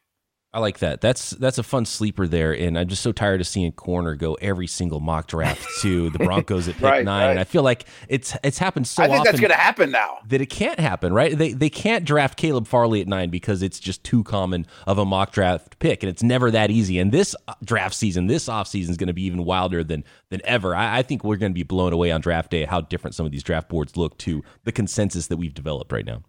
I 0.56 0.58
like 0.58 0.78
that. 0.78 1.02
That's 1.02 1.32
that's 1.32 1.58
a 1.58 1.62
fun 1.62 1.84
sleeper 1.84 2.26
there, 2.26 2.50
and 2.50 2.78
I'm 2.78 2.88
just 2.88 3.02
so 3.02 3.12
tired 3.12 3.42
of 3.42 3.46
seeing 3.46 3.70
corner 3.72 4.14
go 4.14 4.38
every 4.40 4.66
single 4.66 5.00
mock 5.00 5.26
draft 5.26 5.68
to 5.82 6.08
the 6.08 6.18
Broncos 6.18 6.66
at 6.66 6.76
pick 6.76 6.82
right, 6.82 7.04
nine. 7.04 7.36
Right. 7.36 7.38
I 7.38 7.44
feel 7.44 7.62
like 7.62 7.84
it's 8.08 8.34
it's 8.42 8.56
happened 8.56 8.88
so. 8.88 9.02
I 9.02 9.08
think 9.08 9.22
that's 9.26 9.38
going 9.38 9.50
to 9.50 9.56
happen 9.56 9.90
now. 9.90 10.16
That 10.28 10.40
it 10.40 10.46
can't 10.46 10.80
happen, 10.80 11.12
right? 11.12 11.36
They 11.36 11.52
they 11.52 11.68
can't 11.68 12.06
draft 12.06 12.38
Caleb 12.38 12.66
Farley 12.66 13.02
at 13.02 13.06
nine 13.06 13.28
because 13.28 13.62
it's 13.62 13.78
just 13.78 14.02
too 14.02 14.24
common 14.24 14.66
of 14.86 14.96
a 14.96 15.04
mock 15.04 15.32
draft 15.32 15.78
pick, 15.78 16.02
and 16.02 16.08
it's 16.08 16.22
never 16.22 16.50
that 16.50 16.70
easy. 16.70 16.98
And 17.00 17.12
this 17.12 17.36
uh, 17.48 17.52
draft 17.62 17.94
season, 17.94 18.26
this 18.26 18.48
offseason 18.48 18.88
is 18.88 18.96
going 18.96 19.08
to 19.08 19.12
be 19.12 19.24
even 19.24 19.44
wilder 19.44 19.84
than 19.84 20.04
than 20.30 20.40
ever. 20.44 20.74
I, 20.74 21.00
I 21.00 21.02
think 21.02 21.22
we're 21.22 21.36
going 21.36 21.52
to 21.52 21.54
be 21.54 21.64
blown 21.64 21.92
away 21.92 22.10
on 22.10 22.22
draft 22.22 22.50
day 22.52 22.64
how 22.64 22.80
different 22.80 23.14
some 23.14 23.26
of 23.26 23.32
these 23.32 23.42
draft 23.42 23.68
boards 23.68 23.98
look 23.98 24.16
to 24.20 24.42
the 24.64 24.72
consensus 24.72 25.26
that 25.26 25.36
we've 25.36 25.52
developed 25.52 25.92
right 25.92 26.06
now. 26.06 26.22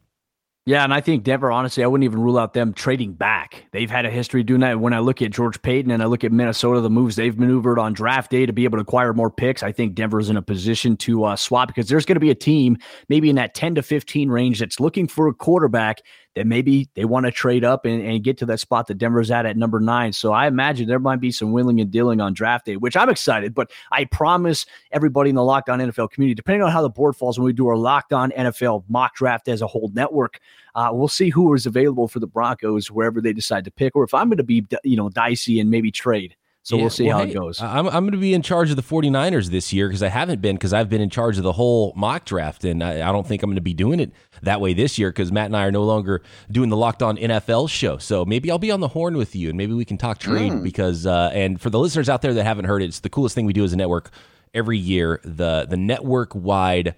Yeah, 0.67 0.83
and 0.83 0.93
I 0.93 0.99
think 0.99 1.23
Denver, 1.23 1.49
honestly, 1.49 1.81
I 1.81 1.87
wouldn't 1.87 2.03
even 2.03 2.19
rule 2.19 2.37
out 2.37 2.51
them 2.51 2.73
trading 2.73 3.13
back. 3.13 3.63
They've 3.71 3.89
had 3.89 4.05
a 4.05 4.09
history 4.09 4.43
doing 4.43 4.59
that. 4.59 4.81
When 4.81 4.91
I 4.91 4.99
look 4.99 5.21
at 5.21 5.31
George 5.31 5.61
Paton 5.61 5.91
and 5.91 6.03
I 6.03 6.07
look 6.07 6.25
at 6.25 6.33
Minnesota, 6.33 6.81
the 6.81 6.89
moves 6.89 7.15
they've 7.15 7.39
maneuvered 7.39 7.79
on 7.79 7.93
draft 7.93 8.29
day 8.29 8.45
to 8.45 8.51
be 8.51 8.65
able 8.65 8.77
to 8.77 8.81
acquire 8.81 9.13
more 9.13 9.31
picks, 9.31 9.63
I 9.63 9.71
think 9.71 9.95
Denver's 9.95 10.29
in 10.29 10.35
a 10.35 10.41
position 10.41 10.97
to 10.97 11.23
uh, 11.23 11.35
swap 11.37 11.69
because 11.69 11.87
there's 11.87 12.05
going 12.05 12.17
to 12.17 12.19
be 12.19 12.31
a 12.31 12.35
team 12.35 12.75
maybe 13.07 13.29
in 13.29 13.37
that 13.37 13.55
10 13.55 13.75
to 13.75 13.81
15 13.81 14.29
range 14.29 14.59
that's 14.59 14.81
looking 14.81 15.07
for 15.07 15.29
a 15.29 15.33
quarterback 15.33 16.01
that 16.37 16.45
maybe 16.45 16.87
they 16.93 17.03
want 17.03 17.25
to 17.25 17.31
trade 17.31 17.65
up 17.65 17.83
and, 17.83 18.01
and 18.01 18.23
get 18.23 18.37
to 18.37 18.45
that 18.45 18.59
spot 18.59 18.85
that 18.87 18.99
Denver's 18.99 19.31
at 19.31 19.47
at 19.47 19.57
number 19.57 19.79
nine. 19.79 20.13
So 20.13 20.33
I 20.33 20.45
imagine 20.45 20.87
there 20.87 20.99
might 20.99 21.19
be 21.19 21.31
some 21.31 21.51
willing 21.51 21.81
and 21.81 21.89
dealing 21.89 22.21
on 22.21 22.33
draft 22.33 22.67
day, 22.67 22.77
which 22.77 22.95
I'm 22.95 23.09
excited. 23.09 23.55
But 23.55 23.71
I 23.91 24.05
promise 24.05 24.65
everybody 24.91 25.31
in 25.31 25.35
the 25.35 25.43
Locked 25.43 25.67
On 25.69 25.79
NFL 25.79 26.11
community, 26.11 26.35
depending 26.35 26.61
on 26.61 26.71
how 26.71 26.83
the 26.83 26.89
board 26.89 27.15
falls 27.15 27.39
when 27.39 27.45
we 27.45 27.53
do 27.53 27.67
our 27.67 27.75
Locked 27.75 28.13
On 28.13 28.29
NFL 28.31 28.83
mock 28.87 29.15
draft 29.15 29.47
as 29.47 29.63
a 29.63 29.67
whole 29.67 29.89
network, 29.93 30.39
uh, 30.75 30.89
we'll 30.91 31.07
see 31.07 31.29
who 31.29 31.55
is 31.55 31.65
available 31.65 32.07
for 32.07 32.19
the 32.19 32.27
Broncos 32.27 32.91
wherever 32.91 33.19
they 33.19 33.33
decide 33.33 33.65
to 33.65 33.71
pick, 33.71 33.95
or 33.95 34.03
if 34.03 34.13
I'm 34.13 34.29
going 34.29 34.37
to 34.37 34.43
be, 34.43 34.63
you 34.83 34.95
know, 34.95 35.09
dicey 35.09 35.59
and 35.59 35.71
maybe 35.71 35.91
trade. 35.91 36.35
So 36.67 36.75
yeah, 36.75 36.81
we'll 36.81 36.89
see 36.89 37.07
well, 37.07 37.19
how 37.19 37.23
hey, 37.23 37.31
it 37.31 37.33
goes. 37.33 37.61
I'm, 37.61 37.87
I'm 37.87 38.03
going 38.03 38.11
to 38.11 38.17
be 38.17 38.33
in 38.33 38.41
charge 38.41 38.71
of 38.71 38.75
the 38.75 38.81
49ers 38.81 39.47
this 39.51 39.71
year 39.71 39.87
because 39.87 40.03
I 40.03 40.09
haven't 40.09 40.41
been 40.41 40.57
because 40.57 40.73
I've 40.73 40.89
been 40.89 40.99
in 40.99 41.09
charge 41.09 41.37
of 41.37 41.43
the 41.43 41.53
whole 41.53 41.93
mock 41.95 42.25
draft. 42.25 42.65
And 42.65 42.83
I, 42.83 43.07
I 43.07 43.13
don't 43.13 43.25
think 43.25 43.41
I'm 43.41 43.49
going 43.49 43.55
to 43.55 43.61
be 43.61 43.73
doing 43.73 44.01
it 44.01 44.11
that 44.41 44.59
way 44.59 44.73
this 44.73 44.99
year 44.99 45.09
because 45.09 45.31
Matt 45.31 45.45
and 45.45 45.55
I 45.55 45.63
are 45.63 45.71
no 45.71 45.85
longer 45.85 46.21
doing 46.51 46.67
the 46.67 46.75
Locked 46.75 47.01
On 47.01 47.15
NFL 47.15 47.69
show. 47.69 47.97
So 47.99 48.25
maybe 48.25 48.51
I'll 48.51 48.59
be 48.59 48.69
on 48.69 48.81
the 48.81 48.89
horn 48.89 49.15
with 49.15 49.33
you 49.33 49.47
and 49.47 49.57
maybe 49.57 49.71
we 49.71 49.85
can 49.85 49.97
talk 49.97 50.17
trade 50.17 50.51
mm. 50.51 50.61
because, 50.61 51.05
uh, 51.05 51.31
and 51.33 51.61
for 51.61 51.69
the 51.69 51.79
listeners 51.79 52.09
out 52.09 52.21
there 52.21 52.33
that 52.33 52.43
haven't 52.43 52.65
heard 52.65 52.81
it, 52.81 52.87
it's 52.87 52.99
the 52.99 53.09
coolest 53.09 53.33
thing 53.33 53.45
we 53.45 53.53
do 53.53 53.63
as 53.63 53.71
a 53.71 53.77
network 53.77 54.09
every 54.53 54.77
year. 54.77 55.21
The, 55.23 55.67
the 55.69 55.77
network 55.77 56.35
wide 56.35 56.95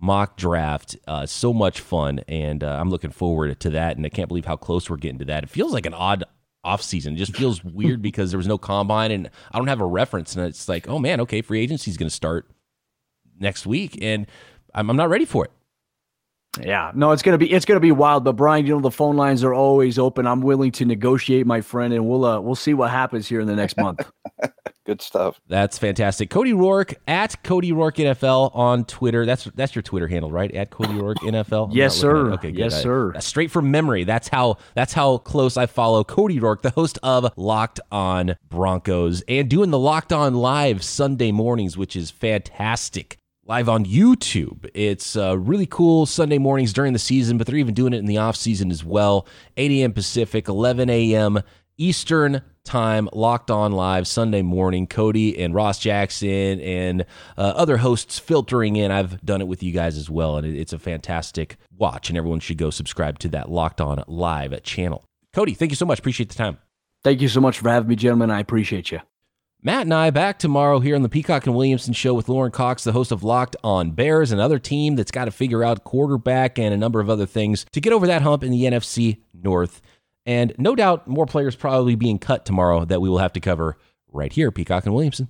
mock 0.00 0.36
draft. 0.36 0.96
Uh, 1.06 1.24
so 1.24 1.52
much 1.52 1.78
fun, 1.78 2.18
and 2.26 2.64
uh, 2.64 2.78
I'm 2.80 2.90
looking 2.90 3.12
forward 3.12 3.60
to 3.60 3.70
that. 3.70 3.96
And 3.96 4.04
I 4.04 4.08
can't 4.08 4.26
believe 4.26 4.44
how 4.44 4.56
close 4.56 4.90
we're 4.90 4.96
getting 4.96 5.20
to 5.20 5.24
that. 5.26 5.44
It 5.44 5.50
feels 5.50 5.72
like 5.72 5.86
an 5.86 5.94
odd 5.94 6.24
off 6.64 6.82
season. 6.82 7.14
It 7.14 7.18
just 7.18 7.36
feels 7.36 7.62
weird 7.62 8.02
because 8.08 8.30
there 8.30 8.38
was 8.38 8.46
no 8.46 8.58
combine, 8.58 9.10
and 9.10 9.30
I 9.52 9.58
don't 9.58 9.68
have 9.68 9.80
a 9.80 9.86
reference. 9.86 10.34
And 10.34 10.46
it's 10.46 10.68
like, 10.68 10.88
oh 10.88 10.98
man, 10.98 11.20
okay, 11.22 11.42
free 11.42 11.60
agency 11.60 11.90
is 11.90 11.96
going 11.96 12.08
to 12.08 12.14
start 12.14 12.50
next 13.38 13.66
week, 13.66 13.98
and 14.02 14.26
I'm, 14.74 14.90
I'm 14.90 14.96
not 14.96 15.08
ready 15.08 15.24
for 15.24 15.44
it. 15.44 15.52
Yeah, 16.60 16.92
no, 16.94 17.12
it's 17.12 17.22
gonna 17.22 17.38
be 17.38 17.50
it's 17.52 17.64
gonna 17.64 17.80
be 17.80 17.92
wild. 17.92 18.24
But 18.24 18.34
Brian, 18.34 18.66
you 18.66 18.74
know 18.74 18.80
the 18.80 18.90
phone 18.90 19.16
lines 19.16 19.42
are 19.42 19.54
always 19.54 19.98
open. 19.98 20.26
I'm 20.26 20.40
willing 20.40 20.72
to 20.72 20.84
negotiate, 20.84 21.46
my 21.46 21.60
friend, 21.60 21.92
and 21.92 22.06
we'll 22.06 22.24
uh, 22.24 22.40
we'll 22.40 22.54
see 22.54 22.74
what 22.74 22.90
happens 22.90 23.28
here 23.28 23.40
in 23.40 23.46
the 23.46 23.56
next 23.56 23.76
month. 23.76 24.08
Good 24.86 25.00
stuff. 25.00 25.40
That's 25.48 25.78
fantastic. 25.78 26.28
Cody 26.28 26.52
Roark 26.52 26.94
at 27.08 27.42
Cody 27.42 27.72
Roark 27.72 27.96
NFL 27.96 28.54
on 28.54 28.84
Twitter. 28.84 29.24
That's 29.24 29.44
that's 29.54 29.74
your 29.74 29.82
Twitter 29.82 30.06
handle, 30.06 30.30
right? 30.30 30.54
At 30.54 30.70
Cody 30.70 30.92
Roark 30.92 31.16
NFL. 31.16 31.70
I'm 31.70 31.76
yes, 31.76 31.96
sir. 31.96 32.32
Okay, 32.32 32.52
good. 32.52 32.58
Yes, 32.58 32.74
I, 32.74 32.82
sir. 32.82 33.14
straight 33.20 33.50
from 33.50 33.70
memory. 33.70 34.04
That's 34.04 34.28
how 34.28 34.58
that's 34.74 34.92
how 34.92 35.18
close 35.18 35.56
I 35.56 35.64
follow 35.66 36.04
Cody 36.04 36.38
Roark, 36.38 36.60
the 36.60 36.70
host 36.70 36.98
of 37.02 37.32
Locked 37.36 37.80
On 37.90 38.36
Broncos, 38.50 39.22
and 39.26 39.48
doing 39.48 39.70
the 39.70 39.78
Locked 39.78 40.12
On 40.12 40.34
Live 40.34 40.84
Sunday 40.84 41.32
mornings, 41.32 41.78
which 41.78 41.96
is 41.96 42.10
fantastic 42.10 43.18
live 43.46 43.68
on 43.68 43.84
YouTube. 43.84 44.68
It's 44.74 45.16
uh, 45.16 45.38
really 45.38 45.66
cool 45.66 46.06
Sunday 46.06 46.38
mornings 46.38 46.72
during 46.72 46.92
the 46.92 46.98
season, 46.98 47.36
but 47.36 47.46
they're 47.46 47.56
even 47.56 47.74
doing 47.74 47.92
it 47.92 47.98
in 47.98 48.06
the 48.06 48.18
off 48.18 48.36
season 48.36 48.70
as 48.70 48.84
well. 48.84 49.26
8 49.56 49.70
a.m. 49.70 49.92
Pacific, 49.92 50.48
11 50.48 50.88
a.m. 50.88 51.40
Eastern 51.76 52.42
time, 52.64 53.08
locked 53.12 53.50
on 53.50 53.72
live 53.72 54.06
Sunday 54.06 54.42
morning. 54.42 54.86
Cody 54.86 55.38
and 55.42 55.54
Ross 55.54 55.78
Jackson 55.78 56.60
and 56.60 57.04
uh, 57.36 57.52
other 57.56 57.76
hosts 57.76 58.18
filtering 58.18 58.76
in. 58.76 58.90
I've 58.90 59.20
done 59.24 59.40
it 59.40 59.48
with 59.48 59.62
you 59.62 59.72
guys 59.72 59.98
as 59.98 60.08
well, 60.08 60.38
and 60.38 60.46
it's 60.46 60.72
a 60.72 60.78
fantastic 60.78 61.56
watch, 61.76 62.08
and 62.08 62.16
everyone 62.16 62.40
should 62.40 62.58
go 62.58 62.70
subscribe 62.70 63.18
to 63.20 63.28
that 63.30 63.50
Locked 63.50 63.80
On 63.80 64.02
Live 64.06 64.62
channel. 64.62 65.04
Cody, 65.34 65.52
thank 65.52 65.72
you 65.72 65.76
so 65.76 65.86
much. 65.86 65.98
Appreciate 65.98 66.28
the 66.30 66.36
time. 66.36 66.58
Thank 67.02 67.20
you 67.20 67.28
so 67.28 67.40
much 67.40 67.58
for 67.58 67.68
having 67.68 67.88
me, 67.88 67.96
gentlemen. 67.96 68.30
I 68.30 68.40
appreciate 68.40 68.90
you. 68.90 69.00
Matt 69.66 69.86
and 69.86 69.94
I 69.94 70.10
back 70.10 70.38
tomorrow 70.38 70.78
here 70.78 70.94
on 70.94 71.00
the 71.00 71.08
Peacock 71.08 71.46
and 71.46 71.56
Williamson 71.56 71.94
show 71.94 72.12
with 72.12 72.28
Lauren 72.28 72.52
Cox, 72.52 72.84
the 72.84 72.92
host 72.92 73.10
of 73.10 73.24
Locked 73.24 73.56
on 73.64 73.92
Bears, 73.92 74.30
another 74.30 74.58
team 74.58 74.94
that's 74.94 75.10
got 75.10 75.24
to 75.24 75.30
figure 75.30 75.64
out 75.64 75.84
quarterback 75.84 76.58
and 76.58 76.74
a 76.74 76.76
number 76.76 77.00
of 77.00 77.08
other 77.08 77.24
things 77.24 77.64
to 77.72 77.80
get 77.80 77.94
over 77.94 78.06
that 78.06 78.20
hump 78.20 78.44
in 78.44 78.50
the 78.50 78.64
NFC 78.64 79.22
North. 79.32 79.80
And 80.26 80.54
no 80.58 80.76
doubt 80.76 81.08
more 81.08 81.24
players 81.24 81.56
probably 81.56 81.94
being 81.94 82.18
cut 82.18 82.44
tomorrow 82.44 82.84
that 82.84 83.00
we 83.00 83.08
will 83.08 83.16
have 83.16 83.32
to 83.32 83.40
cover 83.40 83.78
right 84.12 84.30
here, 84.30 84.50
Peacock 84.50 84.84
and 84.84 84.94
Williamson. 84.94 85.28